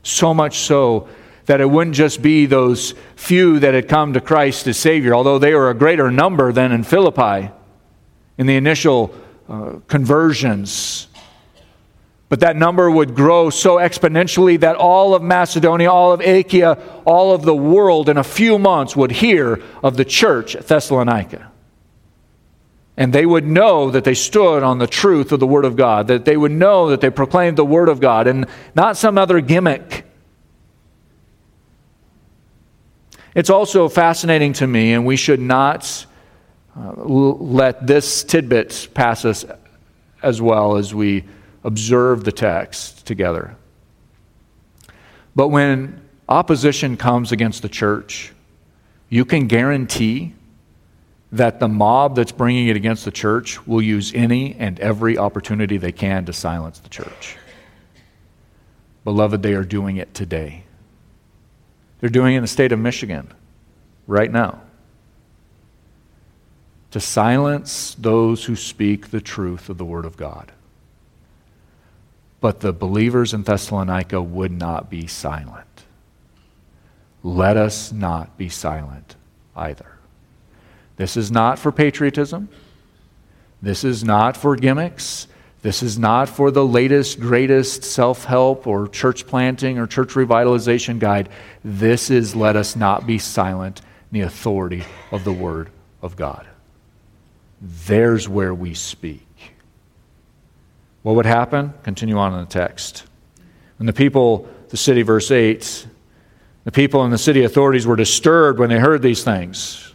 So 0.03 0.33
much 0.33 0.59
so 0.59 1.07
that 1.45 1.59
it 1.59 1.69
wouldn't 1.69 1.95
just 1.95 2.21
be 2.21 2.45
those 2.45 2.93
few 3.15 3.59
that 3.59 3.73
had 3.73 3.87
come 3.87 4.13
to 4.13 4.21
Christ 4.21 4.67
as 4.67 4.77
Savior, 4.77 5.15
although 5.15 5.39
they 5.39 5.55
were 5.55 5.69
a 5.69 5.75
greater 5.75 6.11
number 6.11 6.51
than 6.51 6.71
in 6.71 6.83
Philippi 6.83 7.49
in 8.37 8.45
the 8.45 8.55
initial 8.55 9.13
uh, 9.49 9.73
conversions 9.87 11.07
but 12.33 12.39
that 12.39 12.55
number 12.55 12.89
would 12.89 13.13
grow 13.13 13.51
so 13.51 13.75
exponentially 13.75 14.59
that 14.59 14.75
all 14.75 15.13
of 15.13 15.21
Macedonia, 15.21 15.91
all 15.91 16.13
of 16.13 16.19
Achaia, 16.19 16.79
all 17.05 17.31
of 17.31 17.43
the 17.43 17.53
world 17.53 18.09
in 18.09 18.17
a 18.17 18.23
few 18.23 18.57
months 18.57 18.95
would 18.95 19.11
hear 19.11 19.61
of 19.83 19.97
the 19.97 20.03
church 20.03 20.55
at 20.55 20.65
Thessalonica. 20.65 21.51
And 22.97 23.13
they 23.13 23.27
would 23.27 23.45
know 23.45 23.91
that 23.91 24.03
they 24.03 24.15
stood 24.15 24.63
on 24.63 24.79
the 24.79 24.87
truth 24.87 25.31
of 25.31 25.39
the 25.39 25.45
Word 25.45 25.63
of 25.63 25.75
God, 25.75 26.07
that 26.07 26.25
they 26.25 26.35
would 26.35 26.51
know 26.51 26.89
that 26.89 27.01
they 27.01 27.11
proclaimed 27.11 27.55
the 27.55 27.65
Word 27.65 27.87
of 27.87 27.99
God 27.99 28.25
and 28.25 28.47
not 28.73 28.97
some 28.97 29.19
other 29.19 29.39
gimmick. 29.39 30.03
It's 33.35 33.51
also 33.51 33.87
fascinating 33.89 34.53
to 34.53 34.65
me, 34.65 34.93
and 34.93 35.05
we 35.05 35.17
should 35.17 35.39
not 35.39 36.03
uh, 36.75 36.93
let 36.95 37.85
this 37.85 38.23
tidbit 38.23 38.89
pass 38.95 39.23
us 39.23 39.45
as 40.23 40.41
well 40.41 40.77
as 40.77 40.95
we 40.95 41.25
observe 41.63 42.23
the 42.23 42.31
text 42.31 43.05
together. 43.05 43.55
But 45.35 45.49
when 45.49 46.01
opposition 46.29 46.97
comes 46.97 47.31
against 47.31 47.61
the 47.61 47.69
church, 47.69 48.31
you 49.09 49.25
can 49.25 49.47
guarantee 49.47 50.33
that 51.31 51.59
the 51.59 51.67
mob 51.67 52.15
that's 52.15 52.31
bringing 52.31 52.67
it 52.67 52.75
against 52.75 53.05
the 53.05 53.11
church 53.11 53.65
will 53.65 53.81
use 53.81 54.13
any 54.13 54.53
and 54.55 54.79
every 54.79 55.17
opportunity 55.17 55.77
they 55.77 55.91
can 55.91 56.25
to 56.25 56.33
silence 56.33 56.79
the 56.79 56.89
church. 56.89 57.37
Beloved, 59.03 59.41
they 59.41 59.53
are 59.53 59.63
doing 59.63 59.97
it 59.97 60.13
today. 60.13 60.63
They're 61.99 62.09
doing 62.09 62.35
it 62.35 62.37
in 62.37 62.43
the 62.43 62.47
state 62.47 62.71
of 62.71 62.79
Michigan 62.79 63.33
right 64.07 64.31
now 64.31 64.61
to 66.91 66.99
silence 66.99 67.95
those 67.95 68.45
who 68.45 68.55
speak 68.55 69.09
the 69.09 69.19
truth 69.19 69.67
of 69.67 69.79
the 69.79 69.85
Word 69.85 70.05
of 70.05 70.15
God. 70.15 70.51
But 72.43 72.59
the 72.59 72.73
believers 72.73 73.33
in 73.33 73.43
Thessalonica 73.43 74.21
would 74.21 74.51
not 74.51 74.89
be 74.89 75.07
silent. 75.07 75.85
Let 77.23 77.55
us 77.55 77.93
not 77.93 78.37
be 78.37 78.49
silent 78.49 79.15
either. 79.55 79.97
This 80.97 81.15
is 81.15 81.31
not 81.31 81.57
for 81.57 81.71
patriotism. 81.71 82.49
This 83.61 83.85
is 83.85 84.03
not 84.03 84.35
for 84.35 84.57
gimmicks. 84.57 85.27
This 85.61 85.81
is 85.81 85.97
not 85.97 86.27
for 86.27 86.51
the 86.51 86.65
latest, 86.65 87.17
greatest 87.17 87.85
self 87.85 88.25
help 88.25 88.67
or 88.67 88.89
church 88.89 89.25
planting 89.25 89.79
or 89.79 89.87
church 89.87 90.09
revitalization 90.09 90.99
guide. 90.99 91.29
This 91.63 92.09
is 92.09 92.35
let 92.35 92.57
us 92.57 92.75
not 92.75 93.07
be 93.07 93.19
silent 93.19 93.79
in 94.11 94.19
the 94.19 94.25
authority 94.25 94.83
of 95.11 95.23
the 95.23 95.31
Word 95.31 95.69
of 96.01 96.17
God. 96.17 96.45
There's 97.61 98.27
where 98.27 98.53
we 98.53 98.73
speak. 98.73 99.22
What 101.03 101.15
would 101.15 101.25
happen? 101.25 101.73
Continue 101.83 102.17
on 102.17 102.33
in 102.33 102.39
the 102.39 102.45
text. 102.45 103.05
When 103.77 103.85
the 103.85 103.93
people, 103.93 104.47
the 104.69 104.77
city, 104.77 105.01
verse 105.01 105.29
8, 105.29 105.87
the 106.63 106.71
people 106.71 107.03
and 107.03 107.11
the 107.11 107.17
city 107.17 107.43
authorities 107.43 107.85
were 107.85 107.97
disturbed 107.97 108.57
when 108.57 108.69
they 108.69 108.79
heard 108.79 109.01
these 109.01 109.23
things. 109.23 109.93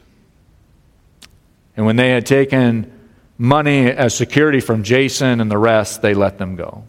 And 1.76 1.86
when 1.86 1.96
they 1.96 2.10
had 2.10 2.26
taken 2.26 2.92
money 3.38 3.88
as 3.88 4.14
security 4.14 4.60
from 4.60 4.82
Jason 4.82 5.40
and 5.40 5.50
the 5.50 5.58
rest, 5.58 6.02
they 6.02 6.12
let 6.12 6.38
them 6.38 6.56
go. 6.56 6.84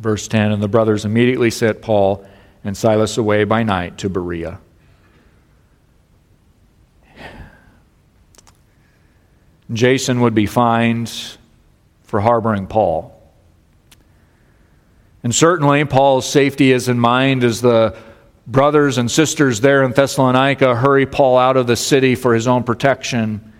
Verse 0.00 0.26
10 0.26 0.52
And 0.52 0.62
the 0.62 0.68
brothers 0.68 1.04
immediately 1.04 1.50
sent 1.50 1.82
Paul 1.82 2.26
and 2.64 2.76
Silas 2.76 3.16
away 3.16 3.44
by 3.44 3.62
night 3.62 3.98
to 3.98 4.08
Berea. 4.08 4.58
Jason 9.72 10.20
would 10.20 10.34
be 10.34 10.46
fined 10.46 11.12
for 12.16 12.22
harboring 12.22 12.66
Paul. 12.66 13.12
And 15.22 15.34
certainly, 15.34 15.84
Paul's 15.84 16.26
safety 16.26 16.72
is 16.72 16.88
in 16.88 16.98
mind 16.98 17.44
as 17.44 17.60
the 17.60 17.94
brothers 18.46 18.96
and 18.96 19.10
sisters 19.10 19.60
there 19.60 19.82
in 19.82 19.92
Thessalonica 19.92 20.76
hurry 20.76 21.04
Paul 21.04 21.36
out 21.36 21.58
of 21.58 21.66
the 21.66 21.76
city 21.76 22.14
for 22.14 22.32
his 22.32 22.46
own 22.46 22.64
protection 22.64 23.52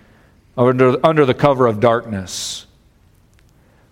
under, 0.56 1.04
under 1.04 1.26
the 1.26 1.34
cover 1.34 1.66
of 1.66 1.80
darkness. 1.80 2.64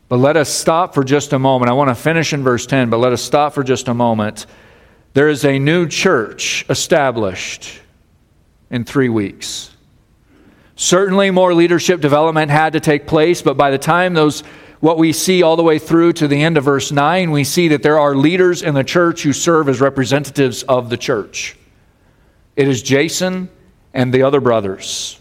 But 0.09 0.17
let 0.17 0.39
us 0.39 0.49
stop 0.49 0.95
for 0.95 1.05
just 1.05 1.35
a 1.35 1.39
moment. 1.39 1.71
I 1.71 1.75
want 1.75 1.91
to 1.91 1.95
finish 1.95 2.33
in 2.33 2.43
verse 2.43 2.65
10, 2.65 2.89
but 2.89 2.97
let 2.97 3.13
us 3.13 3.21
stop 3.21 3.53
for 3.53 3.63
just 3.63 3.89
a 3.89 3.95
moment. 3.95 4.47
There 5.13 5.29
is 5.29 5.45
a 5.45 5.59
new 5.59 5.87
church 5.87 6.65
established 6.71 7.83
in 8.71 8.87
three 8.87 9.11
weeks. 9.11 9.74
Certainly, 10.77 11.31
more 11.31 11.55
leadership 11.55 12.01
development 12.01 12.51
had 12.51 12.73
to 12.73 12.81
take 12.81 13.07
place, 13.07 13.43
but 13.43 13.57
by 13.57 13.71
the 13.71 13.79
time 13.79 14.15
those 14.15 14.43
what 14.81 14.99
we 14.99 15.15
see 15.15 15.43
all 15.43 15.57
the 15.57 15.63
way 15.63 15.79
through 15.79 16.13
to 16.13 16.29
the 16.29 16.43
end 16.43 16.59
of 16.59 16.65
verse 16.65 16.93
9, 16.93 17.31
we 17.31 17.43
see 17.43 17.69
that 17.69 17.83
there 17.83 17.99
are 17.99 18.15
leaders 18.15 18.61
in 18.61 18.75
the 18.75 18.85
church 18.85 19.23
who 19.23 19.33
serve 19.33 19.67
as 19.67 19.81
representatives 19.81 20.63
of 20.65 20.91
the 20.91 20.99
church. 20.99 21.57
It 22.55 22.69
is 22.69 22.83
Jason 22.83 23.49
and 23.95 24.13
the 24.13 24.23
other 24.23 24.43
brothers. 24.43 25.19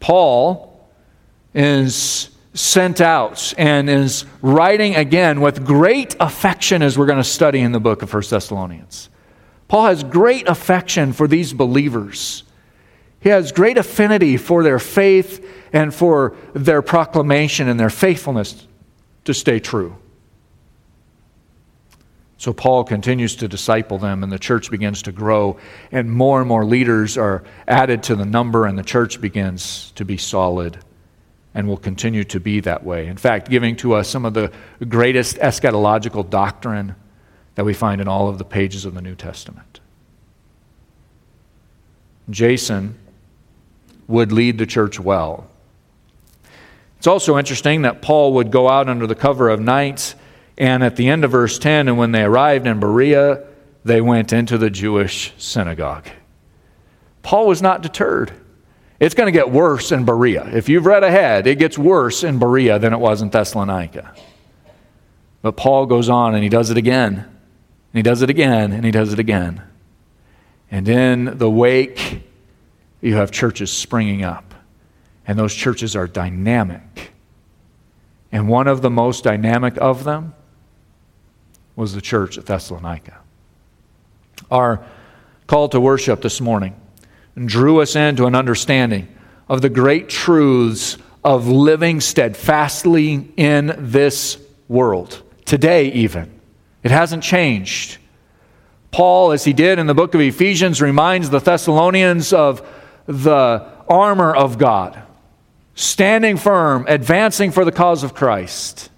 Paul 0.00 0.86
is 1.54 2.28
sent 2.52 3.00
out 3.00 3.54
and 3.56 3.88
is 3.88 4.26
writing 4.42 4.94
again 4.94 5.40
with 5.40 5.64
great 5.64 6.14
affection 6.20 6.82
as 6.82 6.98
we're 6.98 7.06
going 7.06 7.18
to 7.18 7.24
study 7.24 7.60
in 7.60 7.72
the 7.72 7.80
book 7.80 8.02
of 8.02 8.12
1 8.12 8.22
Thessalonians. 8.28 9.08
Paul 9.66 9.86
has 9.86 10.02
great 10.02 10.46
affection 10.46 11.12
for 11.12 11.26
these 11.26 11.52
believers. 11.52 12.42
He 13.20 13.30
has 13.30 13.52
great 13.52 13.78
affinity 13.78 14.36
for 14.36 14.62
their 14.62 14.78
faith 14.78 15.44
and 15.72 15.92
for 15.92 16.36
their 16.54 16.82
proclamation 16.82 17.68
and 17.68 17.78
their 17.78 17.90
faithfulness 17.90 18.66
to 19.24 19.34
stay 19.34 19.58
true. 19.58 19.96
So 22.36 22.52
Paul 22.52 22.84
continues 22.84 23.34
to 23.36 23.48
disciple 23.48 23.98
them, 23.98 24.22
and 24.22 24.30
the 24.30 24.38
church 24.38 24.70
begins 24.70 25.02
to 25.02 25.12
grow, 25.12 25.58
and 25.90 26.10
more 26.10 26.38
and 26.38 26.48
more 26.48 26.64
leaders 26.64 27.18
are 27.18 27.42
added 27.66 28.04
to 28.04 28.14
the 28.14 28.24
number, 28.24 28.64
and 28.64 28.78
the 28.78 28.84
church 28.84 29.20
begins 29.20 29.90
to 29.96 30.04
be 30.04 30.16
solid 30.16 30.78
and 31.52 31.66
will 31.66 31.76
continue 31.76 32.22
to 32.22 32.38
be 32.38 32.60
that 32.60 32.84
way. 32.84 33.08
In 33.08 33.16
fact, 33.16 33.50
giving 33.50 33.74
to 33.76 33.94
us 33.94 34.08
some 34.08 34.24
of 34.24 34.34
the 34.34 34.52
greatest 34.88 35.38
eschatological 35.38 36.30
doctrine 36.30 36.94
that 37.56 37.64
we 37.64 37.74
find 37.74 38.00
in 38.00 38.06
all 38.06 38.28
of 38.28 38.38
the 38.38 38.44
pages 38.44 38.84
of 38.84 38.94
the 38.94 39.02
New 39.02 39.16
Testament. 39.16 39.80
Jason 42.30 42.96
would 44.08 44.32
lead 44.32 44.58
the 44.58 44.66
church 44.66 44.98
well. 44.98 45.46
It's 46.96 47.06
also 47.06 47.38
interesting 47.38 47.82
that 47.82 48.02
Paul 48.02 48.34
would 48.34 48.50
go 48.50 48.68
out 48.68 48.88
under 48.88 49.06
the 49.06 49.14
cover 49.14 49.48
of 49.48 49.60
night, 49.60 50.16
and 50.56 50.82
at 50.82 50.96
the 50.96 51.08
end 51.08 51.24
of 51.24 51.30
verse 51.30 51.58
10, 51.58 51.86
and 51.86 51.96
when 51.96 52.10
they 52.10 52.24
arrived 52.24 52.66
in 52.66 52.80
Berea, 52.80 53.44
they 53.84 54.00
went 54.00 54.32
into 54.32 54.58
the 54.58 54.70
Jewish 54.70 55.32
synagogue. 55.38 56.08
Paul 57.22 57.46
was 57.46 57.62
not 57.62 57.82
deterred. 57.82 58.32
It's 58.98 59.14
going 59.14 59.28
to 59.28 59.32
get 59.32 59.50
worse 59.50 59.92
in 59.92 60.04
Berea. 60.04 60.48
If 60.52 60.68
you've 60.68 60.86
read 60.86 61.04
ahead, 61.04 61.46
it 61.46 61.58
gets 61.58 61.78
worse 61.78 62.24
in 62.24 62.40
Berea 62.40 62.80
than 62.80 62.92
it 62.92 62.98
was 62.98 63.22
in 63.22 63.30
Thessalonica. 63.30 64.12
But 65.40 65.56
Paul 65.56 65.86
goes 65.86 66.08
on 66.08 66.34
and 66.34 66.42
he 66.42 66.48
does 66.48 66.70
it 66.70 66.76
again. 66.76 67.14
And 67.18 67.26
he 67.92 68.02
does 68.02 68.22
it 68.22 68.30
again 68.30 68.72
and 68.72 68.84
he 68.84 68.90
does 68.90 69.12
it 69.12 69.18
again. 69.18 69.62
And 70.70 70.88
in 70.88 71.38
the 71.38 71.48
wake, 71.48 72.27
you 73.00 73.16
have 73.16 73.30
churches 73.30 73.70
springing 73.70 74.24
up. 74.24 74.54
And 75.26 75.38
those 75.38 75.54
churches 75.54 75.94
are 75.94 76.06
dynamic. 76.06 77.12
And 78.32 78.48
one 78.48 78.66
of 78.66 78.82
the 78.82 78.90
most 78.90 79.24
dynamic 79.24 79.76
of 79.78 80.04
them 80.04 80.34
was 81.76 81.94
the 81.94 82.00
church 82.00 82.38
at 82.38 82.46
Thessalonica. 82.46 83.18
Our 84.50 84.84
call 85.46 85.68
to 85.70 85.80
worship 85.80 86.22
this 86.22 86.40
morning 86.40 86.74
drew 87.36 87.80
us 87.80 87.94
into 87.94 88.26
an 88.26 88.34
understanding 88.34 89.08
of 89.48 89.62
the 89.62 89.68
great 89.68 90.08
truths 90.08 90.98
of 91.22 91.46
living 91.46 92.00
steadfastly 92.00 93.28
in 93.36 93.74
this 93.78 94.38
world. 94.68 95.22
Today, 95.44 95.92
even. 95.92 96.30
It 96.82 96.90
hasn't 96.90 97.22
changed. 97.22 97.98
Paul, 98.90 99.32
as 99.32 99.44
he 99.44 99.52
did 99.52 99.78
in 99.78 99.86
the 99.86 99.94
book 99.94 100.14
of 100.14 100.20
Ephesians, 100.20 100.80
reminds 100.80 101.30
the 101.30 101.40
Thessalonians 101.40 102.32
of 102.32 102.66
the 103.08 103.66
armor 103.88 104.36
of 104.36 104.58
God, 104.58 105.02
standing 105.74 106.36
firm, 106.36 106.84
advancing 106.86 107.50
for 107.50 107.64
the 107.64 107.72
cause 107.72 108.04
of 108.04 108.14
Christ. 108.14 108.90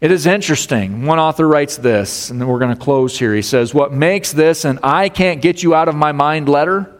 It 0.00 0.10
is 0.10 0.26
interesting. 0.26 1.04
One 1.04 1.18
author 1.18 1.46
writes 1.46 1.76
this, 1.76 2.30
and 2.30 2.40
then 2.40 2.48
we're 2.48 2.58
going 2.58 2.74
to 2.74 2.82
close 2.82 3.18
here. 3.18 3.34
He 3.34 3.42
says, 3.42 3.74
What 3.74 3.92
makes 3.92 4.32
this 4.32 4.64
an 4.64 4.78
I 4.82 5.10
can't 5.10 5.42
get 5.42 5.62
you 5.62 5.74
out 5.74 5.88
of 5.88 5.94
my 5.94 6.12
mind 6.12 6.48
letter 6.48 6.90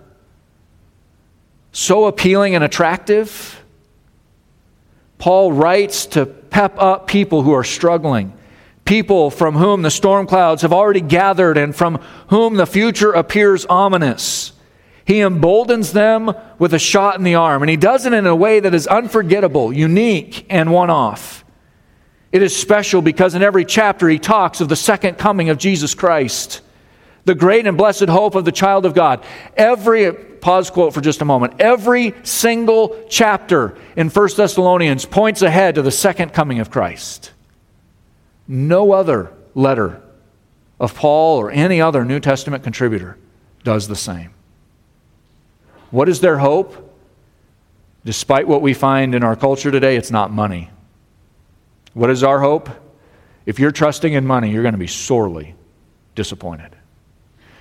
so 1.72 2.04
appealing 2.04 2.54
and 2.54 2.62
attractive? 2.62 3.64
Paul 5.16 5.52
writes 5.52 6.04
to 6.06 6.26
pep 6.26 6.74
up 6.78 7.06
people 7.06 7.42
who 7.42 7.52
are 7.52 7.64
struggling, 7.64 8.34
people 8.84 9.30
from 9.30 9.54
whom 9.54 9.82
the 9.82 9.90
storm 9.90 10.26
clouds 10.26 10.62
have 10.62 10.72
already 10.72 11.00
gathered 11.00 11.56
and 11.56 11.74
from 11.74 11.96
whom 12.28 12.56
the 12.56 12.66
future 12.66 13.12
appears 13.12 13.64
ominous. 13.66 14.52
He 15.04 15.20
emboldens 15.20 15.92
them 15.92 16.32
with 16.58 16.74
a 16.74 16.78
shot 16.78 17.16
in 17.16 17.24
the 17.24 17.34
arm, 17.34 17.62
and 17.62 17.70
he 17.70 17.76
does 17.76 18.06
it 18.06 18.12
in 18.12 18.26
a 18.26 18.36
way 18.36 18.60
that 18.60 18.74
is 18.74 18.86
unforgettable, 18.86 19.72
unique, 19.72 20.46
and 20.48 20.72
one 20.72 20.90
off. 20.90 21.44
It 22.32 22.42
is 22.42 22.54
special 22.54 23.02
because 23.02 23.34
in 23.34 23.42
every 23.42 23.64
chapter 23.64 24.08
he 24.08 24.18
talks 24.18 24.60
of 24.60 24.68
the 24.68 24.76
second 24.76 25.18
coming 25.18 25.48
of 25.48 25.58
Jesus 25.58 25.94
Christ, 25.94 26.60
the 27.24 27.34
great 27.34 27.66
and 27.66 27.76
blessed 27.76 28.08
hope 28.08 28.34
of 28.34 28.44
the 28.44 28.52
child 28.52 28.86
of 28.86 28.94
God. 28.94 29.24
Every, 29.56 30.12
pause 30.12 30.70
quote 30.70 30.94
for 30.94 31.00
just 31.00 31.22
a 31.22 31.24
moment, 31.24 31.54
every 31.60 32.14
single 32.22 33.04
chapter 33.08 33.76
in 33.96 34.10
1 34.10 34.28
Thessalonians 34.36 35.06
points 35.06 35.42
ahead 35.42 35.74
to 35.74 35.82
the 35.82 35.90
second 35.90 36.32
coming 36.32 36.60
of 36.60 36.70
Christ. 36.70 37.32
No 38.52 38.90
other 38.90 39.32
letter 39.54 40.02
of 40.80 40.96
Paul 40.96 41.38
or 41.38 41.52
any 41.52 41.80
other 41.80 42.04
New 42.04 42.18
Testament 42.18 42.64
contributor 42.64 43.16
does 43.62 43.86
the 43.86 43.94
same. 43.94 44.34
What 45.92 46.08
is 46.08 46.18
their 46.18 46.38
hope? 46.38 46.92
Despite 48.04 48.48
what 48.48 48.60
we 48.60 48.74
find 48.74 49.14
in 49.14 49.22
our 49.22 49.36
culture 49.36 49.70
today, 49.70 49.94
it's 49.94 50.10
not 50.10 50.32
money. 50.32 50.68
What 51.94 52.10
is 52.10 52.24
our 52.24 52.40
hope? 52.40 52.68
If 53.46 53.60
you're 53.60 53.70
trusting 53.70 54.14
in 54.14 54.26
money, 54.26 54.50
you're 54.50 54.62
going 54.62 54.74
to 54.74 54.78
be 54.78 54.88
sorely 54.88 55.54
disappointed. 56.16 56.74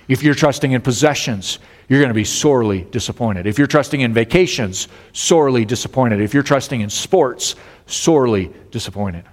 If 0.08 0.24
you're 0.24 0.34
trusting 0.34 0.72
in 0.72 0.80
possessions, 0.80 1.60
you're 1.88 2.00
going 2.00 2.10
to 2.10 2.14
be 2.14 2.24
sorely 2.24 2.82
disappointed. 2.82 3.46
If 3.46 3.58
you're 3.58 3.68
trusting 3.68 4.00
in 4.00 4.12
vacations, 4.12 4.88
sorely 5.12 5.64
disappointed. 5.64 6.20
If 6.20 6.34
you're 6.34 6.42
trusting 6.42 6.80
in 6.80 6.90
sports, 6.90 7.54
sorely 7.86 8.50
disappointed. 8.72 9.24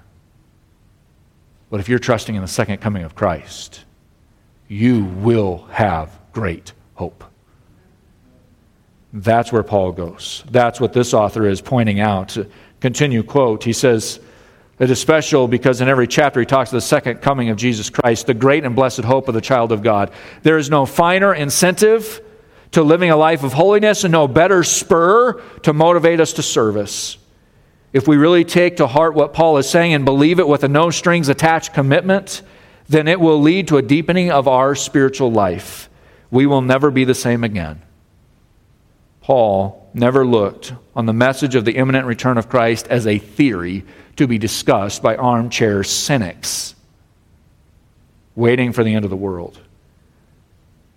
But 1.69 1.79
if 1.79 1.89
you're 1.89 1.99
trusting 1.99 2.35
in 2.35 2.41
the 2.41 2.47
second 2.47 2.77
coming 2.77 3.03
of 3.03 3.15
Christ, 3.15 3.83
you 4.67 5.03
will 5.03 5.65
have 5.71 6.17
great 6.31 6.73
hope. 6.95 7.23
That's 9.13 9.51
where 9.51 9.63
Paul 9.63 9.91
goes. 9.91 10.43
That's 10.49 10.79
what 10.79 10.93
this 10.93 11.13
author 11.13 11.47
is 11.47 11.61
pointing 11.61 11.99
out. 11.99 12.37
Continue 12.79 13.23
quote. 13.23 13.63
He 13.63 13.73
says, 13.73 14.19
it 14.79 14.91
is 14.91 15.01
special 15.01 15.47
because 15.47 15.81
in 15.81 15.87
every 15.87 16.07
chapter 16.07 16.39
he 16.39 16.45
talks 16.45 16.69
of 16.69 16.75
the 16.75 16.81
second 16.81 17.21
coming 17.21 17.49
of 17.49 17.57
Jesus 17.57 17.89
Christ, 17.89 18.27
the 18.27 18.33
great 18.33 18.63
and 18.63 18.75
blessed 18.75 18.99
hope 19.03 19.27
of 19.27 19.33
the 19.33 19.41
child 19.41 19.71
of 19.71 19.81
God. 19.81 20.11
There 20.43 20.57
is 20.57 20.69
no 20.69 20.85
finer 20.85 21.33
incentive 21.33 22.21
to 22.71 22.83
living 22.83 23.09
a 23.09 23.17
life 23.17 23.43
of 23.43 23.53
holiness 23.53 24.03
and 24.03 24.11
no 24.11 24.27
better 24.27 24.63
spur 24.63 25.41
to 25.63 25.73
motivate 25.73 26.19
us 26.19 26.33
to 26.33 26.43
service. 26.43 27.17
If 27.93 28.07
we 28.07 28.17
really 28.17 28.43
take 28.43 28.77
to 28.77 28.87
heart 28.87 29.13
what 29.13 29.33
Paul 29.33 29.57
is 29.57 29.69
saying 29.69 29.93
and 29.93 30.05
believe 30.05 30.39
it 30.39 30.47
with 30.47 30.63
a 30.63 30.67
no 30.67 30.89
strings 30.89 31.29
attached 31.29 31.73
commitment, 31.73 32.41
then 32.89 33.07
it 33.07 33.19
will 33.19 33.41
lead 33.41 33.67
to 33.69 33.77
a 33.77 33.81
deepening 33.81 34.31
of 34.31 34.47
our 34.47 34.75
spiritual 34.75 35.31
life. 35.31 35.89
We 36.29 36.45
will 36.45 36.61
never 36.61 36.91
be 36.91 37.05
the 37.05 37.15
same 37.15 37.43
again. 37.43 37.81
Paul 39.21 39.89
never 39.93 40.25
looked 40.25 40.73
on 40.95 41.05
the 41.05 41.13
message 41.13 41.55
of 41.55 41.65
the 41.65 41.75
imminent 41.75 42.05
return 42.05 42.37
of 42.37 42.49
Christ 42.49 42.87
as 42.87 43.07
a 43.07 43.17
theory 43.17 43.83
to 44.15 44.27
be 44.27 44.37
discussed 44.37 45.01
by 45.01 45.15
armchair 45.15 45.83
cynics 45.83 46.75
waiting 48.35 48.71
for 48.71 48.83
the 48.83 48.93
end 48.93 49.03
of 49.03 49.09
the 49.09 49.17
world. 49.17 49.59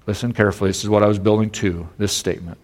Listen 0.07 0.33
carefully. 0.33 0.71
This 0.71 0.85
is 0.85 0.91
what 0.91 1.03
I 1.03 1.07
was 1.07 1.19
building 1.19 1.51
to 1.51 1.89
this 1.99 2.13
statement. 2.13 2.59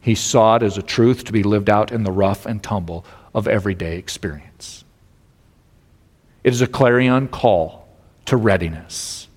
He 0.00 0.14
saw 0.14 0.56
it 0.56 0.62
as 0.62 0.78
a 0.78 0.82
truth 0.82 1.24
to 1.24 1.32
be 1.32 1.42
lived 1.42 1.68
out 1.68 1.92
in 1.92 2.04
the 2.04 2.12
rough 2.12 2.46
and 2.46 2.62
tumble 2.62 3.04
of 3.38 3.46
everyday 3.46 3.98
experience. 3.98 4.84
It 6.42 6.52
is 6.52 6.60
a 6.60 6.66
clarion 6.66 7.28
call 7.28 7.88
to 8.26 8.36
readiness, 8.36 9.28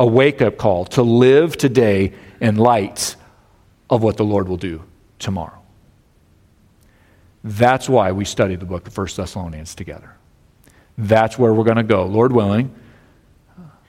a 0.00 0.06
wake 0.06 0.42
up 0.42 0.58
call 0.58 0.84
to 0.86 1.02
live 1.02 1.56
today 1.56 2.12
in 2.40 2.56
light 2.56 3.14
of 3.88 4.02
what 4.02 4.16
the 4.16 4.24
Lord 4.24 4.48
will 4.48 4.56
do 4.56 4.82
tomorrow. 5.20 5.60
That's 7.44 7.88
why 7.88 8.10
we 8.10 8.24
study 8.24 8.56
the 8.56 8.64
book 8.64 8.88
of 8.88 8.98
1 8.98 9.06
Thessalonians 9.16 9.76
together. 9.76 10.12
That's 10.98 11.38
where 11.38 11.54
we're 11.54 11.64
going 11.64 11.76
to 11.76 11.84
go, 11.84 12.04
Lord 12.04 12.32
willing, 12.32 12.74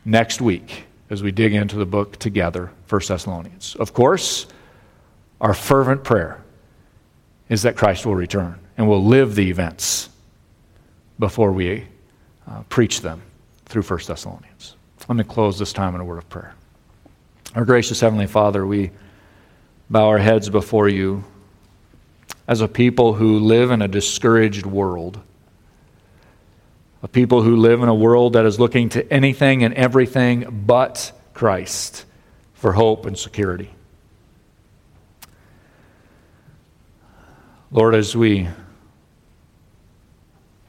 next 0.05 0.39
week 0.39 0.85
as 1.09 1.23
we 1.23 1.31
dig 1.31 1.53
into 1.53 1.77
the 1.77 1.85
book 1.85 2.17
together, 2.19 2.71
1 2.89 3.01
Thessalonians. 3.07 3.75
Of 3.75 3.93
course, 3.93 4.45
our 5.41 5.55
fervent 5.55 6.03
prayer 6.03 6.43
is 7.49 7.63
that 7.63 7.75
Christ 7.75 8.05
will 8.05 8.15
return 8.15 8.59
and 8.77 8.87
we'll 8.87 9.03
live 9.03 9.35
the 9.35 9.49
events 9.49 10.09
before 11.19 11.51
we 11.51 11.85
uh, 12.47 12.63
preach 12.69 13.01
them 13.01 13.21
through 13.65 13.83
1 13.83 13.99
Thessalonians. 14.07 14.75
Let 15.07 15.15
me 15.15 15.23
close 15.23 15.59
this 15.59 15.73
time 15.73 15.95
in 15.95 16.01
a 16.01 16.05
word 16.05 16.17
of 16.17 16.29
prayer. 16.29 16.53
Our 17.55 17.65
gracious 17.65 17.99
Heavenly 17.99 18.27
Father, 18.27 18.65
we 18.65 18.91
bow 19.89 20.07
our 20.07 20.17
heads 20.17 20.49
before 20.49 20.89
you 20.89 21.23
as 22.47 22.61
a 22.61 22.67
people 22.67 23.13
who 23.13 23.39
live 23.39 23.71
in 23.71 23.81
a 23.81 23.87
discouraged 23.87 24.65
world. 24.65 25.19
A 27.03 27.07
people 27.07 27.41
who 27.41 27.57
live 27.57 27.81
in 27.81 27.89
a 27.89 27.95
world 27.95 28.33
that 28.33 28.45
is 28.45 28.59
looking 28.59 28.89
to 28.89 29.13
anything 29.13 29.63
and 29.63 29.73
everything 29.73 30.63
but 30.65 31.11
Christ 31.33 32.05
for 32.53 32.71
hope 32.71 33.05
and 33.05 33.17
security. 33.17 33.69
Lord, 37.71 37.95
as 37.95 38.15
we 38.15 38.47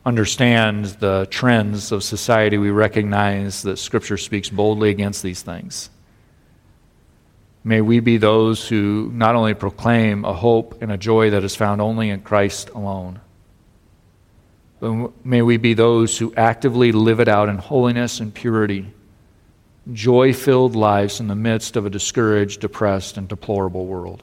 understand 0.07 0.87
the 1.01 1.27
trends 1.31 1.91
of 1.91 2.05
society, 2.05 2.59
we 2.59 2.71
recognize 2.71 3.63
that 3.63 3.79
Scripture 3.79 4.19
speaks 4.19 4.51
boldly 4.51 4.91
against 4.91 5.23
these 5.23 5.43
things. 5.43 5.91
May 7.63 7.81
we 7.81 8.01
be 8.01 8.19
those 8.19 8.69
who 8.69 9.11
not 9.15 9.35
only 9.35 9.55
proclaim 9.55 10.25
a 10.25 10.35
hope 10.35 10.83
and 10.83 10.93
a 10.93 10.99
joy 10.99 11.31
that 11.31 11.45
is 11.45 11.57
found 11.57 11.81
only 11.81 12.11
in 12.11 12.21
Christ 12.21 12.69
alone, 12.71 13.21
but 14.81 15.25
may 15.25 15.41
we 15.41 15.57
be 15.57 15.73
those 15.73 16.19
who 16.19 16.35
actively 16.35 16.93
live 16.93 17.21
it 17.21 17.29
out 17.29 17.49
in 17.49 17.57
holiness 17.57 18.21
and 18.21 18.35
purity, 18.35 18.93
joy 19.91 20.35
filled 20.35 20.77
lives 20.77 21.21
in 21.21 21.29
the 21.29 21.35
midst 21.35 21.77
of 21.77 21.87
a 21.87 21.91
discouraged, 21.91 22.61
depressed, 22.61 23.17
and 23.17 23.27
deplorable 23.27 23.87
world. 23.87 24.23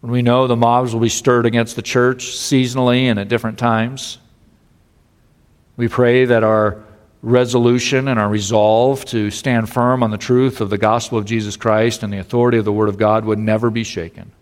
When 0.00 0.12
we 0.12 0.22
know 0.22 0.46
the 0.46 0.56
mobs 0.56 0.94
will 0.94 1.00
be 1.00 1.08
stirred 1.08 1.46
against 1.46 1.76
the 1.76 1.82
church 1.82 2.26
seasonally 2.26 3.02
and 3.04 3.18
at 3.18 3.28
different 3.28 3.58
times, 3.58 4.18
we 5.76 5.88
pray 5.88 6.24
that 6.24 6.42
our 6.42 6.82
resolution 7.22 8.08
and 8.08 8.18
our 8.18 8.28
resolve 8.28 9.04
to 9.06 9.30
stand 9.30 9.68
firm 9.68 10.02
on 10.02 10.10
the 10.10 10.18
truth 10.18 10.60
of 10.60 10.70
the 10.70 10.78
gospel 10.78 11.18
of 11.18 11.26
Jesus 11.26 11.56
Christ 11.56 12.02
and 12.02 12.12
the 12.12 12.18
authority 12.18 12.56
of 12.56 12.64
the 12.64 12.72
Word 12.72 12.88
of 12.88 12.96
God 12.96 13.24
would 13.26 13.38
never 13.38 13.70
be 13.70 13.84
shaken. 13.84 14.32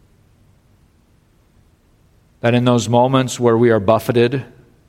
That 2.40 2.54
in 2.54 2.64
those 2.64 2.88
moments 2.88 3.40
where 3.40 3.58
we 3.58 3.70
are 3.70 3.80
buffeted 3.80 4.44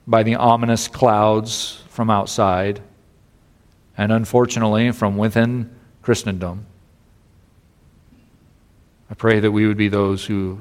by 0.06 0.22
the 0.22 0.36
ominous 0.36 0.88
clouds 0.88 1.82
from 1.90 2.12
outside, 2.12 2.82
and 3.98 4.12
unfortunately 4.12 4.92
from 4.92 5.18
within 5.18 5.76
Christendom. 6.04 6.66
I 9.10 9.16
pray 9.16 9.40
that 9.40 9.52
we 9.52 9.66
would 9.66 9.78
be 9.78 9.90
those 9.90 10.26
who 10.26 10.60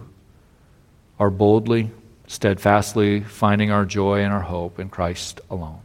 are 1.19 1.31
boldly, 1.31 1.91
steadfastly 2.27 3.21
finding 3.21 3.71
our 3.71 3.85
joy 3.85 4.21
and 4.21 4.33
our 4.33 4.41
hope 4.41 4.79
in 4.79 4.89
Christ 4.89 5.41
alone. 5.51 5.81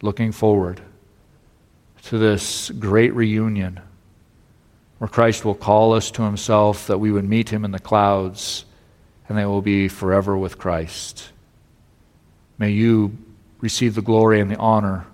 Looking 0.00 0.32
forward 0.32 0.80
to 2.04 2.18
this 2.18 2.70
great 2.70 3.14
reunion 3.14 3.80
where 4.98 5.08
Christ 5.08 5.44
will 5.44 5.54
call 5.54 5.94
us 5.94 6.10
to 6.12 6.22
himself, 6.22 6.86
that 6.86 6.98
we 6.98 7.10
would 7.10 7.28
meet 7.28 7.48
him 7.48 7.64
in 7.64 7.72
the 7.72 7.80
clouds, 7.80 8.64
and 9.28 9.36
that 9.36 9.48
we'll 9.48 9.60
be 9.60 9.88
forever 9.88 10.36
with 10.36 10.58
Christ. 10.58 11.30
May 12.56 12.70
you 12.70 13.16
receive 13.60 13.94
the 13.94 14.02
glory 14.02 14.40
and 14.40 14.50
the 14.50 14.56
honor 14.58 15.06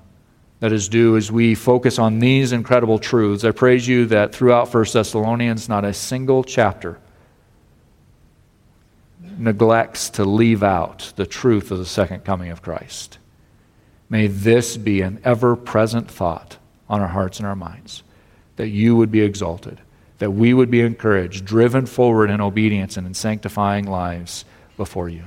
that 0.61 0.73
is 0.73 0.89
due 0.89 1.17
as 1.17 1.31
we 1.31 1.55
focus 1.55 1.99
on 1.99 2.19
these 2.19 2.53
incredible 2.53 2.99
truths. 2.99 3.45
I 3.45 3.53
praise 3.53 3.87
you 3.87 4.07
that 4.07 4.35
throughout 4.35 4.73
1 4.73 4.87
Thessalonians, 4.93 5.69
not 5.69 5.85
a 5.85 5.93
single 5.93 6.43
chapter 6.43 6.99
neglects 9.39 10.11
to 10.11 10.25
leave 10.25 10.63
out 10.65 11.13
the 11.17 11.27
truth 11.27 11.71
of 11.71 11.79
the 11.79 11.87
second 11.87 12.25
coming 12.25 12.51
of 12.51 12.61
Christ. 12.61 13.19
May 14.09 14.27
this 14.27 14.77
be 14.77 15.01
an 15.03 15.21
ever 15.23 15.55
present 15.55 16.11
thought 16.11 16.57
on 16.89 17.01
our 17.01 17.09
hearts 17.09 17.39
and 17.39 17.47
our 17.47 17.55
minds 17.55 18.03
that 18.57 18.69
you 18.69 18.97
would 18.97 19.13
be 19.13 19.21
exalted, 19.21 19.79
that 20.19 20.33
we 20.33 20.53
would 20.55 20.71
be 20.71 20.81
encouraged, 20.81 21.45
driven 21.45 21.87
forward 21.87 22.31
in 22.31 22.41
obedience 22.41 22.97
and 22.97 23.07
in 23.07 23.15
sanctifying 23.15 23.87
lives 23.87 24.45
before 24.77 25.09
you. 25.09 25.23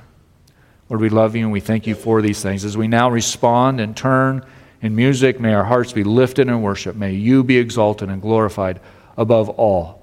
Lord, 0.89 0.99
we 0.99 1.09
love 1.09 1.35
you 1.37 1.43
and 1.43 1.51
we 1.53 1.61
thank 1.61 1.87
you 1.87 1.95
for 1.95 2.21
these 2.21 2.41
things. 2.41 2.65
As 2.65 2.75
we 2.75 2.89
now 2.89 3.09
respond 3.09 3.79
and 3.79 3.95
turn 3.95 4.45
in 4.81 4.95
music, 4.95 5.39
may 5.39 5.53
our 5.53 5.63
hearts 5.63 5.93
be 5.93 6.03
lifted 6.03 6.47
in 6.47 6.61
worship. 6.61 6.95
May 6.95 7.13
you 7.13 7.43
be 7.43 7.57
exalted 7.57 8.09
and 8.09 8.21
glorified 8.21 8.79
above 9.17 9.49
all. 9.49 10.01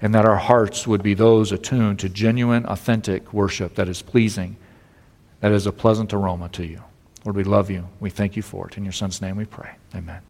And 0.00 0.14
that 0.14 0.24
our 0.24 0.36
hearts 0.36 0.86
would 0.86 1.02
be 1.02 1.14
those 1.14 1.52
attuned 1.52 1.98
to 2.00 2.08
genuine, 2.08 2.66
authentic 2.66 3.32
worship 3.32 3.74
that 3.74 3.88
is 3.88 4.02
pleasing, 4.02 4.56
that 5.40 5.52
is 5.52 5.66
a 5.66 5.72
pleasant 5.72 6.12
aroma 6.12 6.48
to 6.50 6.64
you. 6.64 6.82
Lord, 7.24 7.36
we 7.36 7.44
love 7.44 7.70
you. 7.70 7.88
We 8.00 8.10
thank 8.10 8.36
you 8.36 8.42
for 8.42 8.68
it. 8.68 8.76
In 8.76 8.84
your 8.84 8.92
Son's 8.92 9.20
name 9.20 9.36
we 9.36 9.44
pray. 9.44 9.70
Amen. 9.94 10.22